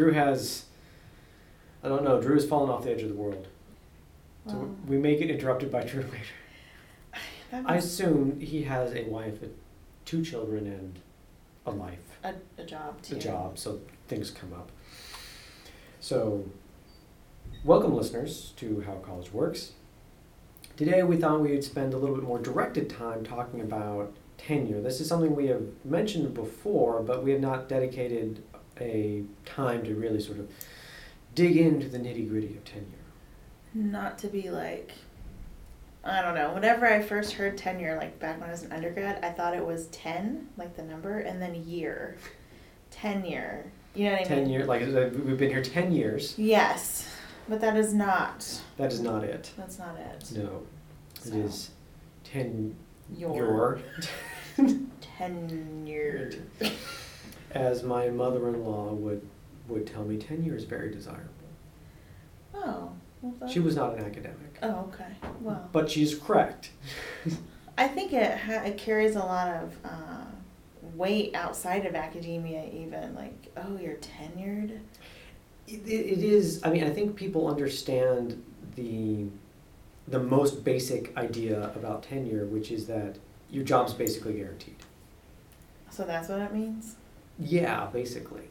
Drew 0.00 0.12
has. 0.12 0.64
I 1.84 1.88
don't 1.88 2.02
know. 2.04 2.22
Drew 2.22 2.34
has 2.34 2.46
fallen 2.46 2.70
off 2.70 2.84
the 2.84 2.90
edge 2.90 3.02
of 3.02 3.10
the 3.10 3.14
world. 3.14 3.48
So 4.46 4.74
we 4.86 4.96
may 4.96 5.14
get 5.16 5.28
interrupted 5.28 5.70
by 5.70 5.84
Drew 5.84 6.00
later. 7.52 7.62
I 7.66 7.76
assume 7.76 8.40
he 8.40 8.62
has 8.62 8.94
a 8.94 9.04
wife, 9.04 9.42
and 9.42 9.54
two 10.06 10.24
children, 10.24 10.66
and 10.66 10.98
a 11.66 11.70
life, 11.70 11.98
a, 12.24 12.32
a 12.56 12.64
job 12.64 13.02
too. 13.02 13.16
a 13.16 13.18
job, 13.18 13.58
so 13.58 13.78
things 14.08 14.30
come 14.30 14.54
up. 14.54 14.70
So, 16.00 16.46
welcome, 17.62 17.94
listeners, 17.94 18.54
to 18.56 18.80
How 18.86 18.94
College 18.94 19.34
Works. 19.34 19.72
Today, 20.78 21.02
we 21.02 21.18
thought 21.18 21.42
we'd 21.42 21.62
spend 21.62 21.92
a 21.92 21.98
little 21.98 22.16
bit 22.16 22.24
more 22.24 22.38
directed 22.38 22.88
time 22.88 23.22
talking 23.22 23.60
about 23.60 24.14
tenure. 24.38 24.80
This 24.80 24.98
is 24.98 25.08
something 25.08 25.36
we 25.36 25.48
have 25.48 25.66
mentioned 25.84 26.32
before, 26.32 27.02
but 27.02 27.22
we 27.22 27.32
have 27.32 27.40
not 27.42 27.68
dedicated 27.68 28.42
a 28.80 29.22
time 29.44 29.84
to 29.84 29.94
really 29.94 30.20
sort 30.20 30.38
of 30.38 30.50
dig 31.34 31.56
into 31.56 31.88
the 31.88 31.98
nitty 31.98 32.28
gritty 32.28 32.56
of 32.56 32.64
tenure. 32.64 32.86
Not 33.74 34.18
to 34.18 34.26
be 34.28 34.50
like, 34.50 34.92
I 36.02 36.22
don't 36.22 36.34
know. 36.34 36.52
Whenever 36.54 36.86
I 36.86 37.02
first 37.02 37.34
heard 37.34 37.56
tenure, 37.58 37.96
like 37.96 38.18
back 38.18 38.40
when 38.40 38.48
I 38.48 38.52
was 38.52 38.62
an 38.62 38.72
undergrad, 38.72 39.22
I 39.24 39.30
thought 39.30 39.54
it 39.54 39.64
was 39.64 39.86
ten, 39.88 40.48
like 40.56 40.74
the 40.76 40.82
number, 40.82 41.20
and 41.20 41.40
then 41.40 41.54
year. 41.66 42.16
Tenure. 42.90 43.70
You 43.94 44.06
know 44.06 44.12
what 44.12 44.20
I 44.20 44.24
Ten 44.24 44.38
mean? 44.44 44.50
years, 44.50 44.66
like 44.68 44.82
uh, 44.82 45.10
we've 45.24 45.36
been 45.38 45.50
here 45.50 45.62
ten 45.62 45.92
years. 45.92 46.34
Yes, 46.38 47.08
but 47.48 47.60
that 47.60 47.76
is 47.76 47.92
not. 47.92 48.60
That 48.76 48.92
is 48.92 49.00
not 49.00 49.24
it. 49.24 49.50
That's 49.56 49.78
not 49.78 49.96
it. 49.98 50.30
No, 50.36 50.62
it 51.16 51.22
So, 51.22 51.34
is 51.36 51.70
ten 52.24 52.74
your, 53.16 53.80
your, 54.56 54.80
tenure. 55.00 56.32
as 57.52 57.82
my 57.82 58.08
mother-in-law 58.08 58.92
would 58.94 59.26
would 59.68 59.86
tell 59.86 60.04
me, 60.04 60.16
tenure 60.16 60.56
is 60.56 60.64
very 60.64 60.90
desirable. 60.90 61.28
Oh. 62.54 62.90
Well, 63.22 63.48
She 63.48 63.60
was 63.60 63.76
not 63.76 63.94
an 63.98 64.04
academic, 64.04 64.58
Oh, 64.62 64.90
okay. 64.92 65.12
Well, 65.40 65.68
but 65.72 65.90
she's 65.90 66.18
correct. 66.18 66.70
I 67.78 67.86
think 67.86 68.12
it 68.12 68.36
ha- 68.38 68.62
it 68.64 68.78
carries 68.78 69.14
a 69.14 69.20
lot 69.20 69.48
of 69.62 69.76
uh, 69.84 70.24
weight 70.96 71.34
outside 71.34 71.84
of 71.86 71.94
academia, 71.94 72.64
even 72.72 73.14
like, 73.14 73.34
oh, 73.58 73.76
you're 73.78 73.96
tenured. 73.96 74.78
It, 75.68 75.86
it 75.86 76.18
is. 76.24 76.60
I 76.64 76.70
mean, 76.70 76.82
I 76.84 76.90
think 76.90 77.14
people 77.14 77.46
understand 77.46 78.42
the 78.74 79.26
the 80.08 80.18
most 80.18 80.64
basic 80.64 81.16
idea 81.16 81.70
about 81.76 82.02
tenure, 82.02 82.46
which 82.46 82.70
is 82.72 82.86
that 82.86 83.16
your 83.50 83.64
job's 83.64 83.92
basically 83.92 84.32
guaranteed. 84.34 84.76
So 85.90 86.04
that's 86.04 86.28
what 86.28 86.40
it 86.40 86.52
means. 86.52 86.96
Yeah, 87.40 87.86
basically. 87.92 88.42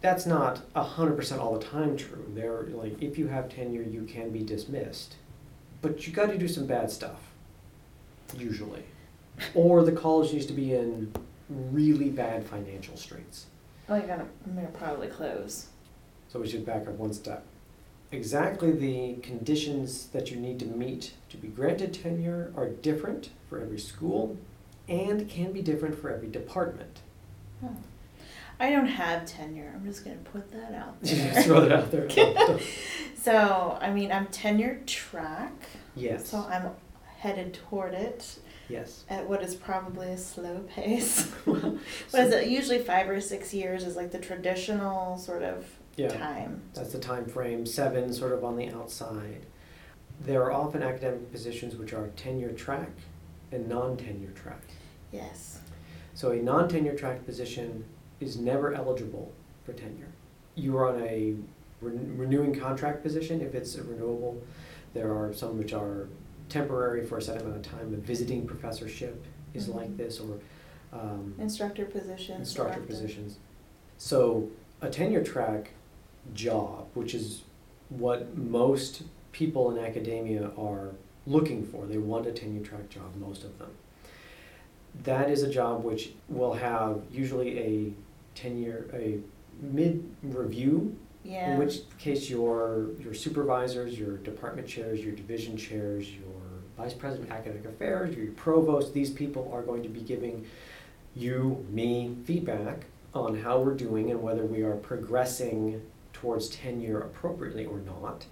That's 0.00 0.26
not 0.26 0.60
hundred 0.76 1.16
percent 1.16 1.40
all 1.40 1.58
the 1.58 1.64
time 1.64 1.96
true. 1.96 2.30
There, 2.34 2.64
like, 2.72 3.02
if 3.02 3.18
you 3.18 3.28
have 3.28 3.48
tenure, 3.48 3.82
you 3.82 4.02
can 4.02 4.30
be 4.30 4.42
dismissed, 4.42 5.16
but 5.80 6.06
you 6.06 6.12
got 6.12 6.30
to 6.30 6.36
do 6.36 6.46
some 6.46 6.66
bad 6.66 6.90
stuff, 6.90 7.20
usually, 8.36 8.82
or 9.54 9.82
the 9.82 9.92
college 9.92 10.32
needs 10.32 10.46
to 10.46 10.52
be 10.52 10.74
in 10.74 11.10
really 11.48 12.10
bad 12.10 12.44
financial 12.44 12.96
straits. 12.96 13.46
Oh, 13.88 13.96
you're 13.96 14.06
gonna, 14.06 14.26
I'm 14.46 14.54
gonna 14.54 14.68
probably 14.68 15.08
close. 15.08 15.68
So 16.28 16.40
we 16.40 16.48
should 16.48 16.66
back 16.66 16.86
up 16.86 16.94
one 16.94 17.14
step. 17.14 17.44
Exactly 18.12 18.72
the 18.72 19.14
conditions 19.22 20.08
that 20.08 20.30
you 20.30 20.36
need 20.36 20.58
to 20.60 20.66
meet 20.66 21.14
to 21.30 21.36
be 21.36 21.48
granted 21.48 21.94
tenure 21.94 22.52
are 22.56 22.68
different 22.68 23.30
for 23.48 23.60
every 23.60 23.78
school 23.78 24.36
and 24.88 25.28
can 25.28 25.52
be 25.52 25.62
different 25.62 25.98
for 25.98 26.10
every 26.10 26.28
department. 26.28 27.00
Oh. 27.64 27.74
I 28.60 28.70
don't 28.70 28.86
have 28.86 29.26
tenure. 29.26 29.72
I'm 29.74 29.84
just 29.84 30.04
gonna 30.04 30.16
put 30.18 30.50
that 30.52 30.72
out 30.74 30.96
there. 31.02 31.42
throw 31.42 31.60
that 31.62 31.72
out 31.72 31.90
there. 31.90 32.08
so 33.16 33.78
I 33.80 33.90
mean, 33.90 34.12
I'm 34.12 34.26
tenure 34.28 34.80
track. 34.86 35.52
yes. 35.94 36.28
So 36.28 36.38
I'm 36.48 36.70
headed 37.18 37.54
toward 37.54 37.94
it 37.94 38.38
yes. 38.68 39.04
at 39.08 39.26
what 39.28 39.42
is 39.42 39.54
probably 39.54 40.08
a 40.08 40.18
slow 40.18 40.58
pace. 40.68 41.24
What 41.44 41.64
is 42.14 42.32
it? 42.32 42.48
Usually 42.48 42.78
five 42.78 43.08
or 43.08 43.20
six 43.20 43.52
years 43.54 43.82
is 43.84 43.96
like 43.96 44.10
the 44.12 44.18
traditional 44.18 45.16
sort 45.18 45.42
of 45.42 45.66
Yeah. 45.96 46.08
time. 46.08 46.62
That's 46.74 46.92
the 46.92 46.98
time 46.98 47.24
frame, 47.26 47.64
seven 47.66 48.12
sort 48.12 48.32
of 48.32 48.44
on 48.44 48.56
the 48.56 48.68
outside. 48.68 49.46
There 50.20 50.42
are 50.44 50.52
often 50.52 50.82
academic 50.82 51.32
positions 51.32 51.74
which 51.76 51.92
are 51.92 52.08
tenure 52.08 52.52
track 52.52 52.90
and 53.50 53.68
non-tenure 53.68 54.30
track. 54.32 54.62
Yes. 55.10 55.60
So 56.14 56.30
a 56.30 56.36
non-tenure 56.36 56.94
track 56.94 57.24
position 57.26 57.84
is 58.24 58.36
never 58.38 58.74
eligible 58.74 59.32
for 59.64 59.72
tenure. 59.72 60.08
You 60.54 60.76
are 60.78 60.88
on 60.94 61.02
a 61.02 61.34
ren- 61.80 62.14
renewing 62.16 62.58
contract 62.58 63.02
position 63.02 63.40
if 63.40 63.54
it's 63.54 63.76
a 63.76 63.82
renewable. 63.82 64.40
There 64.94 65.12
are 65.12 65.32
some 65.32 65.58
which 65.58 65.72
are 65.72 66.08
temporary 66.48 67.04
for 67.04 67.18
a 67.18 67.22
set 67.22 67.40
amount 67.40 67.56
of 67.56 67.62
time. 67.62 67.92
A 67.94 67.96
visiting 67.98 68.46
professorship 68.46 69.24
is 69.54 69.68
Mhm. 69.68 69.74
like 69.74 69.96
this, 69.96 70.20
or 70.20 70.38
um, 70.92 71.34
Instructor 71.38 71.84
positions. 71.86 72.38
instructor 72.38 72.74
selected. 72.74 72.88
positions. 72.88 73.36
So 73.98 74.48
a 74.80 74.88
tenure 74.88 75.24
track 75.24 75.70
job, 76.34 76.86
which 76.94 77.14
is 77.14 77.42
what 77.88 78.36
most 78.36 79.02
people 79.32 79.70
in 79.76 79.84
academia 79.84 80.50
are 80.56 80.90
looking 81.26 81.64
for, 81.64 81.86
they 81.86 81.98
want 81.98 82.26
a 82.26 82.32
tenure 82.32 82.62
track 82.62 82.88
job, 82.90 83.16
most 83.16 83.42
of 83.42 83.58
them. 83.58 83.70
That 85.02 85.28
is 85.30 85.42
a 85.42 85.50
job 85.50 85.82
which 85.82 86.12
will 86.28 86.52
have 86.54 87.02
usually 87.10 87.58
a 87.58 87.92
tenure, 88.34 88.88
a 88.92 89.18
mid 89.62 90.04
review, 90.22 90.96
Yeah. 91.24 91.52
in 91.52 91.58
which 91.58 91.82
case 91.98 92.28
your 92.28 92.90
your 93.00 93.14
supervisors, 93.14 93.98
your 93.98 94.16
department 94.18 94.66
chairs, 94.68 95.00
your 95.04 95.14
division 95.14 95.56
chairs, 95.56 96.10
your 96.12 96.40
vice 96.76 96.92
president 96.94 97.30
of 97.30 97.36
academic 97.36 97.64
affairs, 97.64 98.14
your 98.16 98.32
provost, 98.32 98.92
these 98.92 99.10
people 99.10 99.48
are 99.52 99.62
going 99.62 99.82
to 99.82 99.88
be 99.88 100.00
giving 100.00 100.44
you, 101.14 101.64
me, 101.70 102.16
feedback 102.24 102.86
on 103.14 103.38
how 103.42 103.60
we're 103.60 103.74
doing 103.74 104.10
and 104.10 104.20
whether 104.20 104.44
we 104.44 104.62
are 104.62 104.74
progressing 104.74 105.80
towards 106.12 106.48
tenure 106.48 106.98
appropriately 107.00 107.64
or 107.64 107.78
not. 107.78 108.26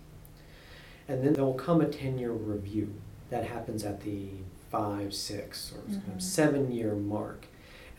And 1.09 1.23
then 1.25 1.35
there 1.35 1.45
will 1.45 1.55
come 1.55 1.81
a 1.81 1.87
tenure 1.89 2.33
review 2.33 2.93
that 3.31 3.45
happens 3.47 3.85
at 3.85 4.01
the 4.01 4.29
five, 4.71 5.15
six, 5.15 5.73
or 5.73 5.83
Mhm. 5.89 6.21
seven 6.21 6.73
year 6.73 6.95
mark. 6.95 7.47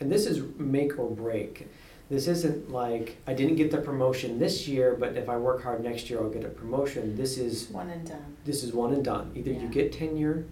And 0.00 0.10
this 0.12 0.26
is 0.26 0.42
make 0.58 0.98
or 0.98 1.08
break. 1.10 1.66
This 2.14 2.28
isn't 2.28 2.70
like 2.70 3.16
I 3.26 3.34
didn't 3.34 3.56
get 3.56 3.72
the 3.72 3.78
promotion 3.78 4.38
this 4.38 4.68
year, 4.68 4.94
but 4.96 5.16
if 5.16 5.28
I 5.28 5.36
work 5.36 5.64
hard 5.64 5.82
next 5.82 6.08
year, 6.08 6.20
I'll 6.22 6.30
get 6.30 6.44
a 6.44 6.48
promotion. 6.48 7.16
This 7.16 7.38
is 7.38 7.68
one 7.70 7.90
and 7.90 8.06
done. 8.06 8.36
this 8.44 8.62
is 8.62 8.72
one 8.72 8.92
and 8.92 9.04
done. 9.04 9.32
Either 9.34 9.50
you 9.50 9.66
get 9.66 9.90
tenure 9.92 10.44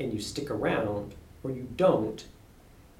and 0.00 0.12
you 0.12 0.20
stick 0.20 0.50
around, 0.50 1.14
or 1.44 1.52
you 1.52 1.68
don't, 1.76 2.24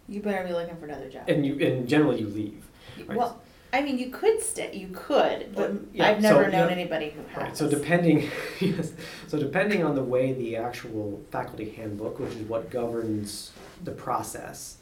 You 0.08 0.20
better 0.20 0.46
be 0.46 0.52
looking 0.52 0.76
for 0.76 0.84
another 0.84 1.08
job. 1.10 1.24
and 1.28 1.44
you 1.44 1.58
and 1.58 1.88
generally 1.88 2.20
you 2.20 2.28
leave. 2.28 2.64
right. 3.08 3.18
Well, 3.18 3.40
I 3.72 3.82
mean, 3.82 3.98
you 3.98 4.10
could 4.10 4.40
stay. 4.40 4.72
You 4.76 4.90
could, 4.94 5.46
oh, 5.48 5.52
but 5.56 5.72
Well, 5.72 5.80
yeah, 5.92 6.10
I've 6.10 6.22
never 6.22 6.44
so, 6.44 6.50
known 6.52 6.68
yeah. 6.68 6.76
anybody 6.76 7.10
who 7.10 7.22
has. 7.32 7.36
Right. 7.36 7.56
So 7.56 7.68
depending, 7.68 8.30
yes. 8.60 8.92
So 9.26 9.40
depending 9.40 9.82
on 9.82 9.96
the 9.96 10.04
way 10.04 10.32
the 10.34 10.54
actual 10.54 11.20
faculty 11.32 11.70
handbook, 11.70 12.20
which 12.20 12.30
is 12.34 12.42
what 12.48 12.70
governs 12.70 13.50
the 13.82 13.90
process, 13.90 14.76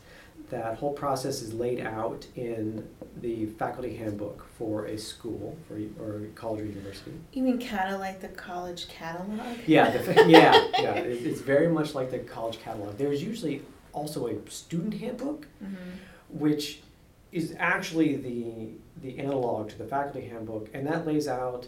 that 0.52 0.76
whole 0.76 0.92
process 0.92 1.40
is 1.40 1.54
laid 1.54 1.80
out 1.80 2.26
in 2.36 2.86
the 3.22 3.46
faculty 3.58 3.96
handbook 3.96 4.46
for 4.58 4.84
a 4.84 4.98
school 4.98 5.56
for 5.66 5.76
or 5.98 6.26
college 6.34 6.60
or 6.60 6.66
university. 6.66 7.10
You 7.32 7.42
mean 7.42 7.58
kind 7.58 7.92
of 7.94 8.00
like 8.00 8.20
the 8.20 8.28
college 8.28 8.86
catalog? 8.88 9.40
Yeah, 9.66 9.90
the, 9.96 10.12
yeah, 10.28 10.62
yeah. 10.78 10.94
It, 10.94 11.24
it's 11.26 11.40
very 11.40 11.68
much 11.68 11.94
like 11.94 12.10
the 12.10 12.18
college 12.18 12.58
catalog. 12.60 12.98
There's 12.98 13.22
usually 13.22 13.62
also 13.94 14.26
a 14.28 14.34
student 14.50 14.94
handbook, 14.94 15.46
Mm-hmm. 15.64 16.38
which 16.38 16.80
is 17.32 17.54
actually 17.58 18.16
the 18.16 18.44
the 19.02 19.18
analog 19.18 19.70
to 19.70 19.78
the 19.78 19.86
faculty 19.86 20.28
handbook, 20.28 20.68
and 20.74 20.86
that 20.86 21.06
lays 21.06 21.26
out 21.28 21.66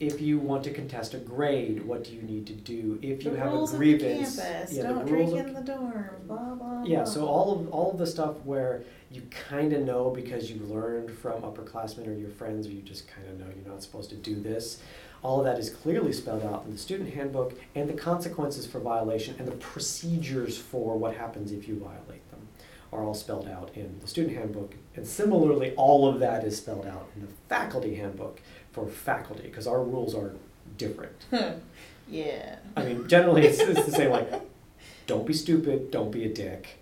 if 0.00 0.20
you 0.20 0.38
want 0.38 0.64
to 0.64 0.72
contest 0.72 1.14
a 1.14 1.18
grade, 1.18 1.84
what 1.84 2.02
do 2.02 2.12
you 2.12 2.22
need 2.22 2.46
to 2.48 2.52
do? 2.52 2.98
If 3.00 3.24
you 3.24 3.30
the 3.30 3.38
have 3.38 3.52
a 3.54 3.66
grievance, 3.66 4.36
the 4.36 4.42
campus. 4.42 4.72
yeah, 4.72 4.82
Don't 4.82 5.06
the 5.06 5.12
rules 5.12 5.32
drink 5.32 5.46
of 5.48 5.56
in 5.56 5.64
the 5.64 5.72
dorm. 5.72 6.10
Blah 6.26 6.54
blah. 6.54 6.82
yeah. 6.84 6.96
blah. 6.96 7.04
So 7.04 7.26
all 7.26 7.52
of 7.52 7.68
all 7.70 7.92
of 7.92 7.98
the 7.98 8.06
stuff 8.06 8.36
where 8.44 8.82
you 9.10 9.22
kind 9.30 9.72
of 9.72 9.82
know 9.82 10.10
because 10.10 10.50
you 10.50 10.60
learned 10.64 11.16
from 11.16 11.42
upperclassmen 11.42 12.08
or 12.08 12.12
your 12.12 12.30
friends, 12.30 12.66
or 12.66 12.70
you 12.70 12.82
just 12.82 13.06
kind 13.06 13.28
of 13.28 13.38
know 13.38 13.46
you're 13.54 13.72
not 13.72 13.82
supposed 13.82 14.10
to 14.10 14.16
do 14.16 14.40
this. 14.40 14.80
All 15.22 15.38
of 15.38 15.46
that 15.46 15.58
is 15.58 15.70
clearly 15.70 16.12
spelled 16.12 16.44
out 16.44 16.64
in 16.66 16.72
the 16.72 16.78
student 16.78 17.14
handbook, 17.14 17.54
and 17.74 17.88
the 17.88 17.94
consequences 17.94 18.66
for 18.66 18.80
violation 18.80 19.36
and 19.38 19.46
the 19.46 19.52
procedures 19.52 20.58
for 20.58 20.98
what 20.98 21.16
happens 21.16 21.52
if 21.52 21.66
you 21.68 21.78
violate 21.78 22.28
them 22.30 22.48
are 22.92 23.02
all 23.04 23.14
spelled 23.14 23.48
out 23.48 23.70
in 23.74 23.98
the 24.00 24.06
student 24.06 24.36
handbook. 24.36 24.74
And 24.96 25.06
similarly, 25.06 25.72
all 25.76 26.06
of 26.08 26.20
that 26.20 26.44
is 26.44 26.58
spelled 26.58 26.86
out 26.86 27.08
in 27.16 27.22
the 27.22 27.28
faculty 27.48 27.94
handbook 27.94 28.40
for 28.74 28.88
faculty, 28.88 29.44
because 29.44 29.68
our 29.68 29.82
rules 29.82 30.14
are 30.14 30.32
different. 30.76 31.14
Hmm. 31.30 31.58
yeah. 32.08 32.56
I 32.76 32.84
mean, 32.84 33.06
generally, 33.08 33.46
it's, 33.46 33.60
it's 33.60 33.86
the 33.86 33.92
same 33.92 34.10
like, 34.10 34.28
don't 35.06 35.24
be 35.26 35.32
stupid, 35.32 35.92
don't 35.92 36.10
be 36.10 36.24
a 36.24 36.28
dick. 36.28 36.80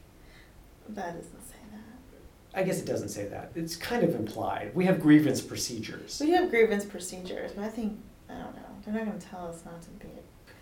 That 0.89 1.17
doesn't 1.17 1.49
say 1.49 1.57
that. 1.71 2.59
I 2.59 2.65
guess 2.65 2.81
it 2.81 2.87
doesn't 2.87 3.11
say 3.11 3.27
that. 3.27 3.53
It's 3.55 3.77
kind 3.77 4.03
of 4.03 4.15
implied. 4.15 4.75
We 4.75 4.87
have 4.87 5.01
grievance 5.01 5.43
procedures. 5.43 6.21
We 6.25 6.31
have 6.31 6.49
grievance 6.49 6.87
procedures, 6.87 7.53
but 7.53 7.65
I 7.65 7.69
think 7.69 7.99
I 8.29 8.35
don't 8.35 8.57
know. 8.57 8.63
They're 8.85 8.95
not 8.95 9.05
going 9.05 9.19
to 9.19 9.27
tell 9.27 9.47
us 9.47 9.63
not 9.65 9.81
to 9.83 9.91
be. 9.91 10.09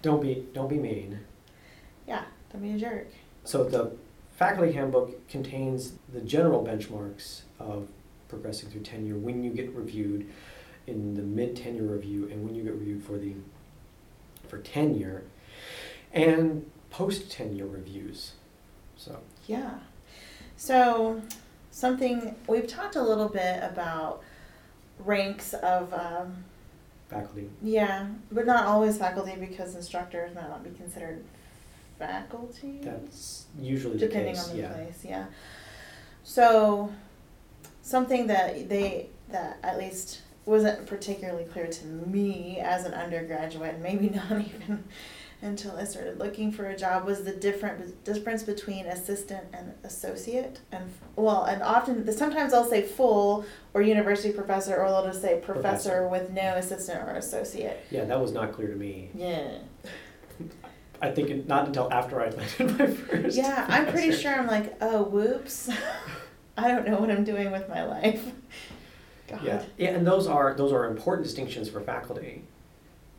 Don't 0.03 0.21
be 0.21 0.47
don't 0.53 0.69
be 0.69 0.79
mean. 0.79 1.21
Yeah, 2.07 2.25
don't 2.53 2.63
be 2.63 2.73
a 2.73 2.79
jerk. 2.79 3.09
So 3.45 3.65
the 3.65 3.93
faculty 4.37 4.73
handbook 4.73 5.29
contains 5.29 5.93
the 6.13 6.21
general 6.21 6.65
benchmarks 6.65 7.43
of 7.59 7.89
progressing 8.29 8.71
through 8.71 8.83
tenure 8.83 9.17
when 9.17 9.43
you 9.43 9.51
get 9.51 9.75
reviewed 9.75 10.31
in 10.91 11.15
the 11.15 11.23
mid 11.23 11.57
tenure 11.57 11.85
review 11.85 12.29
and 12.31 12.45
when 12.45 12.55
you 12.55 12.63
get 12.63 12.75
reviewed 12.75 13.03
for 13.03 13.17
the 13.17 13.35
for 14.49 14.59
tenure 14.59 15.23
and 16.13 16.69
post 16.91 17.31
tenure 17.31 17.67
reviews. 17.67 18.33
So 18.97 19.21
Yeah. 19.47 19.79
So, 20.57 21.23
something 21.71 22.35
we've 22.47 22.67
talked 22.67 22.95
a 22.97 23.03
little 23.03 23.31
bit 23.31 23.63
about 23.63 24.23
ranks 24.99 25.55
of, 25.55 25.95
um, 25.95 26.45
faculty. 27.09 27.49
yeah, 27.63 28.09
but 28.31 28.45
not 28.45 28.67
always 28.67 28.99
faculty 28.99 29.37
because 29.41 29.75
instructors 29.75 30.35
might 30.35 30.49
not 30.51 30.63
be 30.63 30.69
considered 30.71 31.25
faculty. 31.99 32.81
That's 32.83 33.47
usually 33.59 33.97
the 33.97 34.07
depending 34.07 34.37
on 34.37 34.51
the 34.51 34.59
yeah. 34.59 34.73
place, 34.73 35.03
yeah. 35.03 35.27
So, 36.25 36.93
something 37.81 38.27
that 38.27 38.69
they 38.69 39.09
that 39.31 39.59
at 39.63 39.79
least 39.79 40.21
wasn't 40.47 40.87
particularly 40.87 41.45
clear 41.45 41.67
to 41.67 41.87
me 41.87 42.59
as 42.61 42.85
an 42.85 42.95
undergraduate, 42.95 43.81
maybe 43.81 44.09
not 44.31 44.33
even 44.33 44.85
until 45.43 45.75
I 45.77 45.85
started 45.85 46.19
looking 46.19 46.53
for 46.53 46.67
a 46.67 46.77
job, 46.77 47.07
was 47.07 47.25
the 47.25 47.33
different 47.33 48.05
difference 48.05 48.43
between 48.43 48.85
assistant 48.87 49.47
and 49.55 49.73
associate, 49.85 50.61
and 50.71 50.93
well, 51.17 51.45
and 51.45 51.63
often 51.63 52.11
sometimes 52.13 52.53
I'll 52.53 52.65
say 52.69 52.83
full 52.83 53.47
or 53.73 53.81
university 53.81 54.35
professor, 54.35 54.77
or 54.77 54.89
they'll 54.91 55.07
just 55.07 55.23
say 55.23 55.41
professor, 55.43 56.03
Professor. 56.03 56.09
with 56.09 56.31
no 56.31 56.57
assistant 56.57 57.09
or 57.09 57.13
associate. 57.13 57.81
Yeah, 57.91 58.05
that 58.05 58.21
was 58.21 58.33
not 58.33 58.53
clear 58.53 58.69
to 58.69 58.77
me. 58.77 59.11
Yeah. 59.15 59.59
I 61.03 61.11
think 61.11 61.47
not 61.49 61.67
until 61.67 61.91
after 61.91 62.21
I 62.21 62.29
landed 62.29 62.79
my 62.79 62.87
first. 62.89 63.37
Yeah, 63.39 63.65
I'm 63.71 63.87
pretty 63.87 64.13
sure 64.13 64.35
I'm 64.39 64.47
like, 64.47 64.77
oh, 64.83 65.05
whoops. 65.05 65.71
I 66.59 66.69
don't 66.69 66.87
know 66.87 66.99
what 66.99 67.11
I'm 67.11 67.25
doing 67.25 67.51
with 67.51 67.67
my 67.71 67.85
life. 67.85 68.23
God. 69.31 69.43
Yeah, 69.45 69.63
yeah, 69.79 69.89
and 69.91 70.07
those 70.07 70.27
are 70.27 70.55
those 70.55 70.73
are 70.73 70.87
important 70.87 71.25
distinctions 71.27 71.69
for 71.69 71.81
faculty. 71.81 72.43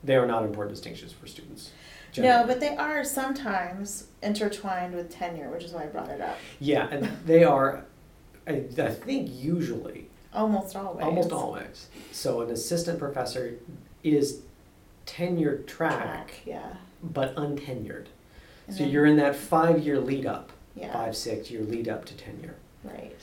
They 0.04 0.16
are 0.16 0.26
not 0.26 0.44
important 0.44 0.76
distinctions 0.76 1.12
for 1.14 1.28
students. 1.28 1.72
No, 2.18 2.44
but 2.46 2.60
they 2.60 2.76
are 2.76 3.04
sometimes 3.06 4.08
intertwined 4.22 4.94
with 4.96 5.10
tenure, 5.10 5.50
which 5.50 5.64
is 5.64 5.72
why 5.72 5.84
I 5.84 5.86
brought 5.86 6.10
it 6.10 6.20
up. 6.20 6.38
yeah, 6.60 6.88
and 6.92 7.06
they 7.26 7.44
are. 7.44 7.86
I, 8.48 8.64
I 8.80 8.90
think 8.90 9.30
usually 9.32 10.08
Almost 10.34 10.76
always. 10.76 11.06
almost 11.06 11.32
always. 11.32 11.88
So 12.12 12.42
an 12.42 12.50
assistant 12.50 13.00
professor 13.00 13.56
is 14.04 14.42
tenure 15.06 15.58
track, 15.60 16.02
Track, 16.04 16.32
yeah. 16.46 16.74
but 17.04 17.36
untenured. 17.36 18.06
And 18.68 18.76
so 18.76 18.84
then- 18.84 18.90
you're 18.92 19.06
in 19.06 19.18
that 19.18 19.36
five-year 19.36 20.00
lead 20.00 20.26
up, 20.26 20.52
Yeah. 20.76 20.92
five 20.92 21.16
six-year 21.16 21.62
lead 21.64 21.88
up 21.88 22.06
to 22.06 22.14
tenure. 22.16 22.56
Right. 22.84 23.16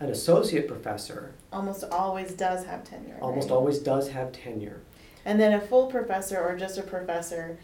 An 0.00 0.10
associate 0.10 0.68
professor 0.68 1.32
Almost 1.52 1.84
always 1.84 2.32
does 2.32 2.64
have 2.66 2.84
tenure. 2.84 3.16
almost 3.20 3.48
right? 3.48 3.54
always 3.56 3.78
does 3.78 4.10
have 4.10 4.32
tenure. 4.32 4.80
And 5.24 5.40
then 5.40 5.54
a 5.54 5.60
full 5.60 5.86
professor 5.86 6.38
or 6.38 6.56
just 6.56 6.78
a 6.78 6.82
professor 6.82 7.58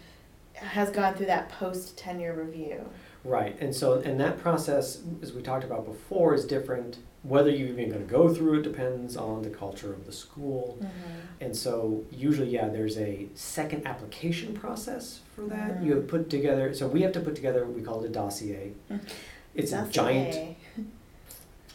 has 0.55 0.91
gone 0.91 1.15
through 1.15 1.27
that 1.27 1.49
post 1.51 1.97
tenure 1.99 2.33
review. 2.35 2.89
Right, 3.25 3.57
and 3.61 3.75
so, 3.75 4.01
and 4.01 4.19
that 4.21 4.39
process, 4.39 5.01
as 5.23 5.33
we 5.33 5.43
talked 5.43 5.63
about 5.65 5.85
before, 5.85 6.35
is 6.35 6.45
different. 6.45 6.99
Whether 7.23 7.51
you're 7.51 7.69
even 7.69 7.91
gonna 7.91 8.05
go 8.05 8.35
through 8.35 8.61
it 8.61 8.63
depends 8.63 9.17
on 9.17 9.43
the 9.43 9.51
culture 9.51 9.93
of 9.93 10.07
the 10.07 10.13
school. 10.13 10.79
And 11.41 11.57
so 11.57 12.05
usually, 12.11 12.49
yeah, 12.49 12.69
there's 12.69 12.99
a 12.99 13.29
second 13.35 13.87
application 13.87 14.55
process 14.55 15.21
for 15.37 15.43
that. 15.43 15.79
Mhm. 15.81 15.85
You 15.85 15.95
have 15.97 16.09
put 16.09 16.29
together, 16.31 16.75
so 16.75 16.89
we 16.89 17.03
have 17.03 17.13
to 17.13 17.21
put 17.21 17.37
together, 17.37 17.65
what 17.65 17.75
we 17.77 17.83
call 17.83 18.03
it 18.03 18.07
a 18.07 18.13
dossier. 18.13 18.73
It's 19.55 19.73
a 19.73 19.87
giant. 19.89 20.57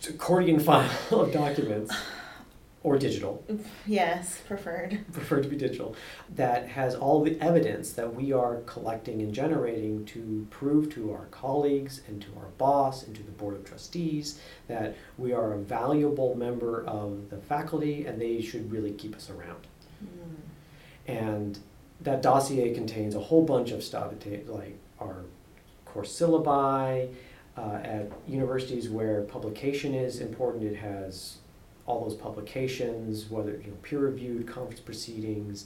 Accordion 0.08 0.60
file 0.60 0.90
of 1.12 1.32
documents, 1.32 1.96
or 2.84 2.98
digital, 2.98 3.44
Yes, 3.86 4.40
preferred. 4.48 5.00
preferred 5.12 5.44
to 5.44 5.50
be 5.50 5.58
digital, 5.58 5.96
that 6.36 6.68
has 6.70 6.96
all 6.96 7.24
the 7.24 7.40
evidence 7.42 7.92
that 7.94 8.14
we 8.14 8.32
are 8.32 8.58
collecting 8.66 9.22
and 9.22 9.34
generating 9.34 10.06
to 10.06 10.48
prove 10.50 10.94
to 10.94 11.12
our 11.12 11.26
colleagues 11.32 12.02
and 12.08 12.22
to 12.22 12.28
our 12.38 12.48
boss 12.58 13.04
and 13.04 13.16
to 13.16 13.24
the 13.24 13.32
board 13.32 13.56
of 13.56 13.66
trustees 13.66 14.40
that 14.68 14.96
we 15.18 15.34
are 15.34 15.54
a 15.54 15.58
valuable 15.58 16.36
member 16.36 16.86
of 16.86 17.30
the 17.30 17.38
faculty 17.38 18.06
and 18.06 18.22
they 18.22 18.42
should 18.42 18.72
really 18.72 18.92
keep 18.92 19.16
us 19.16 19.30
around. 19.30 19.68
Mm. 20.04 20.36
And 21.08 21.60
that 22.02 22.22
dossier 22.22 22.74
contains 22.74 23.16
a 23.16 23.20
whole 23.20 23.44
bunch 23.44 23.72
of 23.72 23.84
stuff, 23.84 24.14
like 24.48 24.78
our 25.00 25.24
course 25.86 26.18
syllabi, 26.18 27.14
uh, 27.58 27.80
at 27.84 28.12
universities 28.28 28.90
where 28.90 29.22
publication 29.24 29.94
is 29.96 30.20
important, 30.22 30.64
it 30.64 30.76
has 30.78 31.38
all 31.86 32.04
those 32.04 32.16
publications, 32.16 33.30
whether, 33.30 33.52
you 33.52 33.72
know, 33.72 33.78
peer-reviewed 33.82 34.46
conference 34.48 34.80
proceedings. 34.80 35.66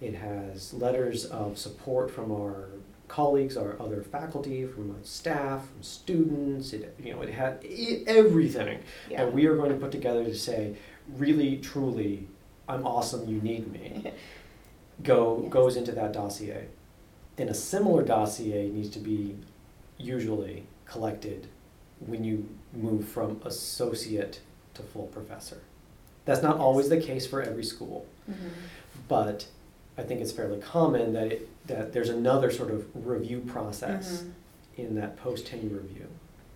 It 0.00 0.14
has 0.14 0.72
letters 0.74 1.24
of 1.26 1.58
support 1.58 2.10
from 2.10 2.30
our 2.30 2.66
colleagues, 3.08 3.56
our 3.56 3.76
other 3.80 4.02
faculty, 4.02 4.66
from 4.66 4.90
our 4.90 5.02
staff, 5.02 5.68
from 5.68 5.82
students, 5.82 6.72
it, 6.72 6.94
you 7.02 7.12
know, 7.14 7.22
it 7.22 7.30
had 7.30 7.58
i 7.64 8.02
everything 8.06 8.78
Yeah. 9.10 9.24
that 9.24 9.32
we 9.34 9.46
are 9.46 9.56
going 9.56 9.70
to 9.70 9.76
put 9.76 9.90
together 9.92 10.24
to 10.24 10.34
say, 10.34 10.76
really, 11.16 11.58
truly, 11.58 12.26
I'm 12.68 12.86
awesome, 12.86 13.28
you 13.28 13.40
need 13.40 13.70
me, 13.72 14.12
go, 15.02 15.40
Yes. 15.42 15.52
goes 15.52 15.76
into 15.76 15.92
that 15.92 16.12
dossier. 16.12 16.66
And 17.38 17.48
a 17.50 17.54
similar 17.54 18.02
dossier 18.02 18.68
needs 18.68 18.90
to 18.90 18.98
be 18.98 19.36
usually 19.98 20.64
collected 20.92 21.46
when 22.00 22.22
you 22.22 22.46
move 22.74 23.08
from 23.08 23.40
associate 23.44 24.40
to 24.74 24.82
full 24.82 25.06
professor. 25.06 25.58
That's 26.24 26.42
not 26.42 26.58
always 26.58 26.88
the 26.88 27.00
case 27.00 27.26
for 27.26 27.42
every 27.42 27.64
school, 27.64 28.06
Mhm. 28.30 28.34
but 29.08 29.46
I 29.96 30.02
think 30.02 30.20
it's 30.20 30.32
fairly 30.32 30.58
common 30.60 31.12
that 31.14 31.32
it, 31.32 31.48
that 31.66 31.92
there's 31.92 32.08
another 32.08 32.50
sort 32.50 32.70
of 32.70 32.86
review 33.06 33.40
process 33.40 34.22
Mhm. 34.22 34.30
in 34.76 34.94
that 34.96 35.16
post 35.16 35.46
tenure 35.46 35.76
review. 35.76 36.06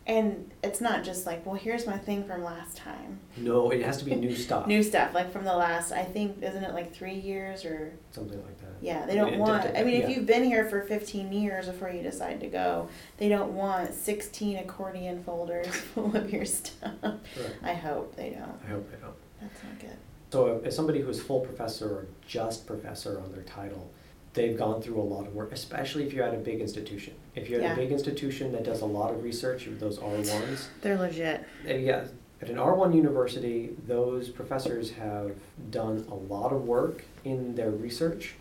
And 0.08 0.52
it's 0.62 0.80
not 0.80 1.02
just 1.02 1.26
like, 1.26 1.44
well, 1.44 1.56
here's 1.56 1.84
my 1.84 1.98
thing 1.98 2.22
from 2.24 2.44
last 2.44 2.76
time. 2.76 3.18
No, 3.36 3.70
it 3.70 3.82
has 3.82 3.96
to 3.98 4.04
be 4.04 4.14
new 4.14 4.36
stuff, 4.36 4.66
New 4.68 4.82
stuff, 4.84 5.12
like 5.14 5.32
from 5.32 5.44
the 5.44 5.54
last, 5.56 5.90
I 5.90 6.04
think, 6.04 6.40
isn't 6.42 6.62
it 6.62 6.74
like 6.74 6.94
three 6.94 7.14
years 7.18 7.64
or? 7.64 7.92
something 8.12 8.40
like 8.44 8.56
that. 8.60 8.66
Yeah, 8.80 9.04
they 9.04 9.16
don't 9.16 9.34
it- 9.34 9.38
want, 9.40 9.64
it- 9.64 9.76
I 9.76 9.82
mean, 9.82 10.00
if 10.00 10.08
you've 10.08 10.26
been 10.26 10.44
here 10.44 10.64
for 10.68 10.82
fifteen 10.82 11.32
years 11.32 11.66
before 11.66 11.90
you 11.90 12.02
decide 12.02 12.38
to 12.40 12.46
go, 12.46 12.88
they 13.18 13.28
don't 13.28 13.54
want 13.54 13.94
sixteen 13.94 14.58
accordion 14.58 15.24
folders 15.24 15.66
full 15.94 16.14
of 16.16 16.32
your 16.32 16.44
stuff. 16.44 16.92
Right. 17.02 17.18
I 17.64 17.74
hope 17.74 18.14
they 18.14 18.30
don't. 18.30 18.60
I 18.64 18.70
hope 18.70 18.88
they 18.90 18.98
don't. 18.98 19.14
That's 19.40 19.64
not 19.64 19.78
good. 19.80 19.96
So 20.30 20.60
as 20.64 20.76
somebody 20.76 21.00
who's 21.00 21.20
full 21.20 21.40
professor 21.40 21.88
or 21.88 22.06
just 22.26 22.66
professor 22.66 23.20
on 23.20 23.32
their 23.32 23.42
title, 23.44 23.90
they've 24.36 24.56
gone 24.56 24.80
through 24.80 25.00
a 25.00 25.02
lot 25.02 25.26
of 25.26 25.34
work, 25.34 25.50
especially 25.50 26.06
if 26.06 26.12
you're 26.12 26.24
at 26.24 26.34
a 26.34 26.38
big 26.38 26.60
institution. 26.60 27.14
If 27.34 27.48
you're 27.48 27.60
at 27.60 27.64
Yeah. 27.64 27.72
a 27.72 27.76
big 27.76 27.90
institution 27.90 28.52
that 28.52 28.62
does 28.64 28.82
a 28.82 28.86
lot 28.86 29.12
of 29.12 29.24
research, 29.24 29.66
those 29.80 29.98
R1s, 29.98 30.68
They're 30.82 30.98
legit. 30.98 31.40
uh, 31.68 31.72
yeah, 31.72 32.04
at 32.42 32.50
an 32.50 32.58
R1 32.58 32.94
university, 32.94 33.74
those 33.86 34.28
professors 34.28 34.90
have 34.92 35.32
done 35.70 36.06
a 36.10 36.14
lot 36.14 36.52
of 36.52 36.66
work 36.68 37.02
in 37.24 37.54
their 37.56 37.70
research. 37.70 38.34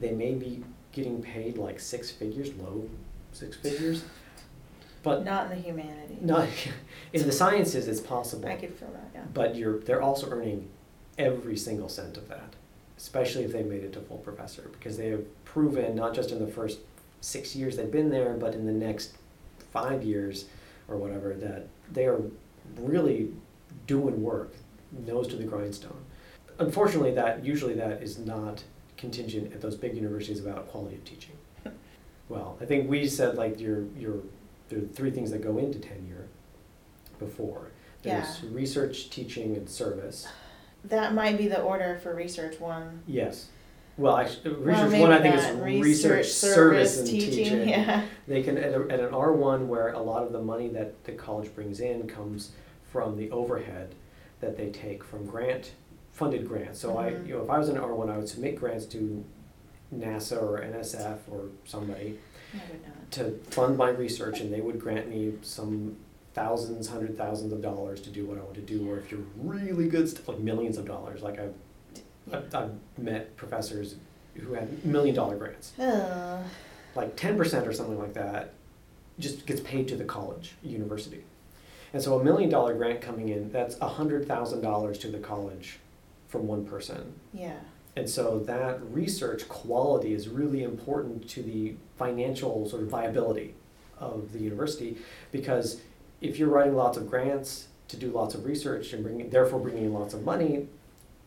They 0.00 0.10
may 0.12 0.32
be 0.34 0.64
getting 0.90 1.22
paid 1.22 1.58
like 1.58 1.78
six 1.78 2.10
figures, 2.10 2.52
low 2.54 2.88
six 3.32 3.56
figures, 3.56 4.04
but 5.02 5.24
Not 5.24 5.50
in 5.50 5.56
the 5.58 5.62
humanities. 5.68 6.18
not 6.22 6.48
in 7.12 7.26
the 7.26 7.32
sciences. 7.32 7.88
It's 7.88 8.00
possible. 8.00 8.48
I 8.48 8.56
could 8.56 8.72
feel 8.74 8.88
that, 8.92 9.10
yeah. 9.14 9.24
But 9.34 9.54
you're, 9.56 9.80
they're 9.80 10.02
also 10.02 10.30
earning 10.30 10.68
every 11.18 11.56
single 11.58 11.88
cent 11.90 12.16
of 12.16 12.28
that, 12.28 12.54
especially 12.96 13.44
if 13.44 13.52
they 13.52 13.62
made 13.62 13.84
it 13.84 13.92
to 13.94 14.00
full 14.00 14.18
professor, 14.18 14.70
because 14.72 14.96
they 14.96 15.08
have 15.10 15.24
proven, 15.52 15.94
not 15.94 16.14
just 16.14 16.30
in 16.30 16.38
the 16.38 16.50
first 16.50 16.78
six 17.20 17.54
years 17.54 17.76
they've 17.76 17.90
been 17.90 18.10
there, 18.10 18.34
but 18.34 18.54
in 18.54 18.66
the 18.66 18.72
next 18.72 19.12
five 19.72 20.02
years 20.02 20.46
or 20.88 20.96
whatever, 20.96 21.34
that 21.34 21.66
they 21.92 22.06
are 22.06 22.20
really 22.76 23.30
doing 23.86 24.22
work, 24.22 24.54
nose 25.06 25.28
to 25.28 25.36
the 25.36 25.44
grindstone. 25.44 26.04
Unfortunately, 26.58 27.12
that, 27.14 27.44
usually 27.44 27.74
that 27.74 28.02
is 28.02 28.18
not 28.18 28.62
contingent 28.96 29.52
at 29.52 29.60
those 29.60 29.76
big 29.76 29.94
universities 29.94 30.40
about 30.40 30.68
quality 30.68 30.96
of 30.96 31.04
teaching. 31.04 31.34
Well, 32.28 32.56
I 32.60 32.64
think 32.64 32.88
we 32.88 33.06
said 33.08 33.36
like 33.36 33.60
your, 33.60 33.84
your, 33.98 34.16
there 34.68 34.78
are 34.78 34.86
three 34.86 35.10
things 35.10 35.30
that 35.32 35.42
go 35.42 35.58
into 35.58 35.78
tenure 35.78 36.28
before. 37.18 37.68
There's 38.02 38.42
research, 38.44 39.10
teaching, 39.10 39.54
and 39.56 39.68
service. 39.68 40.26
That 40.84 41.14
might 41.14 41.38
be 41.38 41.46
the 41.46 41.60
order 41.60 42.00
for 42.02 42.14
research 42.14 42.58
one. 42.58 43.02
Yes. 43.06 43.48
Well, 43.98 44.14
Well, 44.14 44.54
research 44.54 44.90
maybe 44.90 45.00
one 45.02 45.12
I 45.12 45.20
think 45.20 45.34
is 45.34 45.50
research, 45.60 46.26
service, 46.28 46.98
and 46.98 47.06
teaching. 47.08 47.30
teaching. 47.30 47.68
Yeah. 47.68 48.02
They 48.26 48.42
can 48.42 48.56
at, 48.56 48.72
a, 48.72 48.86
at 48.90 49.00
an 49.00 49.12
R 49.14 49.32
one 49.32 49.68
where 49.68 49.88
a 49.92 50.00
lot 50.00 50.22
of 50.22 50.32
the 50.32 50.40
money 50.40 50.68
that 50.68 51.04
the 51.04 51.12
college 51.12 51.54
brings 51.54 51.80
in 51.80 52.06
comes 52.08 52.52
from 52.90 53.16
the 53.16 53.30
overhead 53.30 53.94
that 54.40 54.56
they 54.56 54.70
take 54.70 55.04
from 55.04 55.26
grant 55.26 55.72
funded 56.12 56.46
grants. 56.48 56.78
So 56.80 56.98
I, 56.98 57.10
Mhm. 57.12 57.26
you 57.28 57.34
know, 57.34 57.42
if 57.44 57.50
I 57.50 57.58
was 57.58 57.68
an 57.68 57.76
R1, 57.76 58.10
I 58.10 58.16
would 58.18 58.28
submit 58.28 58.56
grants 58.56 58.86
to 58.86 59.24
NASA 59.94 60.42
or 60.42 60.58
NSF 60.60 61.18
or 61.30 61.46
somebody 61.64 62.18
I 62.54 62.58
to 63.12 63.30
fund 63.50 63.76
my 63.78 63.90
research, 63.90 64.40
and 64.40 64.52
they 64.52 64.60
would 64.60 64.78
grant 64.78 65.08
me 65.08 65.34
some 65.42 65.96
thousands, 66.34 66.88
hundred 66.88 67.16
thousands 67.16 67.52
of 67.52 67.60
dollars 67.62 68.00
to 68.02 68.10
do 68.10 68.26
what 68.26 68.38
I 68.38 68.42
want 68.42 68.54
to 68.54 68.60
do. 68.62 68.90
Or 68.90 68.98
if 68.98 69.10
you're 69.10 69.20
really 69.36 69.88
good 69.88 70.08
stuff, 70.08 70.28
like 70.28 70.38
millions 70.38 70.76
of 70.78 70.86
dollars, 70.86 71.22
like 71.22 71.38
I've, 71.38 71.54
I've, 72.32 72.54
I've 72.54 72.70
met 72.98 73.36
professors 73.36 73.96
who 74.34 74.54
had 74.54 74.84
million 74.84 75.14
dollar 75.14 75.36
grants, 75.36 75.72
Ugh. 75.78 76.44
like 76.94 77.16
ten 77.16 77.36
percent 77.36 77.66
or 77.66 77.72
something 77.72 77.98
like 77.98 78.14
that, 78.14 78.52
just 79.18 79.46
gets 79.46 79.60
paid 79.60 79.88
to 79.88 79.96
the 79.96 80.04
college, 80.04 80.54
university. 80.62 81.24
And 81.92 82.02
so 82.02 82.18
a 82.18 82.24
million 82.24 82.48
dollar 82.48 82.74
grant 82.74 83.00
coming 83.00 83.28
in, 83.28 83.52
that's 83.52 83.76
a 83.80 83.88
hundred 83.88 84.26
thousand 84.26 84.62
dollars 84.62 84.98
to 85.00 85.08
the 85.08 85.18
college 85.18 85.78
from 86.28 86.46
one 86.46 86.64
person. 86.64 87.14
yeah. 87.32 87.56
And 87.94 88.08
so 88.08 88.38
that 88.46 88.80
research 88.90 89.46
quality 89.50 90.14
is 90.14 90.26
really 90.26 90.62
important 90.62 91.28
to 91.28 91.42
the 91.42 91.74
financial 91.98 92.66
sort 92.66 92.80
of 92.82 92.88
viability 92.88 93.54
of 93.98 94.32
the 94.32 94.38
university 94.38 94.96
because 95.30 95.82
if 96.22 96.38
you're 96.38 96.48
writing 96.48 96.74
lots 96.74 96.96
of 96.96 97.10
grants 97.10 97.68
to 97.88 97.98
do 97.98 98.10
lots 98.10 98.34
of 98.34 98.46
research 98.46 98.94
and 98.94 99.02
bringing, 99.02 99.28
therefore 99.28 99.60
bringing 99.60 99.84
in 99.84 99.92
lots 99.92 100.14
of 100.14 100.24
money, 100.24 100.68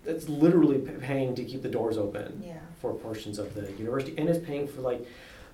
that's 0.05 0.29
literally 0.29 0.79
paying 0.79 1.35
to 1.35 1.43
keep 1.43 1.61
the 1.61 1.69
doors 1.69 1.97
open 1.97 2.41
Yeah. 2.45 2.57
for 2.79 2.93
portions 2.93 3.39
of 3.39 3.53
the 3.55 3.71
university 3.73 4.15
and 4.17 4.29
it's 4.29 4.43
paying 4.45 4.67
for 4.67 4.81
like 4.81 5.05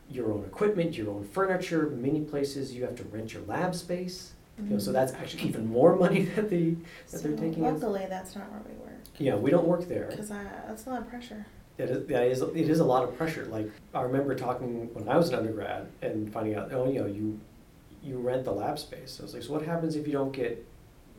your 0.09 0.31
own 0.31 0.43
equipment, 0.43 0.97
your 0.97 1.09
own 1.09 1.23
furniture. 1.23 1.87
Many 1.89 2.21
places 2.21 2.73
you 2.73 2.83
have 2.83 2.95
to 2.97 3.03
rent 3.05 3.33
your 3.33 3.43
lab 3.43 3.73
space. 3.75 4.33
You 4.59 4.65
know, 4.71 4.77
so 4.79 4.91
Mhm. 4.91 4.93
that's 4.93 5.13
actually 5.13 5.43
even 5.43 5.65
more 5.67 5.95
money 6.05 6.23
that 6.35 6.49
they 6.49 6.75
that 7.11 7.21
they're 7.23 7.35
So 7.35 7.37
taking 7.37 7.63
in. 7.65 7.73
Luckily, 7.73 8.05
that's 8.09 8.35
not 8.35 8.51
where 8.51 8.61
we 8.67 8.73
work. 8.83 8.91
Yeah, 9.17 9.35
we 9.35 9.49
don't 9.49 9.67
work 9.67 9.87
there. 9.87 10.07
Because 10.09 10.29
that's 10.29 10.85
a 10.85 10.89
lot 10.89 11.01
of 11.01 11.07
pressure. 11.07 11.45
It 11.77 11.89
is, 11.89 12.05
that 12.07 12.23
is, 12.27 12.41
it 12.41 12.69
is 12.69 12.79
a 12.79 12.83
lot 12.85 13.03
of 13.03 13.17
pressure. 13.17 13.45
Like, 13.45 13.71
I 13.93 14.01
remember 14.01 14.35
talking 14.35 14.93
when 14.93 15.07
I 15.09 15.17
was 15.17 15.29
an 15.29 15.35
undergrad 15.35 15.87
and 16.01 16.31
finding 16.31 16.55
out, 16.55 16.71
oh, 16.73 16.87
you 16.87 16.99
know, 16.99 17.07
you, 17.07 17.39
you 18.03 18.17
rent 18.19 18.43
the 18.43 18.51
lab 18.51 18.77
space. 18.77 19.17
I 19.19 19.23
was 19.23 19.33
like, 19.33 19.41
so 19.43 19.53
what 19.53 19.63
happens 19.63 19.95
if 19.95 20.05
you 20.05 20.13
don't 20.13 20.31
get 20.33 20.63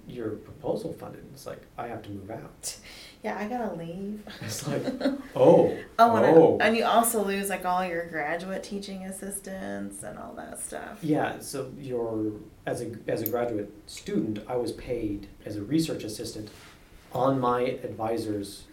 your 0.06 0.30
proposal 0.30 0.92
funded? 0.92 1.24
It's 1.32 1.46
like, 1.46 1.62
I 1.78 1.88
have 1.88 2.02
to 2.02 2.10
move 2.10 2.30
out. 2.30 2.76
Yeah, 3.22 3.38
I 3.38 3.46
gotta 3.46 3.74
leave. 3.74 4.20
It's 4.40 4.66
like, 4.66 4.82
oh, 5.36 5.76
Oh, 5.98 6.16
and, 6.16 6.26
I- 6.26 6.30
oh. 6.32 6.58
and 6.60 6.76
you 6.76 6.84
also 6.84 7.24
lose 7.24 7.48
like 7.48 7.64
all 7.64 7.84
your 7.84 8.06
graduate 8.06 8.64
teaching 8.64 9.04
assistants 9.04 10.02
and 10.02 10.18
all 10.18 10.32
that 10.34 10.60
stuff. 10.60 10.98
Yeah, 11.02 11.38
so 11.38 11.70
you're, 11.78 12.32
as 12.66 12.82
a, 12.82 12.90
as 13.06 13.22
a 13.22 13.30
graduate 13.30 13.72
student, 13.86 14.40
I 14.48 14.56
was 14.56 14.72
paid 14.72 15.28
as 15.46 15.56
a 15.56 15.62
research 15.62 16.02
assistant 16.02 16.50
on 17.12 17.38
my 17.38 17.60
advisor's 17.60 18.64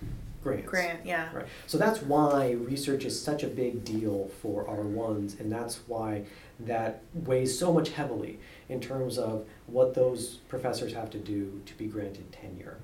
grants. 0.42 0.68
Grant, 0.68 1.06
yeah. 1.06 1.30
Right. 1.32 1.46
So 1.68 1.78
that's 1.78 2.02
why 2.02 2.52
research 2.52 3.06
is 3.06 3.22
such 3.22 3.44
a 3.44 3.48
big 3.48 3.84
deal 3.86 4.30
for 4.42 4.64
R1s, 4.66 5.40
and 5.40 5.52
that's 5.52 5.82
why 5.86 6.24
that 6.62 7.04
weighs 7.14 7.58
so 7.60 7.72
much 7.72 7.90
heavily 7.90 8.40
in 8.68 8.80
terms 8.80 9.18
of 9.20 9.46
what 9.68 9.94
those 9.94 10.36
professors 10.48 10.94
have 10.94 11.10
to 11.12 11.18
do 11.20 11.62
to 11.68 11.74
be 11.76 11.86
granted 11.88 12.32
tenure. 12.32 12.78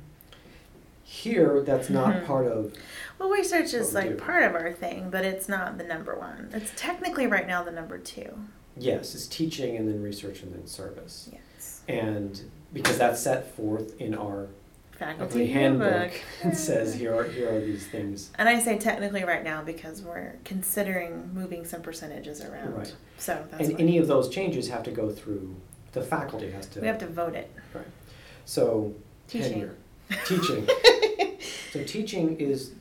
Here, 1.08 1.62
that's 1.62 1.90
not 1.90 2.16
Mhm. 2.16 2.26
part 2.26 2.48
of, 2.48 2.74
Well, 3.20 3.30
research 3.30 3.74
is 3.76 3.90
we 3.90 4.02
like 4.02 4.10
do. 4.10 4.16
part 4.16 4.44
of 4.44 4.56
our 4.56 4.74
thing, 4.74 5.10
but 5.12 5.24
it's 5.24 5.48
not 5.48 5.78
the 5.78 5.84
number 5.84 6.16
one. 6.18 6.50
It's 6.52 6.72
technically 6.76 7.28
right 7.28 7.48
now 7.48 7.64
the 7.64 7.72
number 7.72 7.98
two. 8.00 8.34
yes, 8.78 9.14
it's 9.16 9.28
teaching 9.28 9.78
and 9.78 9.88
then 9.88 10.02
research 10.04 10.42
and 10.42 10.54
then 10.54 10.66
service. 10.68 11.30
Yes. 11.32 11.82
And 11.88 12.42
because 12.74 12.98
that's 12.98 13.22
set 13.22 13.56
forth 13.56 13.96
in 14.02 14.14
our 14.16 14.48
Faculty 14.92 15.46
handbook, 15.48 16.12
handbook. 16.12 16.22
it 16.54 16.58
says 16.58 16.96
here 16.96 17.14
are, 17.16 17.24
here 17.26 17.54
are 17.54 17.60
these 17.62 17.86
things. 17.88 18.32
And 18.36 18.50
I 18.50 18.60
say 18.60 18.78
technically 18.80 19.24
right 19.24 19.44
now 19.44 19.62
because 19.64 20.02
we're 20.02 20.36
considering 20.44 21.30
moving 21.34 21.66
some 21.66 21.82
percentages 21.84 22.42
around. 22.44 22.76
Right. 22.76 22.96
So 23.18 23.46
that's 23.52 23.70
And 23.70 23.80
any 23.80 23.98
of 24.00 24.08
those 24.08 24.28
changes 24.30 24.70
have 24.70 24.84
to 24.84 24.92
go 24.92 25.10
through, 25.12 25.56
the 25.94 26.02
faculty 26.02 26.50
has 26.52 26.66
to. 26.68 26.82
we 26.82 26.88
have 26.88 26.98
to 27.00 27.08
vote 27.08 27.36
it. 27.36 27.50
Right. 27.74 27.86
So, 28.46 28.94
Teaching. 29.28 29.52
tenure. 29.54 29.76
Teaching. 30.26 30.68
So 31.72 31.84
teaching 31.84 32.38
is 32.40 32.72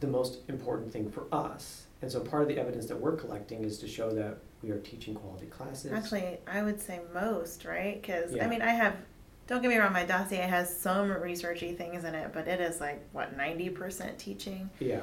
the 0.00 0.06
most 0.06 0.38
important 0.48 0.90
thing 0.90 1.10
for 1.10 1.24
us. 1.30 1.84
And 2.00 2.10
so 2.10 2.18
part 2.20 2.40
of 2.42 2.48
the 2.48 2.58
evidence 2.58 2.86
that 2.86 2.98
we're 2.98 3.14
collecting 3.14 3.62
is 3.62 3.78
to 3.80 3.86
show 3.86 4.10
that 4.12 4.38
we 4.62 4.70
are 4.70 4.78
teaching 4.78 5.14
quality 5.14 5.44
classes. 5.46 5.92
Actually, 5.92 6.38
I 6.46 6.62
would 6.62 6.80
say 6.80 7.00
most, 7.12 7.66
right? 7.66 8.00
Because 8.00 8.32
Yeah. 8.32 8.46
I 8.46 8.48
mean, 8.48 8.62
I 8.62 8.70
have. 8.70 8.96
Don't 9.48 9.60
get 9.60 9.68
me 9.68 9.76
wrong, 9.76 9.92
my 9.92 10.04
dossier 10.06 10.38
has 10.38 10.74
some 10.74 11.10
researchy 11.10 11.76
things 11.76 12.04
in 12.04 12.14
it, 12.14 12.32
but 12.32 12.48
it 12.48 12.58
is 12.58 12.80
like 12.80 13.02
what 13.12 13.36
ninety 13.36 13.68
percent 13.68 14.18
teaching, 14.18 14.70
Yeah. 14.80 15.00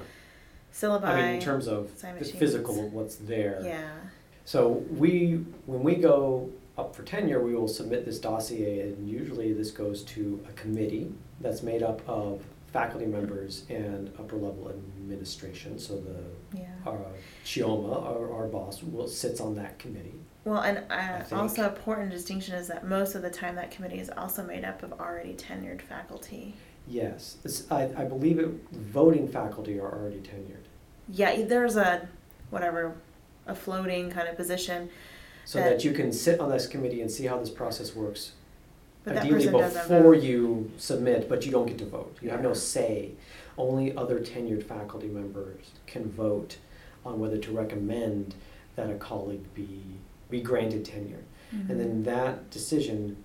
syllabi. 0.73 1.03
I 1.03 1.15
mean, 1.21 1.35
in 1.35 1.39
terms 1.41 1.67
of 1.67 1.91
the 2.01 2.25
physical 2.25 2.89
what's 2.89 3.17
there. 3.17 3.61
Yeah. 3.63 3.91
So 4.45 4.83
we, 4.91 5.45
when 5.67 5.83
we 5.83 5.95
go 5.95 6.49
up 6.77 6.95
for 6.95 7.03
tenure, 7.03 7.41
we 7.41 7.55
will 7.55 7.67
submit 7.67 8.05
this 8.05 8.19
dossier 8.19 8.81
and 8.81 9.09
usually 9.09 9.53
this 9.53 9.71
goes 9.71 10.03
to 10.03 10.43
a 10.49 10.51
committee 10.53 11.11
that's 11.39 11.63
made 11.63 11.83
up 11.83 12.01
of 12.07 12.41
faculty 12.73 13.05
members 13.05 13.63
and 13.69 14.11
upper 14.19 14.35
level 14.35 14.69
administration. 14.69 15.79
So 15.79 15.97
the, 15.97 16.57
Yeah. 16.57 16.65
our 16.85 16.99
Chioma, 17.45 18.03
our, 18.05 18.33
our 18.33 18.47
boss, 18.47 18.83
will, 18.83 19.07
sits 19.07 19.39
on 19.39 19.55
that 19.55 19.79
committee. 19.79 20.15
Well, 20.43 20.61
and 20.61 20.83
uh, 20.91 21.23
also 21.35 21.65
important 21.65 22.11
distinction 22.11 22.53
is 22.55 22.67
that 22.67 22.85
most 22.85 23.15
of 23.15 23.21
the 23.21 23.29
time 23.29 23.55
that 23.55 23.71
committee 23.71 23.99
is 23.99 24.11
also 24.15 24.43
made 24.43 24.65
up 24.65 24.83
of 24.83 24.91
already 24.99 25.33
tenured 25.33 25.81
faculty. 25.81 26.53
Yes, 26.87 27.37
it's, 27.43 27.69
I, 27.71 27.83
I 27.97 28.03
believe 28.03 28.37
it, 28.39 28.49
voting 28.71 29.27
faculty 29.27 29.79
are 29.79 29.91
already 29.91 30.19
tenured. 30.19 30.65
Yeah, 31.09 31.43
there's 31.45 31.77
a 31.77 32.07
whatever, 32.51 32.93
a 33.47 33.55
floating 33.55 34.11
kind 34.11 34.27
of 34.27 34.35
position, 34.35 34.89
So 35.45 35.59
That- 35.59 35.69
that 35.69 35.83
you 35.85 35.91
can 35.91 36.11
sit 36.11 36.39
on 36.39 36.49
this 36.49 36.67
committee 36.67 37.01
and 37.01 37.09
see 37.09 37.25
how 37.25 37.37
this 37.39 37.49
process 37.49 37.95
works. 37.95 38.31
but 39.03 39.17
Ideally 39.17 39.45
before 39.51 40.15
you 40.15 40.71
submit, 40.79 41.29
but 41.29 41.45
you 41.45 41.51
don't 41.51 41.67
get 41.67 41.77
to 41.77 41.85
vote. 41.85 42.17
You 42.23 42.31
have 42.31 42.41
no 42.41 42.53
say. 42.55 43.11
Only 43.55 43.95
other 43.95 44.19
tenured 44.19 44.63
faculty 44.63 45.05
members 45.07 45.69
can 45.85 46.09
vote 46.09 46.57
on 47.05 47.19
whether 47.19 47.37
to 47.37 47.51
recommend 47.51 48.33
that 48.75 48.89
a 48.89 48.95
colleague 48.95 49.43
be, 49.53 49.79
be 50.31 50.41
granted 50.41 50.85
tenure. 50.85 51.23
And 51.51 51.69
Mhm. 51.69 51.77
then 51.77 52.03
that 52.05 52.49
decision, 52.49 53.17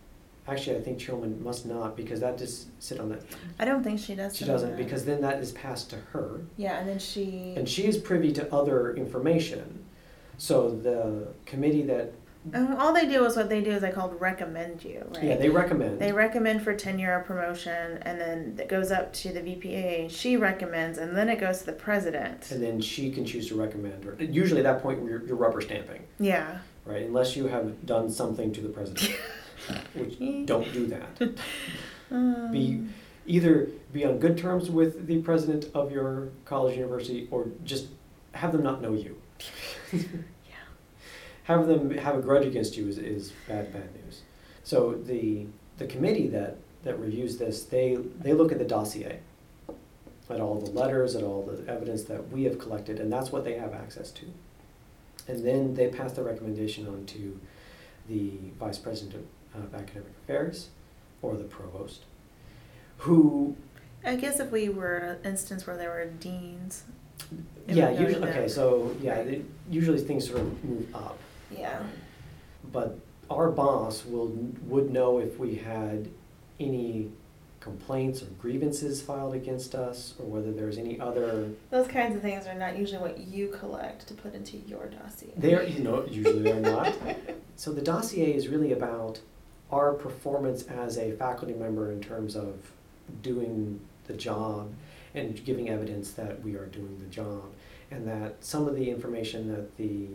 actually, 0.47 0.77
I 0.77 0.83
think 0.83 0.99
Chairman 0.99 1.43
must 1.43 1.65
not, 1.65 1.97
because 1.97 2.21
that 2.21 2.37
just 2.37 2.67
sit 2.79 3.00
on 3.00 3.09
that. 3.09 3.23
I 3.59 3.65
don't 3.65 3.83
think 3.83 3.99
she 4.00 4.15
does. 4.15 4.37
She 4.37 4.45
doesn't, 4.45 4.77
because 4.77 5.07
then 5.07 5.23
that 5.23 5.41
is 5.41 5.53
passed 5.53 5.89
to 5.91 5.97
her. 6.12 6.43
Yeah, 6.59 6.79
and 6.79 6.87
then 6.91 6.99
she. 6.99 7.55
And 7.57 7.67
she 7.67 7.87
is 7.87 7.97
privy 7.97 8.33
to 8.33 8.53
other 8.55 8.95
information. 8.95 9.79
So 10.40 10.70
the 10.70 11.28
committee 11.44 11.82
that, 11.82 12.12
Uh, 12.54 12.75
all 12.78 12.94
they 12.94 13.06
do 13.06 13.26
is 13.26 13.37
what 13.37 13.50
they 13.50 13.61
do 13.61 13.73
is 13.73 13.82
they 13.82 13.90
called 13.90 14.18
recommend 14.18 14.82
you, 14.82 15.04
right? 15.14 15.23
yeah, 15.23 15.37
they 15.37 15.50
recommend. 15.50 15.99
They 15.99 16.12
recommend 16.12 16.62
for 16.62 16.73
tenure 16.75 17.14
or 17.18 17.20
promotion, 17.20 17.99
and 18.02 18.18
then 18.18 18.56
it 18.59 18.66
goes 18.66 18.90
up 18.90 19.12
to 19.20 19.28
the 19.35 19.40
VPA. 19.40 20.09
She 20.11 20.38
recommends, 20.38 20.97
and 20.97 21.14
then 21.14 21.28
it 21.28 21.38
goes 21.38 21.59
to 21.59 21.66
the 21.66 21.75
president. 21.75 22.50
And 22.50 22.62
then 22.62 22.80
she 22.80 23.11
can 23.11 23.26
choose 23.26 23.49
to 23.49 23.54
recommend, 23.54 24.06
or 24.06 24.16
usually 24.25 24.61
at 24.61 24.64
that 24.64 24.82
point, 24.82 25.04
you're, 25.04 25.23
you're 25.26 25.37
rubber 25.37 25.61
stamping, 25.61 26.02
Yeah. 26.18 26.56
right? 26.87 27.04
Unless 27.04 27.37
you 27.37 27.47
have 27.49 27.85
done 27.85 28.09
something 28.09 28.50
to 28.54 28.62
the 28.62 28.70
president, 28.70 29.11
which 29.94 30.18
don't 30.47 30.73
do 30.73 30.87
that. 30.87 31.12
Um, 32.12 32.50
Be, 32.50 32.87
either 33.26 33.68
be 33.92 34.04
on 34.04 34.18
good 34.18 34.37
terms 34.37 34.68
with 34.68 35.06
the 35.06 35.23
president 35.23 35.66
of 35.75 35.92
your 35.92 36.30
college, 36.44 36.76
university, 36.76 37.28
or 37.30 37.47
just 37.62 37.87
have 38.32 38.50
them 38.50 38.64
not 38.64 38.82
know 38.82 38.94
you. 38.94 39.14
yeah. 39.92 40.00
have 41.44 41.66
them 41.66 41.90
have 41.90 42.16
a 42.16 42.23
grudge 42.23 42.47
against 42.47 42.76
you 42.76 42.88
is, 42.88 42.99
is 42.99 43.32
bad 43.49 43.73
bad 43.73 43.88
news. 44.04 44.23
So 44.64 44.92
the 44.94 45.47
the 45.78 45.87
committee 45.87 46.28
that 46.28 46.56
that 46.82 46.99
reviews 46.99 47.37
this 47.38 47.64
they 47.64 47.97
they 47.97 48.32
look 48.32 48.52
at 48.52 48.59
the 48.59 48.64
dossier, 48.64 49.20
at 50.28 50.40
all 50.40 50.61
the 50.61 50.70
letters, 50.70 51.16
at 51.16 51.23
all 51.23 51.42
the 51.42 51.70
evidence 51.70 52.04
that 52.04 52.30
we 52.30 52.44
have 52.44 52.59
collected, 52.59 53.00
and 53.00 53.12
that's 53.12 53.32
what 53.32 53.44
they 53.44 53.54
have 53.54 53.73
access 53.73 54.11
to. 54.12 54.26
And 55.28 55.44
then 55.44 55.75
they 55.75 55.88
pass 55.88 56.12
the 56.12 56.23
recommendation 56.23 56.87
on 56.87 57.04
to 57.06 57.38
the 58.09 58.32
vice 58.59 58.78
president 58.78 59.26
of, 59.54 59.64
of 59.64 59.75
academic 59.75 60.12
affairs 60.25 60.68
or 61.23 61.37
the 61.37 61.44
provost, 61.44 62.04
who 62.99 63.56
I 64.04 64.16
guess 64.16 64.40
if 64.40 64.50
we 64.50 64.68
were 64.68 64.97
in 64.97 65.04
an 65.04 65.18
instance 65.25 65.66
where 65.66 65.76
there 65.76 65.90
were 65.90 66.06
deans. 66.06 66.85
Yeah 67.69 67.91
would 67.91 67.93
go 67.93 67.97
to 67.97 68.03
usually 68.05 68.29
okay 68.31 68.49
so 68.49 68.97
yeah 69.00 69.23
they, 69.23 69.43
usually 69.71 70.00
things 70.00 70.29
sort 70.29 70.41
of 70.41 70.65
move 70.65 70.95
up. 70.95 71.19
Yeah. 71.57 71.81
But 72.73 72.99
our 73.31 73.50
boss 73.50 74.05
will, 74.05 74.29
would 74.67 74.91
know 74.91 75.19
if 75.19 75.39
we 75.39 75.55
had 75.55 76.09
any 76.59 77.11
complaints 77.61 78.23
or 78.23 78.27
grievances 78.41 79.00
filed 79.03 79.35
against 79.35 79.75
us, 79.75 80.15
or 80.19 80.27
whether 80.27 80.50
there's 80.50 80.79
any 80.79 80.99
other, 80.99 81.50
Those 81.71 81.87
kinds 81.87 82.17
of 82.17 82.23
things 82.23 82.47
are 82.47 82.55
not 82.55 82.79
usually 82.79 83.00
what 83.00 83.19
you 83.19 83.49
collect 83.49 84.07
to 84.09 84.15
put 84.15 84.35
into 84.35 84.57
your 84.57 84.87
dossier. 84.87 85.33
they're, 85.37 85.62
you 85.62 85.81
know, 85.81 86.05
usually 86.07 86.43
they're 86.43 86.61
not. 86.61 86.95
So 87.57 87.73
the 87.73 87.83
dossier 87.83 88.33
is 88.33 88.49
really 88.49 88.73
about 88.73 89.21
our 89.71 89.93
performance 89.93 90.62
as 90.62 90.97
a 90.97 91.12
faculty 91.12 91.53
member 91.53 91.93
in 91.93 92.00
terms 92.00 92.35
of 92.35 92.55
doing 93.21 93.79
the 94.07 94.15
job 94.15 94.73
and 95.14 95.43
giving 95.45 95.69
evidence 95.69 96.12
that 96.12 96.43
we 96.43 96.55
are 96.55 96.67
doing 96.67 96.99
the 97.00 97.07
job. 97.07 97.45
And 97.90 98.07
that 98.07 98.37
some 98.45 98.69
of 98.69 98.76
the 98.76 98.88
information 98.88 99.49
that 99.52 99.76
the 99.76 100.07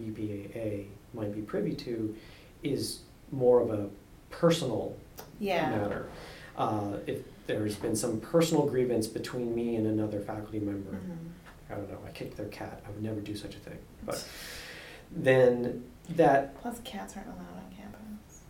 VPAA 0.00 0.86
might 1.12 1.34
be 1.34 1.40
privy 1.42 1.74
to 1.74 2.14
is 2.62 3.00
more 3.32 3.60
of 3.60 3.70
a 3.70 3.88
personal 4.30 4.96
Yeah. 5.40 5.70
matter. 5.70 6.06
Uh, 6.56 6.98
if 7.06 7.22
there's 7.46 7.74
been 7.76 7.96
some 7.96 8.20
personal 8.20 8.66
grievance 8.66 9.06
between 9.08 9.54
me 9.54 9.76
and 9.76 9.86
another 9.86 10.20
faculty 10.20 10.60
member, 10.60 10.92
Mhm. 10.92 11.16
I 11.70 11.74
don't 11.74 11.90
know, 11.90 11.98
I 12.06 12.10
kicked 12.10 12.36
their 12.36 12.48
cat, 12.48 12.80
I 12.86 12.90
would 12.90 13.02
never 13.02 13.20
do 13.20 13.34
such 13.36 13.56
a 13.56 13.58
thing, 13.58 13.78
but 14.06 14.24
then 15.10 15.84
that, 16.10 16.56
Plus, 16.60 16.80
cats 16.84 17.16
aren't 17.16 17.28
allowed 17.28 17.56
on 17.56 17.70
campus. 17.76 18.40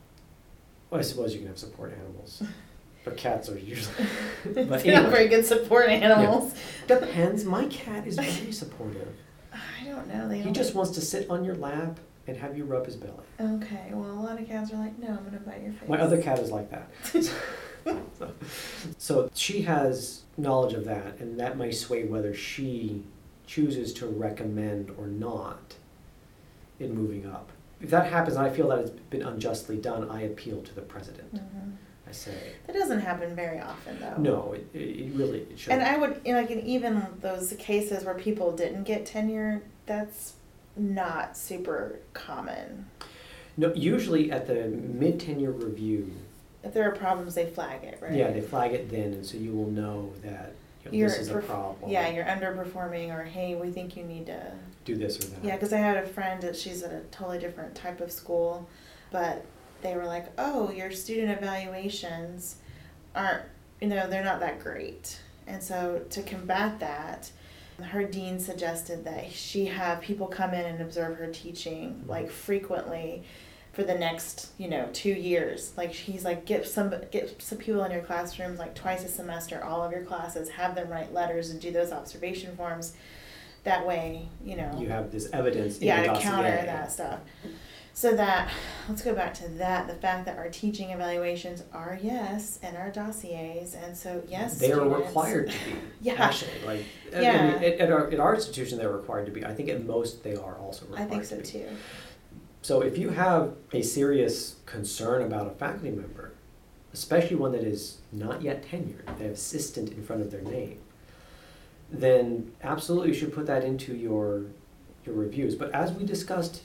well, 0.90 0.98
I 1.00 1.02
suppose 1.02 1.32
you 1.32 1.38
can 1.40 1.48
have 1.48 1.58
support 1.58 1.92
animals, 1.94 2.42
but 3.04 3.16
cats 3.16 3.48
are 3.48 3.58
usually, 3.58 3.94
but 4.44 4.54
They're 4.54 4.64
not 4.66 4.84
anyway, 4.86 5.10
very 5.10 5.28
good 5.28 5.44
support 5.46 5.88
animals. 5.88 6.54
depends, 6.86 7.44
my 7.44 7.66
cat 7.66 8.06
is 8.06 8.16
very 8.18 8.52
supportive. 8.52 9.08
I 9.52 9.84
don't 9.84 10.08
know. 10.08 10.28
They 10.28 10.38
He 10.38 10.44
don't 10.44 10.54
just 10.54 10.74
wants 10.74 10.92
to 10.92 11.00
sit 11.00 11.28
on 11.30 11.44
your 11.44 11.54
lap 11.56 12.00
and 12.26 12.36
have 12.38 12.56
you 12.56 12.64
rub 12.64 12.86
his 12.86 12.96
belly. 12.96 13.12
Okay, 13.38 13.90
well, 13.92 14.10
a 14.10 14.20
lot 14.20 14.40
of 14.40 14.46
cats 14.48 14.72
are 14.72 14.76
like, 14.76 14.98
no, 14.98 15.08
I'm 15.08 15.24
gonna 15.24 15.38
bite 15.40 15.62
your 15.62 15.72
face. 15.74 15.88
My 15.88 16.00
other 16.00 16.20
cat 16.20 16.38
is 16.38 16.50
like 16.50 16.70
that. 16.70 16.88
so, 17.04 17.32
so 18.98 19.30
she 19.34 19.62
has 19.62 20.22
knowledge 20.38 20.72
of 20.72 20.84
that, 20.86 21.18
and 21.18 21.38
that 21.38 21.58
may 21.58 21.70
sway 21.70 22.04
whether 22.04 22.32
she 22.34 23.02
chooses 23.46 23.92
to 23.92 24.06
recommend 24.06 24.90
or 24.96 25.06
not 25.06 25.74
in 26.80 26.94
moving 26.94 27.26
up. 27.26 27.50
If 27.82 27.90
that 27.90 28.10
happens, 28.10 28.36
and 28.36 28.46
I 28.46 28.50
feel 28.50 28.68
that 28.68 28.78
it's 28.78 28.90
been 29.10 29.22
unjustly 29.22 29.76
done, 29.76 30.10
I 30.10 30.22
appeal 30.22 30.62
to 30.62 30.74
the 30.74 30.80
president. 30.80 31.34
Mhm. 31.34 31.72
I 32.08 32.12
say, 32.12 32.52
That 32.66 32.74
doesn't 32.74 33.00
happen 33.00 33.34
very 33.34 33.60
often, 33.60 33.98
though. 34.00 34.16
no, 34.18 34.52
it, 34.52 34.66
it 34.74 35.12
really 35.14 35.40
it 35.40 35.58
should. 35.58 35.72
And 35.72 35.82
I 35.82 35.96
would, 35.96 36.20
you 36.24 36.32
know, 36.34 36.40
like, 36.40 36.50
in 36.50 36.60
even 36.66 37.06
those 37.20 37.54
cases 37.58 38.04
where 38.04 38.14
people 38.14 38.52
didn't 38.52 38.84
get 38.84 39.06
tenure, 39.06 39.62
that's 39.86 40.34
not 40.76 41.36
super 41.36 41.98
common. 42.12 42.86
no, 43.56 43.72
usually 43.74 44.30
at 44.30 44.46
the 44.46 44.66
mid 44.68 45.18
tenure 45.20 45.52
review, 45.52 46.12
If 46.62 46.74
there 46.74 46.88
are 46.88 46.94
problems, 46.94 47.34
they 47.34 47.46
flag 47.46 47.84
it, 47.84 47.98
right? 48.02 48.12
yeah, 48.14 48.30
they 48.30 48.40
flag 48.40 48.72
it 48.72 48.90
then, 48.90 49.12
and 49.14 49.24
so 49.26 49.36
you 49.38 49.52
will 49.52 49.70
know 49.70 50.12
that 50.22 50.52
you 50.84 50.90
know, 50.90 50.96
You're 50.98 51.08
this 51.08 51.18
is 51.20 51.30
a 51.30 51.38
problem. 51.38 51.90
Yeah, 51.90 52.08
you're 52.10 52.24
underperforming, 52.26 53.14
or 53.16 53.22
hey, 53.24 53.54
we 53.54 53.70
think 53.70 53.96
you 53.96 54.04
need 54.04 54.26
to. 54.26 54.52
do 54.84 54.96
this 54.96 55.18
or 55.24 55.28
that. 55.30 55.42
Yeah, 55.44 55.54
because 55.56 55.72
I 55.72 55.78
had 55.78 55.96
a 55.96 56.06
friend 56.06 56.42
that 56.42 56.54
she's 56.56 56.82
at 56.82 56.92
a 56.92 57.00
totally 57.10 57.38
different 57.38 57.74
type 57.74 58.00
of 58.02 58.12
school, 58.12 58.68
but 59.10 59.44
they 59.84 59.94
were 59.96 60.06
like, 60.06 60.26
"Oh, 60.36 60.70
your 60.72 60.90
student 60.90 61.30
evaluations 61.30 62.56
aren't, 63.14 63.44
you 63.80 63.86
know, 63.86 64.08
they're 64.08 64.24
not 64.24 64.40
that 64.40 64.58
great." 64.58 65.20
And 65.46 65.62
so 65.62 66.02
to 66.10 66.22
combat 66.22 66.80
that, 66.80 67.30
her 67.80 68.04
dean 68.04 68.40
suggested 68.40 69.04
that 69.04 69.30
she 69.30 69.66
have 69.66 70.00
people 70.00 70.26
come 70.26 70.54
in 70.54 70.64
and 70.64 70.80
observe 70.80 71.18
her 71.18 71.28
teaching 71.28 72.02
like 72.06 72.30
frequently 72.30 73.22
for 73.72 73.82
the 73.82 73.94
next, 73.94 74.52
you 74.56 74.68
know, 74.68 74.88
two 74.92 75.10
years. 75.12 75.72
Like 75.76 75.92
he's 75.92 76.24
like, 76.24 76.46
get 76.46 76.66
some 76.66 76.94
get 77.10 77.42
some 77.42 77.58
people 77.58 77.84
in 77.84 77.90
your 77.92 78.02
classrooms 78.02 78.58
like 78.58 78.74
twice 78.74 79.04
a 79.04 79.08
semester, 79.08 79.62
all 79.62 79.82
of 79.82 79.92
your 79.92 80.02
classes, 80.04 80.48
have 80.50 80.74
them 80.74 80.88
write 80.88 81.12
letters 81.12 81.50
and 81.50 81.60
do 81.60 81.70
those 81.72 81.92
observation 81.92 82.56
forms. 82.56 82.94
That 83.64 83.86
way, 83.86 84.28
you 84.44 84.56
know, 84.56 84.76
You 84.78 84.88
have 84.88 85.10
this 85.10 85.28
evidence 85.32 85.80
yeah, 85.80 86.02
to 86.02 86.06
dossier. 86.08 86.22
counter 86.22 86.50
that 86.50 86.92
stuff. 86.92 87.20
So 87.96 88.14
that 88.16 88.50
let's 88.88 89.02
go 89.02 89.14
back 89.14 89.34
to 89.34 89.48
that. 89.50 89.86
The 89.86 89.94
fact 89.94 90.26
that 90.26 90.36
our 90.36 90.48
teaching 90.48 90.90
evaluations 90.90 91.62
are 91.72 91.96
yes 92.02 92.58
in 92.62 92.74
our 92.76 92.90
dossiers, 92.90 93.74
and 93.74 93.96
so 93.96 94.22
yes, 94.28 94.58
They 94.58 94.72
are 94.72 94.86
required 94.88 95.50
to 95.50 95.56
be. 95.64 95.76
Yeah. 96.00 96.14
Actually, 96.14 96.50
like 96.66 96.84
I- 97.14 97.16
I 97.18 97.20
Yeah. 97.22 97.46
mean, 97.52 97.54
at, 97.62 97.80
at 97.80 97.92
our 97.92 98.10
at 98.10 98.18
our 98.18 98.34
institution, 98.34 98.78
they're 98.78 98.90
required 98.92 99.26
to 99.26 99.32
be. 99.32 99.44
I 99.44 99.54
think 99.54 99.68
at 99.68 99.84
most 99.86 100.24
they 100.24 100.34
are 100.34 100.56
also 100.56 100.86
I 100.86 101.02
required. 101.02 101.08
think 101.10 101.24
so 101.24 101.36
to 101.36 101.42
too. 101.42 101.68
So 102.62 102.80
if 102.80 102.98
you 102.98 103.10
have 103.10 103.54
a 103.72 103.82
serious 103.82 104.56
concern 104.66 105.22
about 105.22 105.46
a 105.46 105.50
faculty 105.50 105.90
member, 105.90 106.32
especially 106.92 107.36
one 107.36 107.52
that 107.52 107.62
is 107.62 107.98
not 108.10 108.42
yet 108.42 108.64
tenured, 108.66 109.06
they 109.18 109.24
have 109.24 109.34
assistant 109.34 109.90
in 109.90 110.02
front 110.02 110.20
of 110.22 110.30
their 110.32 110.40
name, 110.42 110.78
then 111.92 112.52
absolutely 112.62 113.08
you 113.10 113.14
should 113.14 113.32
put 113.32 113.46
that 113.46 113.62
into 113.64 113.94
your 113.94 114.46
your 115.06 115.14
reviews. 115.14 115.54
But 115.54 115.70
as 115.72 115.92
we 115.92 116.04
discussed 116.04 116.62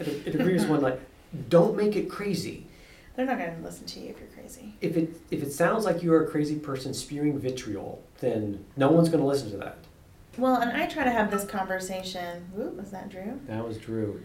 at 0.00 0.08
a, 0.08 0.28
at 0.28 0.34
a 0.34 0.38
previous 0.38 0.64
one, 0.64 0.80
like 0.80 1.00
don't 1.48 1.76
make 1.76 1.96
it 1.96 2.10
crazy. 2.10 2.66
They're 3.16 3.26
not 3.26 3.38
going 3.38 3.54
to 3.54 3.62
listen 3.62 3.86
to 3.86 4.00
you 4.00 4.10
if 4.10 4.18
you're 4.18 4.28
crazy. 4.28 4.74
If 4.80 4.96
it 4.96 5.20
if 5.30 5.42
it 5.42 5.52
sounds 5.52 5.84
like 5.84 6.02
you're 6.02 6.24
a 6.24 6.28
crazy 6.28 6.56
person 6.56 6.94
spewing 6.94 7.38
vitriol, 7.38 8.02
then 8.20 8.64
no 8.76 8.90
one's 8.90 9.08
going 9.08 9.20
to 9.20 9.26
listen 9.26 9.50
to 9.50 9.56
that. 9.58 9.78
Well, 10.38 10.56
and 10.56 10.70
I 10.70 10.86
try 10.86 11.04
to 11.04 11.10
have 11.10 11.30
this 11.30 11.44
conversation. 11.44 12.46
Whoop, 12.54 12.76
was 12.76 12.90
that 12.92 13.08
Drew? 13.08 13.40
That 13.46 13.66
was 13.66 13.78
Drew. 13.78 14.22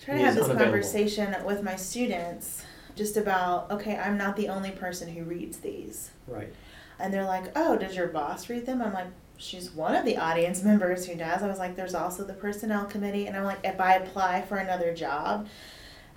Try 0.00 0.14
to 0.16 0.24
have 0.24 0.34
this 0.34 0.44
unavailable. 0.44 0.72
conversation 0.72 1.36
with 1.44 1.62
my 1.62 1.76
students 1.76 2.64
just 2.96 3.16
about 3.16 3.70
okay, 3.70 3.96
I'm 3.96 4.16
not 4.16 4.36
the 4.36 4.48
only 4.48 4.70
person 4.70 5.08
who 5.08 5.24
reads 5.24 5.58
these. 5.58 6.10
Right. 6.26 6.52
And 6.98 7.12
they're 7.12 7.26
like, 7.26 7.52
"Oh, 7.56 7.76
does 7.76 7.94
your 7.94 8.08
boss 8.08 8.48
read 8.48 8.66
them?" 8.66 8.80
I'm 8.80 8.92
like, 8.92 9.08
"She's 9.44 9.70
one 9.70 9.94
of 9.94 10.04
the 10.04 10.16
audience 10.16 10.62
members 10.62 11.06
who 11.06 11.14
does." 11.14 11.42
I 11.42 11.46
was 11.48 11.58
like, 11.58 11.76
"There's 11.76 11.94
also 11.94 12.24
the 12.24 12.32
personnel 12.32 12.84
committee." 12.86 13.26
And 13.26 13.36
I'm 13.36 13.44
like, 13.44 13.58
"If 13.64 13.80
I 13.80 13.94
apply 13.96 14.42
for 14.42 14.56
another 14.56 14.94
job, 14.94 15.46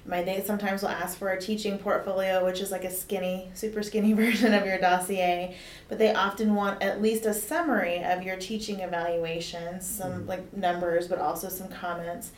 my 0.05 0.23
they 0.23 0.41
sometimes 0.41 0.81
will 0.81 0.89
ask 0.89 1.17
for 1.17 1.29
a 1.31 1.41
teaching 1.41 1.77
portfolio, 1.77 2.45
which 2.45 2.61
is 2.61 2.71
like 2.71 2.85
a 2.85 2.89
skinny, 2.91 3.51
super 3.53 3.83
skinny 3.83 4.13
version 4.23 4.53
of 4.53 4.65
your 4.65 4.77
dossier, 4.79 5.55
but 5.89 5.97
they 5.99 6.13
often 6.13 6.55
want 6.55 6.81
at 6.81 7.01
least 7.01 7.25
a 7.25 7.33
summary 7.33 8.03
of 8.03 8.23
your 8.23 8.37
teaching 8.37 8.79
evaluations, 8.79 9.85
some 9.85 10.23
Mhm. 10.23 10.27
like 10.27 10.55
numbers, 10.55 11.07
but 11.07 11.19
also 11.19 11.49
some 11.49 11.67
comments." 11.67 12.31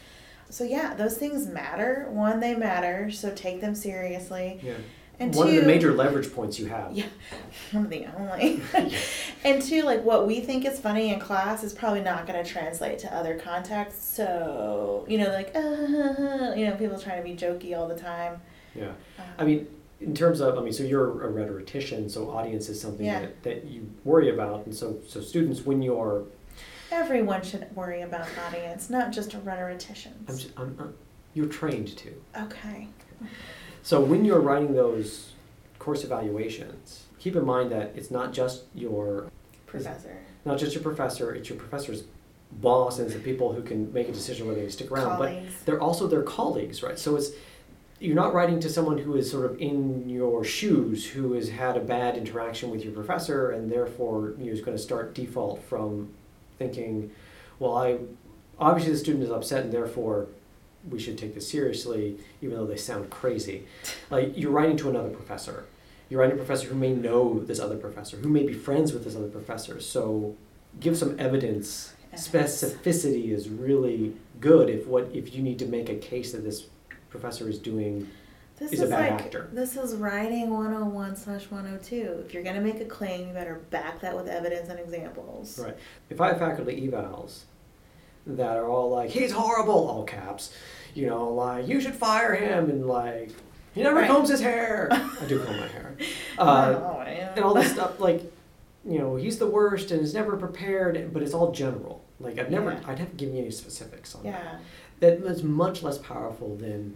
So 0.52 0.64
yeah, 0.64 0.96
those 0.96 1.16
things 1.16 1.46
matter. 1.46 2.08
One, 2.10 2.40
they 2.40 2.56
matter, 2.56 3.12
so 3.12 3.30
take 3.30 3.62
them 3.62 3.76
seriously. 3.76 4.60
Yeah. 4.64 4.74
And 5.20 5.36
One 5.36 5.48
two, 5.48 5.58
of 5.58 5.62
the 5.62 5.68
major 5.68 5.94
leverage 5.94 6.34
points 6.34 6.58
you 6.58 6.68
have. 6.68 6.94
yeah, 6.94 7.06
one 7.72 7.84
of 7.86 7.90
the 7.90 8.06
only. 8.18 8.62
and 9.44 9.62
two, 9.62 9.84
like 9.84 10.04
what 10.04 10.26
we 10.26 10.40
think 10.40 10.66
is 10.66 10.80
funny 10.80 11.14
in 11.14 11.20
class 11.20 11.64
is 11.64 11.74
probably 11.74 12.02
not 12.02 12.26
going 12.26 12.42
to 12.44 12.50
translate 12.50 13.00
to 13.00 13.14
other 13.14 13.38
contexts. 13.38 14.08
So 14.16 15.06
you 15.10 15.18
know, 15.18 15.30
like 15.30 15.52
uh, 15.56 15.60
you 16.56 16.66
know, 16.66 16.76
people 16.78 16.98
trying 16.98 17.18
to 17.22 17.24
be 17.24 17.36
jokey 17.36 17.78
all 17.78 17.88
the 17.88 17.98
time. 17.98 18.42
Yeah. 18.76 18.90
Um, 19.18 19.26
I 19.38 19.44
mean, 19.44 19.68
in 20.00 20.16
terms 20.16 20.40
of, 20.40 20.58
I 20.58 20.62
mean, 20.62 20.72
so 20.72 20.84
you're 20.84 21.24
a 21.26 21.30
rhetorician, 21.30 22.08
so 22.10 22.30
audience 22.30 22.70
is 22.70 22.80
something 22.80 23.06
Yeah. 23.06 23.20
that, 23.22 23.44
that 23.44 23.66
you 23.66 23.90
worry 24.06 24.30
about, 24.30 24.66
and 24.66 24.74
so 24.74 25.00
so 25.06 25.20
students, 25.20 25.66
when 25.66 25.82
you're, 25.82 26.24
everyone 26.92 27.42
should 27.44 27.68
worry 27.76 28.02
about 28.04 28.28
audience, 28.48 28.90
not 28.90 29.12
just 29.12 29.34
I'm, 29.34 30.38
just, 30.38 30.52
I'm, 30.56 30.78
I'm 30.80 30.94
you're 31.34 31.48
trained 31.48 31.96
to. 31.98 32.14
Okay. 32.44 32.88
So 33.84 34.02
when 34.02 34.26
you're 34.26 34.42
writing 34.42 34.74
those 34.74 35.34
course 35.80 36.04
evaluations, 36.04 37.06
keep 37.20 37.36
in 37.36 37.46
mind 37.46 37.72
that 37.72 37.94
it's 37.96 38.12
not 38.12 38.34
just 38.34 38.64
your 38.76 39.32
Professor. 39.66 40.18
not 40.46 40.58
just 40.58 40.74
your 40.74 40.84
professor, 40.84 41.34
it's 41.34 41.50
your 41.50 41.58
professor's 41.58 42.04
boss, 42.54 42.98
and 42.98 43.06
it's 43.06 43.16
the 43.16 43.22
people 43.22 43.54
who 43.54 43.62
can 43.62 43.92
make 43.94 44.10
a 44.10 44.12
decision 44.12 44.48
whether 44.48 44.60
they 44.62 44.70
stick 44.70 44.92
around, 44.92 45.20
but 45.20 45.32
they're 45.66 45.80
also 45.82 46.08
their 46.08 46.24
colleagues, 46.24 46.82
right? 46.82 46.98
So 46.98 47.16
it's 47.16 47.30
you're 48.00 48.16
not 48.16 48.34
writing 48.34 48.60
to 48.62 48.70
someone 48.70 48.98
who 48.98 49.16
is 49.16 49.30
sort 49.30 49.46
of 49.46 49.60
in 49.62 50.10
your 50.10 50.44
shoes, 50.44 51.06
who 51.06 51.34
has 51.34 51.50
had 51.50 51.76
a 51.78 51.82
bad 51.82 52.18
interaction 52.18 52.70
with 52.72 52.84
your 52.84 52.94
professor, 52.94 53.52
and 53.52 53.70
therefore 53.72 54.34
you're 54.40 54.56
going 54.58 54.78
to 54.78 54.82
start 54.82 55.14
default 55.14 55.62
from 55.64 56.10
thinking, 56.58 57.12
well, 57.60 57.76
I 57.78 57.98
obviously 58.58 58.94
the 58.94 59.00
student 59.00 59.24
is 59.26 59.30
upset, 59.32 59.66
and 59.66 59.72
therefore 59.74 60.28
we 60.90 61.00
should 61.00 61.18
take 61.18 61.36
this 61.36 61.50
seriously, 61.50 62.18
even 62.42 62.56
though 62.56 62.66
they 62.66 62.78
sound 62.78 63.10
crazy. 63.10 63.66
Like 64.10 64.34
you're 64.38 64.52
writing 64.52 64.78
to 64.78 64.90
another 64.90 65.10
professor. 65.10 65.66
You're 66.10 66.20
writing 66.22 66.38
to 66.38 66.42
a 66.42 66.46
professor 66.46 66.68
who 66.70 66.76
may 66.76 66.94
know 66.94 67.40
this 67.40 67.60
other 67.60 67.78
professor, 67.78 68.18
who 68.18 68.30
may 68.30 68.44
be 68.44 68.54
friends 68.54 68.94
with 68.94 69.04
this 69.04 69.16
other 69.16 69.28
professor. 69.28 69.80
So 69.80 70.36
give 70.80 70.98
some 70.98 71.20
evidence. 71.20 71.94
Specificity 72.16 73.30
is 73.32 73.50
really 73.50 74.14
good 74.40 74.70
if 74.70 74.88
what 74.88 75.10
if 75.14 75.36
you 75.36 75.44
need 75.44 75.60
to 75.60 75.66
make 75.66 75.90
a 75.90 75.96
case 75.96 76.32
that 76.32 76.44
this 76.44 76.66
professor 77.10 77.48
is 77.48 77.60
doing 77.60 78.10
This 78.58 78.72
is 78.72 78.82
is, 78.82 78.88
a 78.88 78.90
bad 78.92 79.12
like 79.14 79.22
actor. 79.26 79.50
this 79.54 79.76
is 79.78 79.96
writing 79.96 80.50
101 80.50 81.16
slash 81.16 81.50
102. 81.52 82.24
If 82.26 82.34
you're 82.34 82.44
gonna 82.44 82.62
make 82.62 82.80
a 82.82 82.86
claim, 82.86 83.28
you 83.28 83.34
better 83.34 83.56
back 83.70 84.02
that 84.02 84.16
with 84.16 84.28
evidence 84.28 84.70
and 84.70 84.80
examples. 84.80 85.60
Right. 85.60 85.78
If 86.10 86.20
I 86.20 86.30
have 86.30 86.40
faculty 86.40 86.82
evals 86.90 87.42
that 88.26 88.58
are 88.58 88.68
all 88.70 88.90
like, 88.90 89.10
he's 89.12 89.32
horrible, 89.32 89.88
all 89.88 90.04
caps, 90.04 90.52
you 90.96 91.08
know, 91.08 91.30
like, 91.30 91.68
you 91.68 91.80
should 91.82 91.96
fire 91.96 92.36
him, 92.36 92.70
and 92.70 92.88
like, 92.88 93.32
he 93.74 93.84
never 93.84 93.98
Right. 93.98 94.10
combs 94.10 94.30
his 94.30 94.42
hair. 94.42 94.88
I 94.92 95.26
do 95.28 95.40
comb 95.44 95.58
my 95.60 95.68
hair. 95.68 95.96
Uh, 96.38 96.80
oh, 96.82 97.02
yeah. 97.06 97.34
and 97.36 97.44
all 97.44 97.54
this 97.54 97.72
stuff, 97.74 98.00
like, 98.00 98.22
you 98.86 98.98
know, 98.98 99.18
he's 99.18 99.38
the 99.40 99.48
worst 99.48 99.92
and 99.92 100.02
is 100.02 100.14
never 100.14 100.38
prepared, 100.38 101.14
but 101.14 101.22
it's 101.22 101.34
all 101.34 101.52
general. 101.52 102.02
Like, 102.20 102.40
I've 102.40 102.50
never, 102.50 102.72
Yeah. 102.72 102.80
I'd 102.88 103.00
never 103.00 103.12
given 103.18 103.36
you 103.36 103.42
any 103.42 103.52
specifics 103.52 104.16
on 104.16 104.24
that. 104.24 104.30
Yeah, 104.30 104.60
That 105.02 105.22
was 105.22 105.44
much 105.44 105.84
less 105.84 105.98
powerful 105.98 106.56
than 106.56 106.96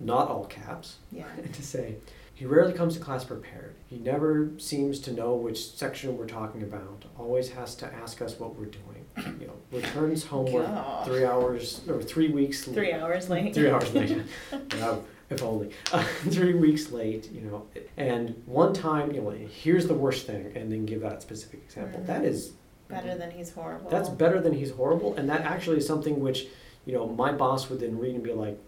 not 0.00 0.28
all 0.28 0.46
caps, 0.46 0.96
yeah. 1.12 1.24
to 1.52 1.62
say, 1.62 1.96
He 2.34 2.46
rarely 2.46 2.72
comes 2.72 2.94
to 2.94 3.00
class 3.00 3.22
prepared. 3.24 3.74
He 3.86 3.98
never 3.98 4.48
seems 4.56 4.98
to 5.00 5.12
know 5.12 5.34
which 5.34 5.72
section 5.76 6.16
we're 6.16 6.26
talking 6.26 6.62
about. 6.62 7.04
Always 7.18 7.50
has 7.50 7.74
to 7.76 7.86
ask 7.94 8.22
us 8.22 8.38
what 8.40 8.56
we're 8.58 8.64
doing. 8.64 8.99
You 9.40 9.46
know, 9.46 9.52
returns 9.72 10.24
homework 10.24 10.66
God. 10.66 11.06
three 11.06 11.24
hours 11.24 11.80
or 11.88 12.02
three 12.02 12.28
weeks. 12.28 12.64
Three 12.64 12.92
hours 12.92 13.28
late. 13.28 13.54
Three 13.54 13.70
hours 13.70 13.92
late. 13.94 14.22
If 15.30 15.44
only. 15.44 15.70
Uh, 15.92 16.02
three 16.30 16.54
weeks 16.54 16.90
late, 16.90 17.30
you 17.30 17.42
know. 17.42 17.64
And 17.96 18.42
one 18.46 18.72
time, 18.74 19.12
you 19.12 19.20
know, 19.20 19.30
here's 19.30 19.86
the 19.86 19.94
worst 19.94 20.26
thing, 20.26 20.50
and 20.56 20.72
then 20.72 20.84
give 20.86 21.02
that 21.02 21.22
specific 21.22 21.60
example. 21.64 22.00
Mhm. 22.00 22.06
That 22.06 22.24
is 22.24 22.52
Better 22.88 23.16
than 23.16 23.30
he's 23.30 23.52
horrible. 23.52 23.88
that's 23.88 24.08
better 24.08 24.40
than 24.40 24.54
he's 24.54 24.72
horrible, 24.72 25.14
and 25.14 25.28
that 25.30 25.42
actually 25.42 25.76
is 25.76 25.86
something 25.86 26.18
which, 26.18 26.48
you 26.84 26.92
know, 26.92 27.06
my 27.06 27.30
boss 27.30 27.70
would 27.70 27.78
then 27.78 27.96
read 27.96 28.16
and 28.16 28.24
be 28.24 28.32
like, 28.32 28.58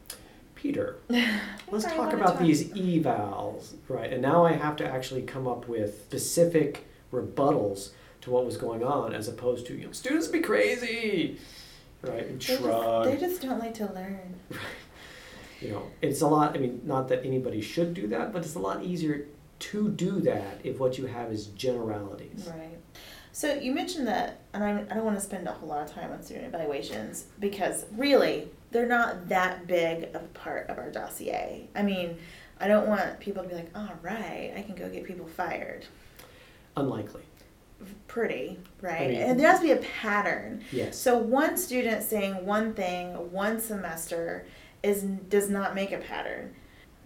Peter, 0.54 0.98
let's 1.72 1.84
talk 1.84 2.12
about 2.12 2.34
talk 2.34 2.38
these 2.38 2.68
evals, 2.74 3.72
right? 3.88 4.12
And 4.12 4.22
now 4.22 4.44
I 4.46 4.52
have 4.52 4.76
to 4.76 4.86
actually 4.86 5.22
come 5.22 5.48
up 5.48 5.66
with 5.66 6.02
specific 6.04 6.86
rebuttals 7.12 7.90
to 8.22 8.30
what 8.30 8.44
was 8.46 8.56
going 8.56 8.82
on, 8.82 9.12
as 9.14 9.28
opposed 9.28 9.66
to, 9.66 9.74
you 9.76 9.86
know, 9.86 9.92
students 9.92 10.28
be 10.28 10.40
crazy, 10.40 11.38
right? 12.02 12.26
And 12.26 12.40
They 12.40 12.46
just, 12.46 12.60
shrug. 12.62 13.04
they 13.06 13.16
just 13.16 13.42
don't 13.42 13.58
like 13.58 13.74
to 13.74 13.92
learn. 13.92 14.34
right 14.50 14.60
you 15.60 15.70
know, 15.70 15.82
it's 16.00 16.20
a 16.22 16.26
lot. 16.26 16.56
I 16.56 16.58
mean, 16.58 16.80
not 16.84 17.08
that 17.08 17.24
anybody 17.24 17.60
should 17.60 17.94
do 17.94 18.06
that, 18.08 18.32
but 18.32 18.44
it's 18.44 18.54
a 18.54 18.58
lot 18.60 18.82
easier 18.82 19.26
to 19.60 19.88
do 19.90 20.20
that 20.20 20.60
if 20.64 20.80
what 20.80 20.98
you 20.98 21.06
have 21.06 21.30
is 21.30 21.46
generalities. 21.48 22.48
Right. 22.52 22.78
So 23.30 23.54
you 23.54 23.72
mentioned 23.72 24.06
that, 24.08 24.40
and 24.52 24.62
I, 24.62 24.80
I 24.90 24.94
don't 24.94 25.04
want 25.04 25.16
to 25.16 25.24
spend 25.24 25.46
a 25.46 25.52
whole 25.52 25.68
lot 25.68 25.88
of 25.88 25.94
time 25.94 26.12
on 26.12 26.22
student 26.22 26.46
evaluations 26.46 27.26
because 27.38 27.86
really 27.96 28.48
they're 28.72 28.86
not 28.88 29.28
that 29.28 29.66
big 29.66 30.04
of 30.14 30.16
a 30.16 30.28
part 30.34 30.68
of 30.68 30.78
our 30.78 30.90
dossier. 30.90 31.68
I 31.74 31.82
mean, 31.82 32.18
I 32.60 32.68
don't 32.68 32.88
want 32.88 33.20
people 33.20 33.42
to 33.42 33.48
be 33.48 33.54
like, 33.54 33.70
all 33.74 33.88
right, 34.02 34.52
I 34.56 34.62
can 34.62 34.74
go 34.74 34.88
get 34.88 35.04
people 35.04 35.26
fired. 35.26 35.86
Unlikely. 36.76 37.22
Pretty, 38.08 38.58
right? 38.80 39.02
I 39.02 39.08
mean- 39.08 39.20
and 39.22 39.40
there 39.40 39.50
has 39.50 39.60
to 39.60 39.66
be 39.66 39.72
a 39.72 39.76
pattern. 39.76 40.62
Yes. 40.72 40.96
So 40.98 41.16
one 41.18 41.56
student 41.56 42.02
saying 42.02 42.44
one 42.46 42.74
thing 42.74 43.12
one 43.32 43.60
semester 43.60 44.44
is 44.82 45.02
does 45.02 45.48
not 45.48 45.74
make 45.74 45.92
a 45.92 45.98
pattern. 45.98 46.54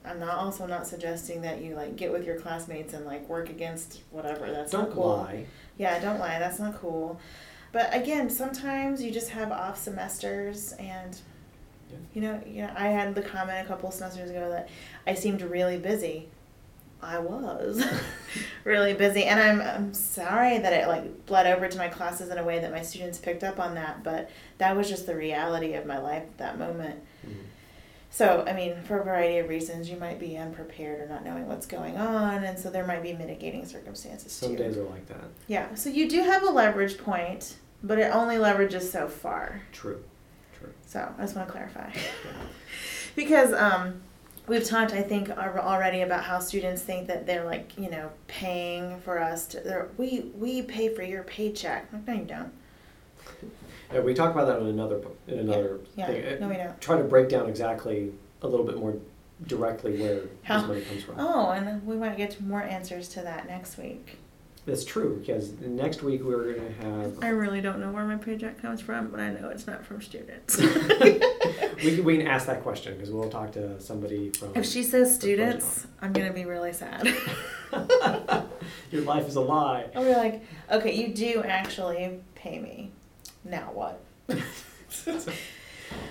I'm 0.04 0.20
not 0.20 0.36
also 0.38 0.66
not 0.66 0.86
suggesting 0.86 1.42
that 1.42 1.60
you 1.60 1.74
like 1.74 1.96
get 1.96 2.12
with 2.12 2.24
your 2.24 2.38
classmates 2.38 2.94
and 2.94 3.04
like 3.04 3.28
work 3.28 3.50
against 3.50 4.02
whatever. 4.10 4.50
That's 4.50 4.70
Don't 4.72 4.88
not 4.88 4.94
cool. 4.94 5.16
lie. 5.18 5.46
Yeah, 5.78 5.98
don't 5.98 6.18
lie. 6.20 6.38
That's 6.38 6.58
not 6.58 6.76
cool. 6.80 7.20
But 7.72 7.94
again, 7.94 8.30
sometimes 8.30 9.02
you 9.02 9.10
just 9.10 9.30
have 9.30 9.52
off 9.52 9.76
semesters, 9.78 10.72
and 10.78 11.18
Yeah. 11.90 11.96
you 12.14 12.20
know, 12.22 12.40
you 12.46 12.62
know, 12.62 12.70
I 12.76 12.88
had 12.88 13.14
the 13.14 13.22
comment 13.22 13.64
a 13.64 13.68
couple 13.68 13.90
semesters 13.90 14.30
ago 14.30 14.48
that 14.50 14.68
I 15.06 15.14
seemed 15.14 15.42
really 15.42 15.76
busy. 15.76 16.28
I 17.02 17.18
was 17.18 17.84
really 18.64 18.94
busy, 18.94 19.24
and 19.24 19.38
I'm 19.38 19.60
I'm 19.60 19.94
sorry 19.94 20.58
that 20.58 20.72
it 20.72 20.88
like 20.88 21.26
bled 21.26 21.46
over 21.46 21.68
to 21.68 21.78
my 21.78 21.88
classes 21.88 22.30
in 22.30 22.38
a 22.38 22.44
way 22.44 22.58
that 22.58 22.70
my 22.72 22.82
students 22.82 23.18
picked 23.18 23.44
up 23.44 23.58
on 23.60 23.74
that. 23.74 24.02
But 24.02 24.30
that 24.58 24.76
was 24.76 24.88
just 24.88 25.06
the 25.06 25.14
reality 25.14 25.74
of 25.74 25.86
my 25.86 25.98
life 25.98 26.22
at 26.22 26.38
that 26.38 26.58
moment. 26.58 27.00
Mhm. 27.26 27.34
So, 28.10 28.44
I 28.48 28.54
mean, 28.54 28.76
for 28.84 28.98
a 29.00 29.04
variety 29.04 29.38
of 29.38 29.48
reasons, 29.50 29.90
you 29.90 29.98
might 29.98 30.18
be 30.18 30.38
unprepared 30.38 31.00
or 31.02 31.06
not 31.12 31.22
knowing 31.22 31.46
what's 31.48 31.66
going 31.66 31.98
on, 31.98 32.44
and 32.44 32.58
so 32.58 32.70
there 32.70 32.86
might 32.86 33.02
be 33.02 33.12
mitigating 33.12 33.66
circumstances 33.66 34.32
Some 34.32 34.52
too. 34.52 34.56
days 34.62 34.78
are 34.78 34.84
like 34.84 35.06
that. 35.08 35.24
Yeah, 35.48 35.74
so 35.74 35.90
you 35.90 36.08
do 36.08 36.22
have 36.22 36.42
a 36.42 36.46
leverage 36.50 36.96
point, 36.96 37.56
but 37.82 37.98
it 37.98 38.10
only 38.14 38.36
leverages 38.36 38.90
so 38.90 39.06
far. 39.08 39.60
True. 39.70 40.02
True. 40.58 40.72
So 40.86 41.12
I 41.18 41.20
just 41.22 41.36
want 41.36 41.48
to 41.48 41.52
clarify. 41.52 41.90
Because 43.14 43.52
um, 43.54 44.02
we've 44.46 44.64
talked, 44.64 44.92
I 44.92 45.02
think, 45.02 45.28
al- 45.30 45.58
already 45.58 46.02
about 46.02 46.24
how 46.24 46.38
students 46.38 46.82
think 46.82 47.06
that 47.08 47.26
they're 47.26 47.44
like, 47.44 47.76
you 47.78 47.90
know, 47.90 48.10
paying 48.28 49.00
for 49.00 49.18
us 49.20 49.46
to. 49.48 49.86
We 49.96 50.30
we 50.36 50.62
pay 50.62 50.94
for 50.94 51.02
your 51.02 51.22
paycheck. 51.22 51.92
No, 51.92 52.12
you 52.12 52.24
don't. 52.24 52.52
Yeah, 53.92 54.00
we 54.00 54.14
talk 54.14 54.32
about 54.32 54.46
that 54.46 54.60
in 54.60 54.66
another 54.66 55.00
in 55.28 55.38
another 55.40 55.78
Yeah, 55.96 56.06
thing. 56.06 56.40
no, 56.40 56.48
we 56.48 56.56
don't. 56.56 56.80
Try 56.80 56.98
to 56.98 57.04
break 57.04 57.28
down 57.28 57.48
exactly 57.48 58.12
a 58.42 58.48
little 58.48 58.66
bit 58.66 58.76
more 58.78 58.94
directly 59.46 60.00
where 60.00 60.20
How- 60.42 60.58
this 60.60 60.68
money 60.68 60.80
comes 60.82 61.02
from. 61.04 61.14
Oh, 61.18 61.50
and 61.50 61.86
we 61.86 61.96
might 61.96 62.16
get 62.16 62.40
more 62.40 62.62
answers 62.62 63.08
to 63.10 63.20
that 63.22 63.46
next 63.46 63.76
week. 63.78 64.16
That's 64.66 64.84
true 64.84 65.18
because 65.20 65.52
next 65.60 66.02
week 66.02 66.24
we're 66.24 66.52
going 66.52 66.66
to 66.66 66.72
have 66.84 67.22
I 67.22 67.28
really 67.28 67.60
don't 67.60 67.78
know 67.78 67.92
where 67.92 68.04
my 68.04 68.16
paycheck 68.16 68.60
comes 68.60 68.80
from, 68.80 69.08
but 69.08 69.20
I 69.20 69.30
know 69.30 69.48
it's 69.48 69.68
not 69.68 69.86
from 69.86 70.02
students. 70.02 70.58
we 70.60 71.94
can, 71.94 72.04
we 72.04 72.18
can 72.18 72.26
ask 72.26 72.46
that 72.46 72.64
question 72.64 72.94
because 72.94 73.12
we'll 73.12 73.30
talk 73.30 73.52
to 73.52 73.80
somebody 73.80 74.30
from. 74.30 74.56
if 74.56 74.66
she 74.66 74.82
says 74.82 75.14
students, 75.14 75.86
I'm 76.02 76.12
gonna 76.12 76.32
be 76.32 76.44
really 76.46 76.72
sad. 76.72 77.06
Your 78.90 79.02
life 79.02 79.28
is 79.28 79.36
a 79.36 79.40
lie. 79.40 79.86
I'll 79.94 80.04
be 80.04 80.12
like, 80.12 80.42
okay, 80.72 80.92
you 80.92 81.14
do 81.14 81.44
actually 81.44 82.18
pay 82.34 82.58
me. 82.58 82.90
Now 83.44 83.70
what? 83.72 84.02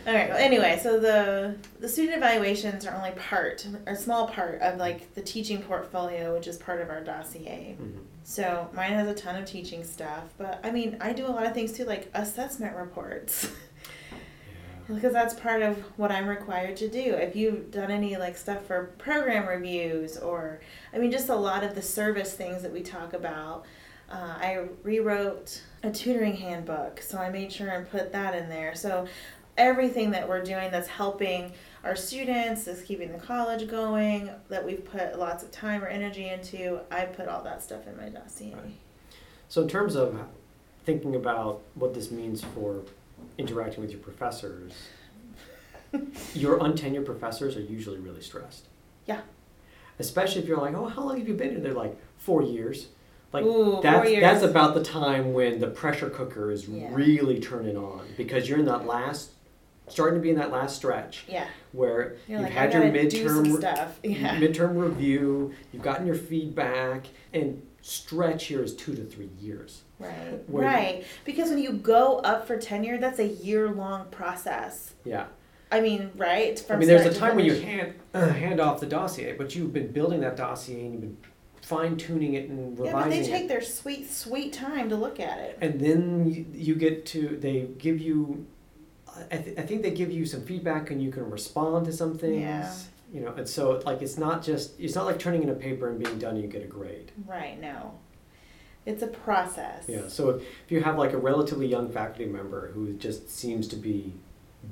All 0.07 0.13
right. 0.13 0.29
Well, 0.29 0.37
anyway, 0.37 0.79
so 0.81 0.99
the 0.99 1.55
the 1.79 1.89
student 1.89 2.17
evaluations 2.17 2.85
are 2.85 2.95
only 2.95 3.11
part, 3.11 3.65
a 3.87 3.95
small 3.95 4.27
part 4.27 4.61
of 4.61 4.77
like 4.77 5.13
the 5.15 5.21
teaching 5.21 5.61
portfolio, 5.63 6.33
which 6.33 6.47
is 6.47 6.57
part 6.57 6.79
of 6.81 6.89
our 6.89 7.01
dossier. 7.03 7.75
Mhm. 7.81 7.99
So 8.23 8.69
mine 8.73 8.91
has 8.93 9.07
a 9.07 9.13
ton 9.15 9.35
of 9.35 9.45
teaching 9.45 9.83
stuff, 9.83 10.23
but 10.37 10.59
I 10.63 10.71
mean, 10.71 10.97
I 11.01 11.13
do 11.13 11.25
a 11.25 11.29
lot 11.29 11.45
of 11.45 11.53
things 11.53 11.71
too, 11.73 11.85
like 11.85 12.09
assessment 12.13 12.75
reports, 12.75 13.49
Yeah. 14.89 14.95
because 14.95 15.13
that's 15.13 15.33
part 15.33 15.61
of 15.63 15.77
what 15.97 16.11
I'm 16.11 16.27
required 16.27 16.77
to 16.77 16.87
do. 16.87 16.99
If 17.15 17.35
you've 17.35 17.71
done 17.71 17.89
any 17.91 18.15
like 18.17 18.37
stuff 18.37 18.65
for 18.65 18.93
program 18.99 19.47
reviews, 19.47 20.17
or 20.17 20.59
I 20.93 20.99
mean, 20.99 21.11
just 21.11 21.29
a 21.29 21.35
lot 21.35 21.63
of 21.63 21.73
the 21.75 21.81
service 21.81 22.33
things 22.33 22.61
that 22.61 22.71
we 22.71 22.81
talk 22.81 23.13
about. 23.13 23.65
Uh, 24.07 24.35
I 24.39 24.59
rewrote 24.83 25.63
a 25.81 25.89
tutoring 25.89 26.35
handbook, 26.35 27.01
so 27.01 27.17
I 27.17 27.31
made 27.31 27.51
sure 27.51 27.69
and 27.69 27.89
put 27.89 28.11
that 28.11 28.35
in 28.35 28.49
there. 28.49 28.75
So 28.75 29.07
everything 29.57 30.11
that 30.11 30.27
we're 30.27 30.43
doing 30.43 30.71
that's 30.71 30.87
helping 30.87 31.51
our 31.83 31.95
students, 31.95 32.63
that's 32.65 32.81
keeping 32.81 33.11
the 33.11 33.19
college 33.19 33.69
going, 33.69 34.29
that 34.49 34.65
we've 34.65 34.83
put 34.83 35.17
lots 35.19 35.43
of 35.43 35.51
time 35.51 35.83
or 35.83 35.87
energy 35.87 36.29
into, 36.29 36.79
I 36.91 37.05
put 37.05 37.27
all 37.27 37.43
that 37.43 37.61
stuff 37.63 37.87
in 37.87 37.95
my 37.95 38.09
dossier. 38.09 38.53
Right. 38.53 38.73
So 39.49 39.61
in 39.61 39.67
terms 39.67 39.95
of 39.95 40.19
thinking 40.85 41.15
about 41.15 41.61
what 41.75 41.93
this 41.93 42.11
means 42.11 42.43
for 42.43 42.81
interacting 43.37 43.81
with 43.81 43.91
your 43.91 43.99
professors, 43.99 44.73
your 46.33 46.59
untenured 46.59 47.05
professors 47.05 47.55
are 47.55 47.61
usually 47.61 47.99
really 47.99 48.21
stressed. 48.21 48.65
Yeah. 49.05 49.21
Especially 49.99 50.41
if 50.41 50.47
you're 50.47 50.57
like, 50.57 50.75
oh, 50.75 50.87
how 50.87 51.03
long 51.03 51.17
have 51.19 51.27
you 51.27 51.35
been 51.35 51.51
here? 51.51 51.59
They're 51.59 51.73
like, 51.73 51.97
four 52.17 52.41
years. 52.41 52.87
Like 53.31 53.45
Ooh, 53.45 53.79
that's 53.81 54.09
that's 54.09 54.43
about 54.43 54.73
the 54.75 54.83
time 54.83 55.33
when 55.33 55.59
the 55.59 55.67
pressure 55.67 56.09
cooker 56.09 56.51
is 56.51 56.67
Yeah. 56.67 56.87
really 56.91 57.39
turning 57.39 57.75
on 57.77 58.07
because 58.17 58.47
you're 58.47 58.59
in 58.59 58.65
that 58.65 58.85
last, 58.85 59.31
starting 59.87 60.19
to 60.19 60.21
be 60.23 60.29
in 60.29 60.35
that 60.37 60.51
last 60.51 60.75
stretch 60.77 61.23
Yeah, 61.27 61.47
where 61.71 62.15
you're 62.27 62.39
you've 62.39 62.41
like, 62.49 62.51
had 62.51 62.73
your 62.73 62.83
gotta 62.89 63.09
do 63.09 63.29
some 63.29 63.45
midterm 63.45 63.57
stuff. 63.59 63.99
Yeah. 64.03 64.39
midterm 64.39 64.81
review, 64.81 65.53
you've 65.71 65.83
gotten 65.83 66.05
your 66.05 66.15
feedback, 66.15 67.07
and 67.33 67.61
stretch 67.81 68.45
here 68.45 68.63
is 68.63 68.75
two 68.75 68.95
to 68.95 69.03
three 69.03 69.29
years. 69.39 69.83
Right, 69.99 70.41
Where- 70.47 70.65
right. 70.65 71.05
Because 71.23 71.49
when 71.49 71.59
you 71.59 71.71
go 71.73 72.17
up 72.19 72.47
for 72.47 72.57
tenure, 72.57 72.97
that's 72.97 73.19
a 73.19 73.27
year 73.27 73.69
long 73.69 74.07
process. 74.09 74.93
Yeah. 75.03 75.25
I 75.71 75.81
mean, 75.81 76.11
right? 76.15 76.63
I 76.69 76.75
mean, 76.77 76.87
there's 76.87 77.05
a 77.05 77.13
time 77.19 77.35
when 77.35 77.45
you 77.45 77.55
hand 77.55 77.93
uh, 78.13 78.29
hand 78.43 78.59
off 78.59 78.79
the 78.79 78.85
dossier, 78.85 79.33
but 79.33 79.55
you've 79.55 79.73
been 79.73 79.91
building 79.91 80.19
that 80.21 80.35
dossier 80.37 80.81
and 80.85 80.91
you've 80.93 81.01
been 81.01 81.17
fine 81.61 81.97
tuning 81.97 82.33
it 82.35 82.49
and 82.49 82.77
Yeah, 82.77 82.85
revising 82.85 83.09
but 83.09 83.09
they 83.09 83.23
take 83.31 83.43
it, 83.45 83.47
their 83.47 83.61
sweet, 83.61 84.09
sweet 84.11 84.53
time 84.53 84.89
to 84.89 84.95
look 84.95 85.19
at 85.19 85.39
it. 85.39 85.57
and 85.61 85.79
then 85.79 86.25
you, 86.31 86.45
you 86.53 86.75
get 86.75 87.05
to 87.07 87.37
they 87.41 87.67
give 87.77 87.99
you. 87.99 88.45
I, 89.31 89.37
th- 89.37 89.57
I 89.57 89.61
think 89.61 89.81
they 89.81 89.91
give 89.91 90.11
you 90.11 90.25
some 90.25 90.41
feedback 90.41 90.91
and 90.91 91.01
you 91.01 91.11
can 91.11 91.29
respond 91.29 91.85
to 91.85 91.93
some 91.93 92.17
things. 92.17 92.41
Yeah. 92.41 92.73
You 93.13 93.21
know, 93.21 93.33
and 93.33 93.47
so 93.47 93.81
like 93.85 94.01
it's 94.01 94.17
not 94.17 94.43
just 94.43 94.79
it's 94.79 94.95
not 94.95 95.05
like 95.05 95.19
turning 95.19 95.43
in 95.43 95.49
a 95.49 95.53
paper 95.53 95.89
and 95.89 95.97
being 96.03 96.17
done 96.19 96.35
and 96.35 96.43
you 96.43 96.49
get 96.49 96.63
a 96.63 96.67
grade. 96.67 97.11
Right, 97.25 97.59
no. 97.59 97.93
It's 98.85 99.01
a 99.01 99.07
process. 99.07 99.85
Yeah, 99.87 100.07
so 100.07 100.29
if, 100.31 100.41
if 100.41 100.71
you 100.71 100.81
have 100.83 100.97
like 100.97 101.13
a 101.13 101.17
relatively 101.17 101.65
young 101.67 101.89
faculty 101.89 102.25
member 102.25 102.71
who 102.71 102.93
just 102.93 103.29
seems 103.29 103.67
to 103.69 103.75
be 103.75 104.13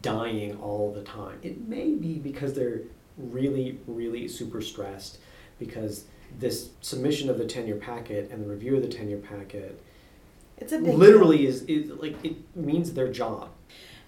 dying 0.02 0.58
all 0.60 0.92
the 0.94 1.02
time, 1.04 1.40
it 1.42 1.68
may 1.68 1.92
be 1.96 2.20
because 2.20 2.54
they're 2.54 2.82
really, 3.18 3.80
really 3.88 4.28
super 4.28 4.62
stressed 4.62 5.20
because 5.60 6.06
this 6.40 6.70
submission 6.82 7.30
of 7.30 7.38
the 7.38 7.46
tenure 7.46 7.76
packet 7.76 8.30
and 8.32 8.44
the 8.44 8.50
review 8.50 8.76
of 8.76 8.82
the 8.82 8.88
tenure 8.88 9.18
packet 9.18 9.80
It's 10.58 10.74
a 10.74 10.80
big 10.80 10.96
literally 10.96 11.46
is, 11.46 11.62
is 11.64 11.92
like 11.92 12.16
it 12.24 12.36
means 12.56 12.94
their 12.94 13.12
job. 13.12 13.50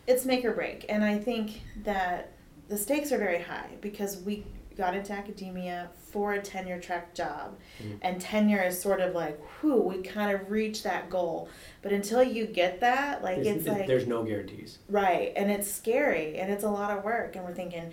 It's 0.07 0.25
make 0.25 0.43
or 0.45 0.51
break. 0.53 0.85
And 0.89 1.03
I 1.03 1.17
think 1.17 1.61
that 1.83 2.31
the 2.67 2.77
stakes 2.77 3.11
are 3.11 3.17
very 3.17 3.41
high 3.41 3.69
because 3.81 4.17
we 4.21 4.45
got 4.77 4.93
into 4.93 5.13
academia 5.13 5.89
for 6.11 6.33
a 6.33 6.41
tenure 6.41 6.79
track 6.81 7.13
job. 7.15 7.57
Mhm. 7.81 7.97
And 8.01 8.19
tenure 8.19 8.61
is 8.61 8.79
sort 8.81 8.99
of 8.99 9.15
like, 9.15 9.39
whew, 9.61 9.77
we 9.81 10.01
kind 10.01 10.35
of 10.35 10.51
reach 10.51 10.83
that 10.83 11.09
goal. 11.09 11.47
But 11.81 11.93
until 11.93 12.21
you 12.21 12.45
get 12.45 12.81
that, 12.81 13.23
like 13.23 13.41
There's- 13.43 13.59
it's 13.59 13.67
like 13.67 13.87
there's 13.87 14.05
no 14.07 14.23
guarantees. 14.23 14.79
Right, 14.89 15.31
and 15.37 15.49
it's 15.49 15.71
scary 15.71 16.35
and 16.37 16.51
it's 16.51 16.63
a 16.65 16.69
lot 16.69 16.95
of 16.97 17.03
work, 17.05 17.35
and 17.37 17.45
we're 17.45 17.53
thinking, 17.53 17.91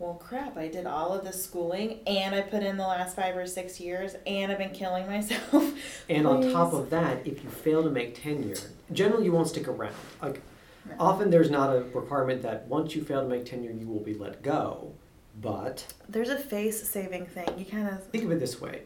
well, 0.00 0.14
crap, 0.14 0.58
I 0.58 0.68
did 0.68 0.84
all 0.86 1.14
of 1.14 1.24
this 1.24 1.42
schooling 1.42 2.00
and 2.06 2.34
I 2.34 2.42
put 2.42 2.62
in 2.62 2.76
the 2.76 2.86
last 2.86 3.14
five 3.16 3.34
or 3.36 3.46
six 3.46 3.80
years 3.80 4.14
and 4.26 4.50
I've 4.52 4.58
been 4.58 4.70
killing 4.72 5.06
myself. 5.16 5.72
And 6.08 6.26
on 6.26 6.42
top 6.52 6.72
of 6.74 6.90
that, 6.90 7.24
if 7.26 7.42
you 7.44 7.48
fail 7.50 7.82
to 7.84 7.88
make 7.90 8.20
tenure, 8.20 8.56
generally 8.92 9.24
you 9.26 9.32
won't 9.32 9.48
stick 9.48 9.68
around. 9.68 9.94
Like 10.20 10.42
No. 10.88 10.94
often 11.00 11.30
there's 11.30 11.50
not 11.50 11.74
a 11.74 11.80
requirement 11.94 12.42
that 12.42 12.66
once 12.68 12.94
you 12.94 13.02
fail 13.02 13.22
to 13.22 13.28
make 13.28 13.44
tenure, 13.44 13.72
you 13.72 13.88
will 13.88 14.00
be 14.00 14.14
let 14.14 14.42
go. 14.42 14.92
But 15.40 15.86
There's 16.08 16.30
a 16.30 16.38
face 16.38 16.88
saving 16.88 17.26
thing. 17.26 17.48
You 17.58 17.64
kind 17.66 17.88
of. 17.88 18.04
think 18.04 18.24
of 18.24 18.32
it 18.32 18.40
this 18.40 18.60
way. 18.60 18.82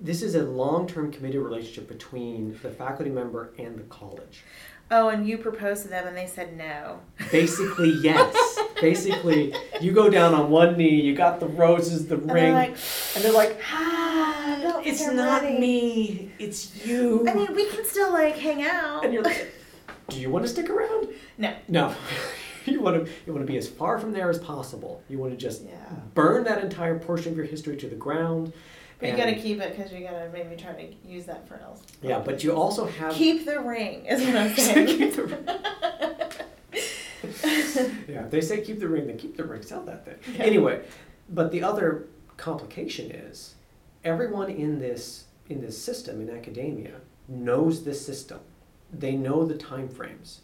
This 0.00 0.22
is 0.22 0.34
a 0.34 0.42
long-term 0.42 1.12
committed 1.12 1.40
relationship 1.40 1.86
between 1.88 2.58
the 2.62 2.70
faculty 2.70 3.10
member 3.10 3.52
and 3.58 3.78
the 3.78 3.82
college. 3.84 4.42
Oh, 4.90 5.08
and 5.10 5.26
you 5.28 5.38
proposed 5.38 5.84
to 5.84 5.88
them 5.88 6.06
and 6.08 6.16
they 6.16 6.26
said 6.26 6.56
no. 6.56 7.00
Basically, 7.30 7.90
yes. 8.02 8.58
Basically, 8.80 9.54
you 9.80 9.92
go 9.92 10.10
down 10.10 10.34
on 10.34 10.50
one 10.50 10.76
knee, 10.76 11.00
you 11.00 11.14
got 11.14 11.38
the 11.38 11.46
roses, 11.46 12.08
the 12.08 12.16
And 12.16 12.32
ring, 12.32 12.44
they're 12.44 12.52
like, 12.52 12.76
and 13.14 13.24
they're 13.24 13.32
like, 13.32 13.60
ah, 13.72 14.80
"It's 14.84 15.06
not 15.06 15.42
ready." 15.42 15.58
me, 15.58 16.32
it's 16.40 16.84
you." 16.84 17.24
I 17.28 17.32
mean, 17.34 17.54
we 17.54 17.66
can 17.66 17.84
still 17.84 18.12
like 18.12 18.36
hang 18.36 18.62
out. 18.64 19.04
and 19.04 19.14
you're 19.14 19.22
like, 19.22 19.54
"Do 20.12 20.20
you 20.20 20.30
want 20.30 20.44
to 20.44 20.48
stick 20.48 20.68
around?" 20.70 21.08
no. 21.38 21.54
No. 21.68 21.94
you 22.66 22.80
want 22.80 23.04
to 23.06 23.12
you 23.26 23.32
want 23.32 23.44
to 23.46 23.50
be 23.52 23.58
as 23.58 23.68
far 23.68 23.98
from 23.98 24.12
there 24.12 24.30
as 24.30 24.38
possible. 24.38 25.02
You 25.08 25.18
want 25.18 25.32
to 25.32 25.36
just 25.36 25.62
Yeah. 25.64 25.70
burn 26.14 26.44
that 26.44 26.62
entire 26.62 26.98
portion 26.98 27.32
of 27.32 27.36
your 27.36 27.46
history 27.46 27.76
to 27.78 27.88
the 27.88 27.96
ground. 27.96 28.52
But 28.98 29.10
you 29.10 29.16
gotta 29.16 29.34
keep 29.34 29.60
it 29.60 29.76
because 29.76 29.92
you 29.92 30.00
gotta 30.04 30.30
maybe 30.32 30.54
try 30.54 30.72
to 30.74 30.94
use 31.08 31.24
that 31.24 31.48
for 31.48 31.56
else. 31.56 31.82
Yeah, 32.02 32.20
but 32.20 32.44
you 32.44 32.52
also 32.52 32.86
have 32.86 33.12
Keep 33.12 33.44
the 33.46 33.58
ring, 33.60 34.06
is 34.06 34.22
what 34.24 34.36
I'm 34.36 34.54
saying. 34.56 34.86
Keep 34.86 35.14
the 35.16 35.24
ring. 35.24 35.48
Yeah, 38.08 38.24
if 38.24 38.30
they 38.30 38.40
say 38.40 38.60
keep 38.60 38.78
the 38.80 38.88
ring, 38.88 39.06
then 39.06 39.16
keep 39.16 39.36
the 39.36 39.44
ring. 39.44 39.62
Sell 39.62 39.82
that 39.84 40.04
thing. 40.04 40.36
Anyway, 40.40 40.84
but 41.28 41.50
the 41.52 41.62
other 41.62 42.06
complication 42.36 43.10
is 43.10 43.54
everyone 44.04 44.50
in 44.50 44.78
this 44.78 45.24
in 45.48 45.60
this 45.60 45.80
system 45.80 46.20
in 46.20 46.30
academia 46.30 46.92
knows 47.28 47.84
this 47.84 48.04
system. 48.04 48.40
They 48.92 49.12
know 49.12 49.44
the 49.44 49.56
time 49.56 49.88
frames. 49.88 50.40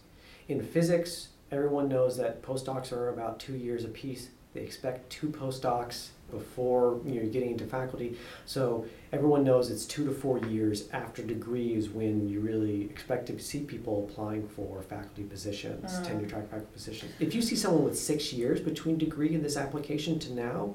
In 0.49 0.63
physics, 0.63 1.29
everyone 1.53 1.89
knows 1.89 2.17
that 2.17 2.43
postdocs 2.43 2.93
are 2.93 3.09
about 3.11 3.39
two 3.39 3.57
years 3.57 3.85
apiece. 3.85 4.29
They 4.55 4.61
expect 4.63 5.11
two 5.11 5.29
postdocs 5.29 6.09
before 6.31 7.01
you 7.05 7.15
know, 7.15 7.21
you're 7.23 7.31
getting 7.31 7.51
into 7.53 7.65
faculty. 7.67 8.19
So 8.47 8.87
everyone 9.13 9.45
knows 9.45 9.71
it's 9.71 9.85
two 9.87 10.05
to 10.07 10.13
four 10.13 10.39
years 10.41 10.89
after 10.93 11.23
degree 11.23 11.75
is 11.75 11.89
when 11.91 12.29
you 12.29 12.41
really 12.41 12.83
expect 12.85 13.27
to 13.27 13.39
see 13.39 13.61
people 13.61 14.07
applying 14.09 14.47
for 14.49 14.83
faculty 14.83 15.23
positions, 15.25 15.91
Mm. 16.01 16.07
tenure 16.07 16.29
track 16.29 16.45
faculty 16.51 16.73
positions. 16.73 17.13
If 17.21 17.35
you 17.35 17.41
see 17.43 17.57
someone 17.57 17.85
with 17.85 17.99
six 17.99 18.33
years 18.33 18.61
between 18.61 18.99
degree 18.99 19.35
and 19.35 19.45
this 19.45 19.57
application 19.57 20.19
to 20.21 20.33
now, 20.35 20.75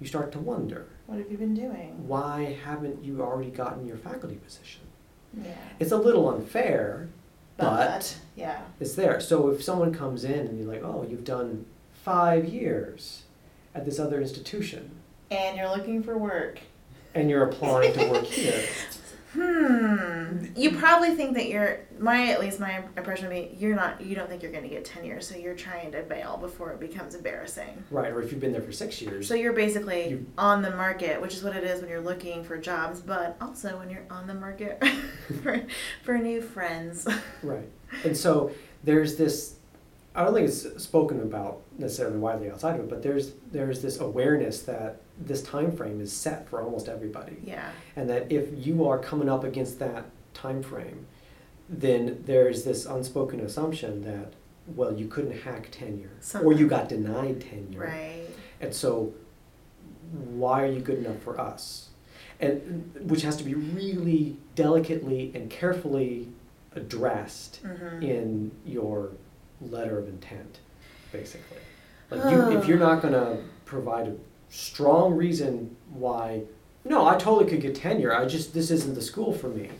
you 0.00 0.06
start 0.06 0.32
to 0.32 0.38
wonder, 0.38 0.86
What 1.06 1.18
have 1.18 1.30
you 1.30 1.36
been 1.36 1.54
doing? 1.54 2.06
why 2.08 2.56
haven't 2.64 3.04
you 3.04 3.20
already 3.22 3.50
gotten 3.50 3.86
your 3.86 3.98
faculty 3.98 4.36
position? 4.36 4.80
Yeah. 5.34 5.52
It's 5.78 5.92
a 5.92 5.96
little 5.96 6.28
unfair, 6.28 7.08
but 7.56 8.16
yeah. 8.36 8.60
it's 8.80 8.94
there. 8.94 9.20
So 9.20 9.48
if 9.48 9.62
someone 9.62 9.92
comes 9.94 10.24
in 10.24 10.32
and 10.46 10.58
you're 10.58 10.72
like, 10.72 10.82
oh, 10.82 11.06
you've 11.08 11.24
done 11.24 11.66
five 12.04 12.46
years 12.46 13.22
at 13.74 13.84
this 13.84 13.98
other 13.98 14.20
institution, 14.20 14.90
And 15.30 15.56
you're 15.56 15.68
looking 15.68 16.02
for 16.02 16.16
work. 16.18 16.60
and 17.14 17.28
you're 17.30 17.44
applying 17.44 17.92
to 17.94 18.08
work 18.10 18.24
here, 18.24 18.64
Hmm. 19.32 20.44
You 20.56 20.72
probably 20.76 21.14
think 21.14 21.34
that 21.34 21.48
you're 21.48 21.80
my 21.98 22.28
at 22.30 22.40
least 22.40 22.58
my 22.60 22.82
impression 22.96 23.26
of 23.26 23.32
me. 23.32 23.54
you're 23.58 23.76
not 23.76 24.00
you 24.00 24.14
don't 24.16 24.28
think 24.28 24.42
you're 24.42 24.50
gonna 24.52 24.68
get 24.68 24.84
tenure, 24.84 25.20
so 25.20 25.36
you're 25.36 25.54
trying 25.54 25.92
to 25.92 26.02
bail 26.02 26.36
before 26.36 26.72
it 26.72 26.80
becomes 26.80 27.14
embarrassing. 27.14 27.84
right? 27.90 28.10
Or 28.12 28.20
if 28.22 28.32
you've 28.32 28.40
been 28.40 28.52
there 28.52 28.62
for 28.62 28.72
six 28.72 29.00
years, 29.00 29.28
So 29.28 29.34
you're 29.34 29.52
basically 29.52 30.10
You- 30.10 30.26
on 30.36 30.62
the 30.62 30.70
market, 30.70 31.20
which 31.20 31.34
is 31.34 31.42
what 31.44 31.54
it 31.54 31.64
is 31.64 31.80
when 31.80 31.88
you're 31.90 32.00
looking 32.00 32.42
for 32.44 32.56
jobs, 32.56 33.00
but 33.00 33.36
also 33.40 33.78
when 33.78 33.88
you're 33.90 34.06
on 34.10 34.26
the 34.26 34.34
market 34.34 34.82
for 35.42 35.60
for 36.02 36.18
new 36.18 36.40
friends. 36.42 37.06
Right. 37.42 37.68
And 38.04 38.16
so 38.16 38.50
there's 38.82 39.16
this 39.16 39.56
I 40.14 40.24
don't 40.24 40.34
think 40.34 40.48
it's 40.48 40.82
spoken 40.82 41.20
about 41.20 41.62
necessarily 41.78 42.18
widely 42.18 42.50
outside 42.50 42.74
of 42.76 42.80
it, 42.86 42.90
but 42.90 43.02
there's 43.02 43.32
there's 43.52 43.80
this 43.80 44.00
awareness 44.00 44.62
that 44.62 45.00
this 45.18 45.42
time 45.42 45.70
frame 45.70 46.00
is 46.00 46.12
set 46.12 46.48
for 46.48 46.60
almost 46.62 46.88
everybody. 46.88 47.36
Yeah. 47.44 47.70
And 47.96 48.10
that 48.10 48.30
if 48.32 48.48
you 48.66 48.86
are 48.88 48.98
coming 48.98 49.28
up 49.28 49.44
against 49.44 49.78
that 49.78 50.06
time 50.34 50.62
frame, 50.62 51.06
then 51.68 52.22
there's 52.26 52.64
this 52.64 52.86
unspoken 52.86 53.40
assumption 53.40 54.02
that 54.02 54.32
well, 54.66 54.92
you 54.96 55.08
couldn't 55.08 55.36
hack 55.40 55.68
tenure 55.70 56.10
or 56.42 56.52
you 56.52 56.66
got 56.68 56.88
denied 56.88 57.40
tenure. 57.40 57.80
Right. 57.80 58.26
And 58.60 58.74
so, 58.74 59.14
why 60.12 60.62
are 60.62 60.66
you 60.72 60.80
good 60.80 60.98
enough 60.98 61.20
for 61.22 61.40
us? 61.40 61.88
And 62.40 62.92
which 63.02 63.22
has 63.22 63.36
to 63.36 63.44
be 63.44 63.54
really 63.54 64.36
delicately 64.54 65.30
and 65.34 65.50
carefully 65.50 66.28
addressed 66.74 67.62
Mm-hmm. 67.64 68.02
in 68.02 68.50
your 68.64 69.10
letter 69.60 69.98
of 69.98 70.08
intent, 70.08 70.58
basically. 71.12 71.58
Like 72.10 72.32
you, 72.32 72.58
if 72.58 72.66
you're 72.66 72.78
not 72.78 73.02
going 73.02 73.14
to 73.14 73.38
provide 73.64 74.08
a 74.08 74.16
strong 74.48 75.14
reason 75.14 75.76
why, 75.90 76.42
no, 76.84 77.06
I 77.06 77.16
totally 77.16 77.48
could 77.48 77.60
get 77.60 77.74
tenure. 77.74 78.14
I 78.14 78.26
just 78.26 78.52
this 78.52 78.70
isn't 78.70 78.94
the 78.94 79.02
school 79.02 79.32
for 79.32 79.48
me. 79.48 79.70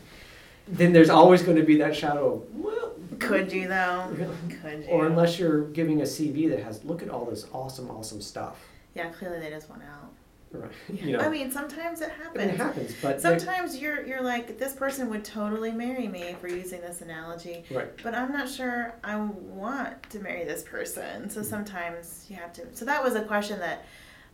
Then 0.67 0.93
there's 0.93 1.09
always 1.09 1.41
going 1.41 1.57
to 1.57 1.63
be 1.63 1.77
that 1.77 1.95
shadow 1.95 2.35
of 2.35 2.55
well, 2.55 2.93
Could 3.19 3.51
you 3.51 3.67
though? 3.67 4.07
Could 4.61 4.85
you? 4.85 4.89
Or 4.89 5.07
unless 5.07 5.39
you're 5.39 5.65
giving 5.69 6.01
a 6.01 6.05
CV 6.05 6.49
that 6.49 6.63
has 6.63 6.83
look 6.85 7.01
at 7.01 7.09
all 7.09 7.25
this 7.25 7.47
awesome, 7.51 7.89
awesome 7.89 8.21
stuff. 8.21 8.59
Yeah, 8.93 9.09
clearly 9.09 9.39
they 9.39 9.49
just 9.49 9.69
want 9.69 9.81
out. 9.83 10.11
Right. 10.53 10.71
You 10.89 11.13
know, 11.13 11.19
I 11.19 11.29
mean, 11.29 11.51
sometimes 11.51 12.01
it 12.01 12.09
I 12.09 12.23
happens. 12.23 12.37
mean, 12.45 12.49
it 12.49 12.57
happens, 12.57 12.95
but 13.01 13.21
Sometimes 13.21 13.77
you're 13.77 14.05
you're 14.05 14.21
like 14.21 14.57
this 14.57 14.73
person 14.73 15.09
would 15.09 15.23
totally 15.23 15.71
marry 15.71 16.07
me 16.07 16.35
for 16.39 16.47
using 16.47 16.81
this 16.81 17.01
analogy, 17.01 17.63
right. 17.71 17.89
but 18.03 18.13
I'm 18.13 18.31
not 18.31 18.49
sure 18.49 18.93
I 19.03 19.15
want 19.15 20.03
to 20.09 20.19
marry 20.19 20.43
this 20.43 20.63
person. 20.63 21.03
Mm-hmm. 21.03 21.29
So 21.29 21.41
sometimes 21.41 22.25
you 22.29 22.35
have 22.35 22.51
to. 22.53 22.63
So 22.75 22.85
that 22.85 23.03
was 23.03 23.15
a 23.15 23.21
question 23.21 23.59
that 23.59 23.85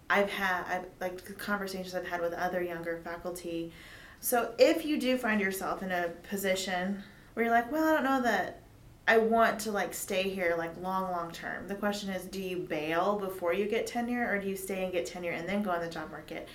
I've 0.10 0.30
had, 0.30 0.64
I've, 0.68 0.86
like 1.00 1.38
conversations 1.38 1.94
I've 1.94 2.08
had 2.08 2.22
with 2.22 2.34
other 2.34 2.62
younger 2.62 3.00
faculty. 3.04 3.72
So 4.20 4.54
if 4.58 4.86
you 4.86 5.00
do 5.00 5.18
find 5.18 5.40
yourself 5.40 5.84
in 5.84 5.92
a 5.92 6.10
position 6.30 7.04
where 7.34 7.46
you're 7.46 7.54
like, 7.54 7.72
well, 7.72 7.88
I 7.88 7.94
don't 7.94 8.04
know 8.04 8.22
that 8.24 8.62
I 9.08 9.18
want 9.18 9.60
to 9.62 9.72
like 9.72 9.94
stay 9.94 10.24
here 10.24 10.56
like 10.58 10.76
long, 10.82 11.12
long 11.12 11.32
term. 11.32 11.68
The 11.68 11.76
question 11.76 12.10
is, 12.10 12.26
do 12.26 12.42
you 12.42 12.58
bail 12.58 13.18
before 13.18 13.54
you 13.54 13.66
get 13.66 13.88
tenure, 13.88 14.30
or 14.30 14.38
do 14.40 14.48
you 14.50 14.58
stay 14.58 14.84
and 14.84 14.92
get 14.92 15.06
tenure 15.06 15.32
and 15.32 15.48
then 15.48 15.64
go 15.64 15.72
on 15.72 15.80
the 15.80 15.90
job 15.90 16.12
market? 16.12 16.48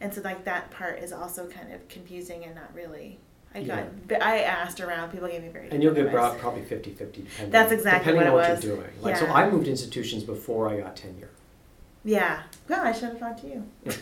And 0.00 0.12
so 0.12 0.22
like 0.22 0.44
that 0.44 0.70
part 0.70 1.00
is 1.00 1.12
also 1.12 1.46
kind 1.46 1.72
of 1.72 1.86
confusing 1.88 2.44
and 2.44 2.54
not 2.54 2.74
really. 2.74 3.18
I 3.54 3.64
got, 3.64 3.84
Yeah. 4.08 4.24
I 4.24 4.38
asked 4.38 4.80
around. 4.80 5.10
People 5.10 5.28
gave 5.28 5.42
me 5.42 5.48
very. 5.48 5.68
And 5.70 5.82
you'll 5.82 5.92
get 5.94 6.10
brought 6.10 6.28
advice. 6.36 6.40
probably 6.40 6.62
50 6.62 6.92
50 6.92 7.22
depending, 7.22 7.50
That's 7.50 7.72
exactly 7.72 8.12
depending 8.12 8.32
what 8.32 8.44
on 8.44 8.50
what 8.52 8.64
you're 8.64 8.76
doing. 8.76 8.90
Like, 9.02 9.16
so 9.16 9.26
I 9.26 9.50
moved 9.50 9.66
institutions 9.68 10.22
before 10.22 10.68
I 10.68 10.80
got 10.80 10.96
tenure. 10.96 11.28
Yeah. 12.04 12.42
Well, 12.68 12.80
I 12.82 12.92
should 12.92 13.10
have 13.10 13.18
talked 13.18 13.40
to 13.40 13.48
you. 13.48 13.64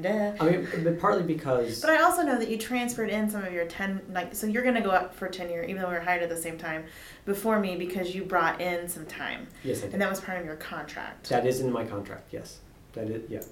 Duh. 0.00 0.32
I 0.40 0.50
mean, 0.50 0.68
but 0.84 0.98
partly 1.00 1.22
because, 1.22 1.80
But 1.80 1.90
I 1.90 2.02
also 2.02 2.22
know 2.22 2.38
that 2.38 2.48
you 2.48 2.56
transferred 2.58 3.10
in 3.10 3.28
some 3.28 3.44
of 3.44 3.52
your 3.52 3.64
ten, 3.66 4.00
like, 4.12 4.34
so 4.34 4.46
you're 4.46 4.62
gonna 4.62 4.80
go 4.80 4.90
up 4.90 5.14
for 5.14 5.28
tenure, 5.28 5.62
even 5.64 5.82
though 5.82 5.88
we 5.88 5.94
were 5.94 6.00
hired 6.00 6.22
at 6.22 6.28
the 6.28 6.36
same 6.36 6.56
time, 6.58 6.84
before 7.24 7.58
me 7.58 7.76
because 7.76 8.14
you 8.14 8.24
brought 8.24 8.60
in 8.60 8.88
some 8.88 9.06
time, 9.06 9.46
yes, 9.64 9.78
I 9.78 9.86
did. 9.86 9.92
and 9.94 10.02
that 10.02 10.10
was 10.10 10.20
part 10.20 10.38
of 10.38 10.44
your 10.44 10.56
contract. 10.56 11.28
That 11.30 11.46
is 11.46 11.60
in 11.60 11.72
my 11.72 11.84
contract, 11.84 12.28
yes. 12.32 12.58
That 12.92 13.10
is, 13.10 13.28
yeah. 13.30 13.42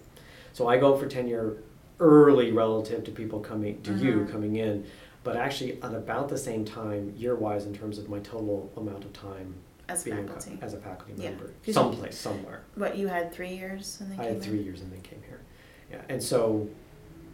So 0.52 0.68
I 0.68 0.78
go 0.78 0.96
for 0.96 1.06
tenure 1.06 1.56
early 2.00 2.52
relative 2.52 3.04
to 3.04 3.10
people 3.10 3.40
coming, 3.40 3.80
to 3.82 3.94
you 3.94 4.20
Mhm. 4.20 4.30
coming 4.30 4.56
in, 4.56 4.86
but 5.24 5.36
actually 5.36 5.82
at 5.82 5.94
about 5.94 6.28
the 6.28 6.38
same 6.38 6.64
time, 6.64 7.12
year-wise, 7.16 7.66
in 7.66 7.74
terms 7.74 7.98
of 7.98 8.08
my 8.08 8.18
total 8.20 8.70
amount 8.76 9.04
of 9.04 9.12
time 9.12 9.54
As 9.88 10.04
being 10.04 10.18
a- 10.18 10.22
faculty. 10.22 10.58
as 10.62 10.74
a 10.74 10.78
faculty 10.78 11.14
Yeah. 11.16 11.30
member, 11.30 11.50
you- 11.64 11.72
someplace, 11.72 12.16
somewhere. 12.16 12.60
What 12.76 12.96
you 12.96 13.08
had 13.08 13.32
three 13.32 13.54
years 13.54 13.96
when 14.00 14.10
they 14.16 14.22
I 14.22 14.26
had 14.28 14.42
three 14.42 14.58
in? 14.58 14.64
years 14.64 14.80
and 14.82 14.92
then 14.92 15.00
came 15.02 15.22
here. 15.26 15.40
Yeah, 15.90 16.02
and 16.08 16.22
so 16.22 16.68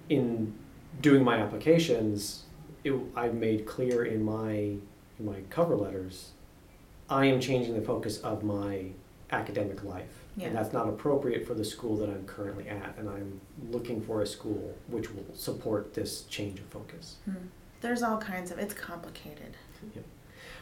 in 0.08 0.52
doing 1.00 1.24
my 1.24 1.38
applications, 1.38 2.44
it, 2.84 2.92
I 3.16 3.28
made 3.28 3.66
clear 3.66 4.04
in 4.04 4.22
my 4.22 4.50
in 5.18 5.26
my 5.26 5.40
cover 5.50 5.76
letters, 5.76 6.30
I 7.08 7.26
am 7.26 7.40
changing 7.40 7.74
the 7.74 7.82
focus 7.82 8.18
of 8.20 8.42
my 8.42 8.86
academic 9.30 9.82
life, 9.84 10.24
Yeah. 10.36 10.48
and 10.48 10.56
that's 10.56 10.72
not 10.72 10.88
appropriate 10.88 11.46
for 11.46 11.54
the 11.54 11.64
school 11.64 11.96
that 11.98 12.08
I'm 12.10 12.24
currently 12.26 12.68
at, 12.68 12.94
and 12.98 13.08
I'm 13.08 13.40
looking 13.70 14.00
for 14.02 14.20
a 14.22 14.26
school 14.26 14.74
which 14.88 15.12
will 15.12 15.24
support 15.34 15.94
this 15.94 16.22
change 16.24 16.58
of 16.60 16.66
focus. 16.66 17.16
Hmm. 17.24 17.34
There's 17.80 18.02
all 18.02 18.18
kinds 18.18 18.50
of. 18.50 18.58
It's 18.58 18.74
complicated. 18.74 19.56
Yeah. 19.94 20.02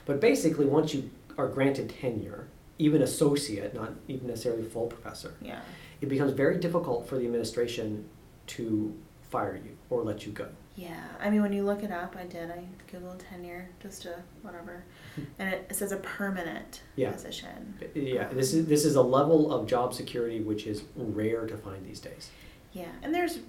But 0.07 0.21
basically, 0.21 0.67
once 0.67 0.95
you 0.95 1.11
are 1.37 1.49
granted 1.49 1.93
tenure, 2.01 2.49
even 2.81 3.03
associate, 3.03 3.75
not 3.75 3.93
even 4.09 4.27
necessarily 4.27 4.63
full 4.65 4.87
professor, 4.87 5.35
Yeah. 5.43 5.61
it 6.01 6.09
becomes 6.09 6.33
very 6.33 6.57
difficult 6.59 7.07
for 7.07 7.17
the 7.19 7.27
administration 7.27 8.09
to 8.49 8.95
fire 9.31 9.57
you 9.57 9.77
or 9.91 10.03
let 10.03 10.27
you 10.27 10.33
go. 10.33 10.49
Yeah, 10.77 11.05
I 11.21 11.29
mean, 11.29 11.43
when 11.43 11.53
you 11.53 11.63
look 11.63 11.83
it 11.83 11.91
up, 11.93 12.17
I 12.19 12.25
did. 12.25 12.51
I 12.51 12.65
googled 12.91 13.19
tenure 13.31 13.69
just 13.83 14.03
to 14.03 14.15
whatever, 14.41 14.85
and 15.39 15.53
it, 15.53 15.77
says 15.77 15.93
a 15.93 15.99
permanent 15.99 16.81
Yeah. 16.97 17.13
position. 17.13 17.75
Uh, 17.83 17.87
yeah, 17.95 18.29
this 18.29 18.55
is 18.55 18.67
this 18.67 18.85
is 18.87 18.97
a 18.97 19.03
level 19.03 19.53
of 19.53 19.67
job 19.67 19.93
security 19.93 20.41
which 20.41 20.67
is 20.67 20.85
rare 20.97 21.47
to 21.47 21.57
find 21.59 21.85
these 21.85 22.01
days. 22.01 22.31
Yeah, 22.73 22.89
and 23.03 23.15
there's, 23.15 23.41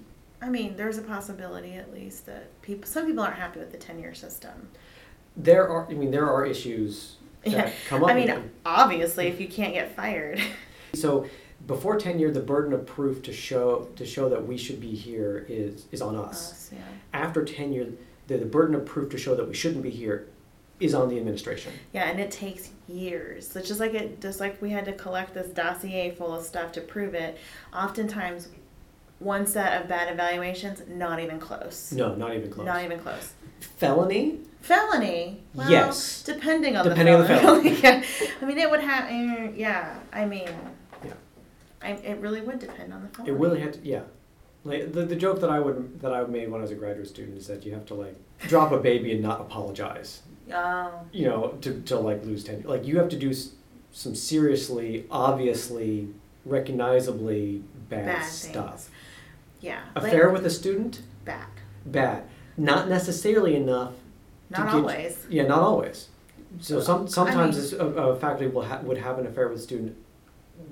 I 0.42 0.50
mean, 0.50 0.76
there's 0.76 0.98
a 0.98 1.02
possibility 1.02 1.72
at 1.74 1.92
least 1.94 2.26
that 2.26 2.60
people, 2.60 2.86
some 2.86 3.06
people 3.06 3.22
aren't 3.22 3.36
happy 3.36 3.60
with 3.60 3.70
the 3.72 3.78
tenure 3.78 4.14
system. 4.14 4.68
There 5.36 5.66
are, 5.68 5.88
I 5.88 5.94
mean, 5.94 6.10
there 6.10 6.28
are 6.28 6.44
issues 6.44 7.16
Yeah, 7.44 7.70
come 7.88 8.04
up. 8.04 8.10
I 8.10 8.14
mean, 8.14 8.28
with 8.28 8.50
obviously, 8.64 9.26
if 9.26 9.40
you 9.40 9.48
can't 9.48 9.74
get 9.74 9.94
fired. 9.94 10.40
So 10.94 11.26
before 11.66 11.96
tenure, 11.96 12.30
the 12.30 12.40
burden 12.40 12.74
of 12.74 12.84
proof 12.84 13.22
to 13.22 13.32
show 13.32 13.88
to 13.96 14.04
show 14.04 14.28
that 14.28 14.46
we 14.46 14.58
should 14.58 14.78
be 14.78 14.94
here 14.94 15.46
is 15.48 15.86
is 15.90 16.02
on 16.02 16.16
us. 16.16 16.52
Us, 16.52 16.70
yeah. 16.70 16.80
After 17.14 17.46
tenure, 17.46 17.86
the, 18.26 18.36
the 18.36 18.44
burden 18.44 18.74
of 18.74 18.84
proof 18.84 19.10
to 19.12 19.16
show 19.16 19.34
that 19.34 19.48
we 19.48 19.54
shouldn't 19.54 19.82
be 19.82 19.88
here 19.88 20.28
is 20.80 20.94
on 20.94 21.08
the 21.08 21.16
administration. 21.16 21.72
Yeah, 21.92 22.10
and 22.10 22.20
it 22.20 22.30
takes 22.30 22.70
years. 22.88 23.54
It's 23.56 23.68
just 23.68 23.80
like 23.80 23.94
it, 23.94 24.20
just 24.20 24.40
like 24.40 24.60
we 24.60 24.70
had 24.70 24.84
to 24.84 24.92
collect 24.92 25.32
this 25.32 25.48
dossier 25.48 26.10
full 26.10 26.34
of 26.34 26.44
stuff 26.44 26.72
to 26.72 26.80
prove 26.80 27.14
it. 27.14 27.38
Oftentimes, 27.72 28.48
one 29.18 29.46
set 29.46 29.80
of 29.80 29.88
bad 29.88 30.12
evaluations, 30.12 30.82
not 30.88 31.20
even 31.20 31.38
close. 31.38 31.92
No, 31.92 32.14
not 32.14 32.34
even 32.34 32.50
close. 32.50 32.66
Not 32.66 32.84
even 32.84 32.98
close. 32.98 33.32
Felony? 33.76 34.40
Felony. 34.62 35.40
Well, 35.54 35.70
Yes. 35.70 36.22
Depending 36.22 36.76
on 36.76 36.84
Depending 36.88 37.14
on 37.14 37.20
the 37.22 37.26
the 37.28 37.38
felony. 37.40 37.74
felony. 37.76 38.02
yeah. 38.22 38.26
I 38.40 38.44
mean, 38.44 38.58
it 38.58 38.70
would 38.70 38.80
have. 38.80 39.54
Yeah. 39.56 39.98
I 40.12 40.24
mean. 40.24 40.48
Yeah. 41.04 41.12
I, 41.82 41.90
it 41.92 42.18
really 42.20 42.40
would 42.40 42.58
depend 42.58 42.92
on 42.94 43.02
the 43.02 43.08
felony. 43.08 43.30
It 43.32 43.38
really 43.38 43.60
had 43.60 43.72
to, 43.74 43.80
yeah. 43.86 44.02
Like 44.64 44.92
the, 44.92 45.04
the 45.04 45.16
joke 45.16 45.40
that 45.40 45.50
I 45.50 45.58
would 45.58 46.00
that 46.00 46.14
I 46.14 46.22
made 46.24 46.48
when 46.50 46.60
I 46.60 46.62
was 46.62 46.70
a 46.70 46.76
graduate 46.76 47.08
student 47.08 47.36
is 47.36 47.48
that 47.48 47.66
you 47.66 47.74
have 47.74 47.84
to 47.86 47.94
like 47.94 48.14
drop 48.42 48.70
a 48.72 48.78
baby 48.78 49.12
and 49.12 49.20
not 49.22 49.40
apologize. 49.40 50.22
Oh. 50.52 51.00
You 51.12 51.28
know, 51.28 51.48
to, 51.62 51.80
to 51.82 51.98
like 51.98 52.24
lose 52.24 52.42
tenure. 52.44 52.68
Like 52.68 52.84
you 52.84 52.98
have 52.98 53.08
to 53.10 53.16
do 53.16 53.30
s- 53.30 53.52
some 53.92 54.14
seriously, 54.14 55.06
obviously, 55.10 56.08
recognizably 56.44 57.62
bad, 57.88 58.06
Bad 58.06 58.24
stuff. 58.26 58.70
things. 58.70 58.90
Yeah. 59.60 59.80
Affair 59.94 60.24
like, 60.26 60.32
with 60.34 60.46
a 60.46 60.50
student, 60.50 61.02
bad. 61.24 61.46
bad. 61.86 62.24
Not 62.56 62.88
necessarily 62.88 63.54
enough. 63.56 63.92
Not 64.52 64.66
get- 64.66 64.74
always. 64.74 65.26
Yeah, 65.28 65.44
not 65.46 65.60
always. 65.60 66.08
So 66.60 66.80
some 66.80 67.08
sometimes 67.08 67.56
I 67.56 67.60
this, 67.60 67.72
a, 67.72 67.86
a 67.86 68.16
faculty 68.16 68.46
will 68.46 68.62
ha- 68.64 68.80
would 68.82 68.98
have 68.98 69.18
an 69.18 69.26
affair 69.26 69.48
with 69.48 69.58
a 69.58 69.62
student 69.62 69.96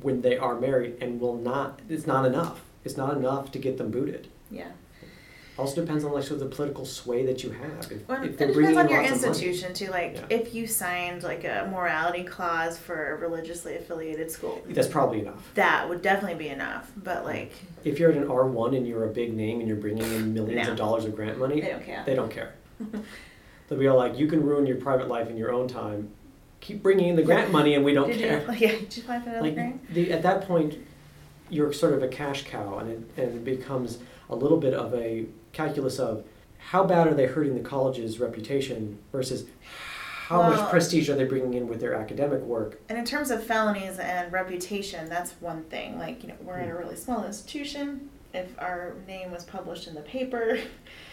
when 0.02 0.20
they 0.20 0.36
are 0.36 0.58
married 0.60 0.96
and 1.00 1.18
will 1.20 1.36
not. 1.36 1.80
It's 1.88 2.06
not 2.06 2.26
enough. 2.26 2.60
It's 2.84 2.96
not 2.96 3.16
enough 3.16 3.50
to 3.52 3.58
get 3.58 3.78
them 3.78 3.90
booted. 3.90 4.28
Yeah. 4.50 4.68
Also 5.58 5.80
depends 5.82 6.04
on 6.04 6.12
like 6.12 6.22
sort 6.22 6.40
of 6.40 6.48
the 6.50 6.54
political 6.54 6.84
sway 6.86 7.24
that 7.26 7.42
you 7.42 7.50
have. 7.50 7.90
If, 7.90 8.08
Well, 8.08 8.22
if 8.22 8.30
it 8.30 8.38
they're 8.38 8.48
depends 8.48 8.54
bringing 8.54 8.78
on 8.78 8.86
in 8.86 8.90
your 8.92 9.00
of 9.02 9.10
money. 9.10 9.26
institution 9.26 9.74
too. 9.74 9.88
Like, 9.90 10.14
Yeah. 10.16 10.36
if 10.38 10.54
you 10.54 10.66
signed 10.66 11.22
like 11.22 11.44
a 11.44 11.68
morality 11.70 12.24
clause 12.24 12.78
for 12.78 13.12
a 13.12 13.16
religiously 13.16 13.76
affiliated 13.76 14.30
school, 14.30 14.62
That's 14.68 14.88
probably 14.88 15.20
enough. 15.20 15.50
that 15.54 15.86
would 15.88 16.00
definitely 16.02 16.38
be 16.38 16.48
enough. 16.48 16.90
But 16.96 17.24
like, 17.24 17.52
If 17.84 17.98
you're 17.98 18.10
at 18.10 18.16
an 18.16 18.28
R 18.30 18.46
one 18.46 18.74
and 18.74 18.86
you're 18.86 19.04
a 19.04 19.12
big 19.12 19.34
name 19.34 19.58
and 19.60 19.68
you're 19.68 19.76
bringing 19.78 20.04
in 20.04 20.32
millions 20.34 20.66
No. 20.66 20.72
of 20.72 20.78
dollars 20.78 21.04
of 21.06 21.14
grant 21.16 21.38
money, 21.38 21.60
they 21.60 21.68
don't 21.68 21.84
care. 21.84 22.02
they 22.06 22.14
don't 22.14 22.30
care. 22.30 22.52
They'll 23.70 23.78
be 23.78 23.86
all 23.86 23.96
like, 23.96 24.18
"You 24.18 24.26
can 24.26 24.44
ruin 24.44 24.66
your 24.66 24.76
private 24.76 25.08
life 25.08 25.30
in 25.30 25.38
your 25.38 25.52
own 25.52 25.68
time. 25.68 26.10
Keep 26.60 26.82
bringing 26.82 27.08
in 27.08 27.16
the 27.16 27.22
grant 27.22 27.50
money, 27.50 27.74
and 27.74 27.84
we 27.84 27.94
don't 27.94 28.08
did 28.08 28.18
care." 28.18 28.40
You, 28.52 28.58
yeah. 28.68 28.78
Did 28.78 28.96
you 28.96 29.02
apply 29.04 29.20
for 29.20 29.30
another 29.30 29.42
like 29.46 29.54
grant? 29.54 29.94
the, 29.94 30.12
at 30.12 30.22
that 30.22 30.46
point 30.46 30.76
you're 31.50 31.72
sort 31.72 31.92
of 31.92 32.02
a 32.02 32.08
cash 32.08 32.44
cow 32.44 32.78
and 32.78 32.90
it, 32.90 33.20
and 33.20 33.34
it 33.34 33.44
becomes 33.44 33.98
a 34.30 34.34
little 34.34 34.58
bit 34.58 34.72
of 34.72 34.94
a 34.94 35.26
calculus 35.52 35.98
of 35.98 36.24
how 36.58 36.84
bad 36.84 37.06
are 37.06 37.14
they 37.14 37.26
hurting 37.26 37.54
the 37.54 37.68
college's 37.68 38.20
reputation 38.20 38.98
versus 39.12 39.46
how 40.28 40.38
Well- 40.38 40.50
much 40.50 40.70
prestige 40.70 41.10
are 41.10 41.16
they 41.16 41.24
bringing 41.24 41.54
in 41.54 41.68
with 41.68 41.80
their 41.80 41.94
academic 41.94 42.40
work 42.42 42.80
And 42.88 42.96
in 42.96 43.04
terms 43.04 43.30
of 43.30 43.42
felonies 43.42 43.98
and 43.98 44.32
reputation, 44.32 45.08
that's 45.08 45.32
one 45.40 45.64
thing. 45.64 45.98
Like, 45.98 46.22
you 46.22 46.28
know, 46.28 46.36
we're 46.42 46.58
at 46.58 46.68
a 46.68 46.70
hmm. 46.70 46.78
really 46.78 46.96
small 46.96 47.24
institution. 47.24 48.10
If 48.32 48.56
our 48.58 48.94
name 49.08 49.32
was 49.32 49.42
published 49.42 49.88
in 49.88 49.94
the 49.94 50.02
paper 50.02 50.60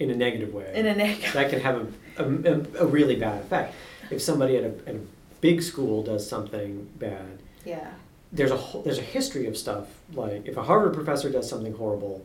in 0.00 0.10
a 0.10 0.16
negative 0.16 0.52
way. 0.52 0.72
In 0.74 0.86
a 0.86 0.94
negative, 0.96 1.32
that 1.34 1.50
can 1.50 1.60
have 1.60 1.94
a, 2.16 2.24
a, 2.24 2.84
a 2.84 2.86
really 2.86 3.14
bad 3.16 3.42
effect. 3.42 3.74
If 4.10 4.20
somebody 4.20 4.56
at 4.56 4.64
a, 4.64 4.74
at 4.88 4.96
a 4.96 5.00
big 5.40 5.62
school 5.62 6.02
does 6.02 6.28
something 6.28 6.88
bad 6.98 7.38
yeah, 7.64 7.92
there's 8.32 8.50
a 8.50 8.58
there's 8.84 8.98
a 8.98 9.02
history 9.02 9.46
of 9.46 9.56
stuff 9.56 9.86
like 10.14 10.46
if 10.46 10.56
a 10.56 10.62
Harvard 10.62 10.94
professor 10.94 11.30
does 11.30 11.48
something 11.48 11.74
horrible 11.74 12.24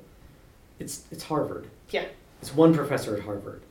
it's 0.80 1.04
it's 1.12 1.24
Harvard. 1.24 1.68
Yeah, 1.90 2.06
it's 2.42 2.54
one 2.54 2.74
professor 2.74 3.16
at 3.16 3.24
Harvard. 3.24 3.62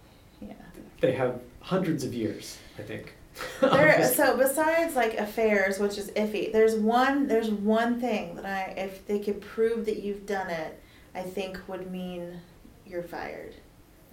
Yeah. 0.41 0.55
they 1.01 1.13
have 1.13 1.41
hundreds 1.61 2.05
of 2.05 2.15
years, 2.15 2.59
I 2.79 2.83
think. 2.83 3.15
There, 3.61 4.07
so 4.15 4.37
besides 4.37 4.95
like 4.95 5.15
affairs, 5.15 5.81
which 5.81 5.99
is 5.99 6.11
iffy, 6.13 6.53
there's 6.53 6.77
one 6.77 7.27
there's 7.27 7.51
one 7.51 8.01
thing 8.01 8.37
that 8.37 8.47
I 8.47 8.75
if 8.81 9.07
they 9.07 9.19
could 9.19 9.41
prove 9.41 9.87
that 9.87 10.03
you've 10.03 10.25
done 10.25 10.51
it, 10.51 10.81
I 11.15 11.23
think 11.23 11.59
would 11.67 11.91
mean 11.91 12.41
you're 12.87 13.03
fired. 13.03 13.55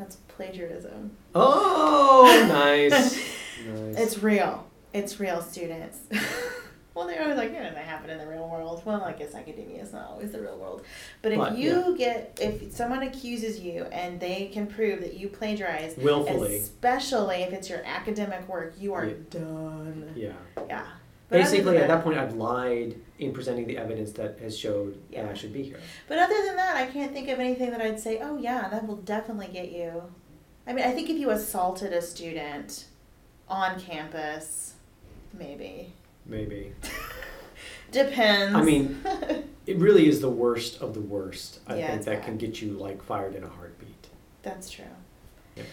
That's 0.01 0.15
plagiarism. 0.29 1.11
oh, 1.35 2.45
nice. 2.49 2.91
nice. 2.91 3.99
It's 3.99 4.17
real. 4.23 4.67
It's 4.93 5.19
real, 5.19 5.43
students. 5.43 5.99
well, 6.95 7.05
they're 7.05 7.21
always 7.21 7.37
like, 7.37 7.53
yeah, 7.53 7.69
that 7.69 7.77
happen 7.77 8.09
in 8.09 8.17
the 8.17 8.25
real 8.25 8.49
world. 8.49 8.81
Well, 8.83 9.03
I 9.03 9.11
guess 9.13 9.35
academia 9.35 9.83
is 9.83 9.93
not 9.93 10.09
always 10.09 10.31
the 10.31 10.41
real 10.41 10.57
world. 10.57 10.81
But 11.21 11.33
if 11.33 11.37
But, 11.37 11.55
you 11.55 11.95
get, 11.99 12.39
if 12.41 12.73
someone 12.73 13.03
accuses 13.03 13.59
you 13.59 13.83
and 13.83 14.19
they 14.19 14.49
can 14.51 14.65
prove 14.65 15.01
that 15.01 15.13
you 15.13 15.27
plagiarized, 15.27 16.01
willfully. 16.01 16.57
especially 16.57 17.43
if 17.43 17.53
it's 17.53 17.69
your 17.69 17.83
academic 17.85 18.47
work, 18.49 18.73
you 18.79 18.95
are 18.95 19.05
Yeah. 19.05 19.13
done. 19.29 20.13
Yeah. 20.15 20.33
Yeah. 20.67 20.87
But 21.31 21.37
Basically, 21.37 21.77
at 21.77 21.87
that 21.87 22.03
point, 22.03 22.17
I've 22.17 22.35
lied 22.35 22.97
in 23.17 23.31
presenting 23.31 23.65
the 23.65 23.77
evidence 23.77 24.11
that 24.13 24.37
has 24.39 24.57
showed 24.59 24.95
that 25.11 25.23
Yeah. 25.23 25.29
I 25.29 25.33
should 25.33 25.53
be 25.53 25.63
here. 25.63 25.79
But 26.09 26.17
other 26.19 26.35
than 26.45 26.57
that, 26.57 26.75
I 26.75 26.87
can't 26.87 27.13
think 27.13 27.29
of 27.29 27.39
anything 27.39 27.71
that 27.71 27.79
I'd 27.79 28.01
say, 28.01 28.19
oh, 28.21 28.37
yeah, 28.37 28.67
that 28.67 28.85
will 28.85 28.97
definitely 28.97 29.47
get 29.47 29.71
you. 29.71 30.03
I 30.67 30.73
mean, 30.73 30.83
I 30.85 30.91
think 30.91 31.09
if 31.09 31.15
you 31.15 31.29
assaulted 31.29 31.93
a 31.93 32.01
student 32.01 32.83
on 33.47 33.79
campus, 33.79 34.73
maybe. 35.33 35.93
Maybe. 36.25 36.73
Depends. 37.93 38.53
I 38.53 38.61
mean, 38.61 39.01
it 39.65 39.77
really 39.77 40.09
is 40.09 40.19
the 40.19 40.29
worst 40.29 40.81
of 40.81 40.93
the 40.93 40.99
worst. 41.01 41.59
I 41.65 41.77
Yeah, 41.77 41.91
think 41.91 42.03
that 42.03 42.15
bad. 42.17 42.25
can 42.25 42.37
get 42.37 42.61
you 42.61 42.71
like 42.73 43.01
fired 43.01 43.35
in 43.35 43.43
a 43.45 43.49
heartbeat. 43.49 44.07
That's 44.43 44.69
true. 44.69 44.83
Yeah. 45.55 45.63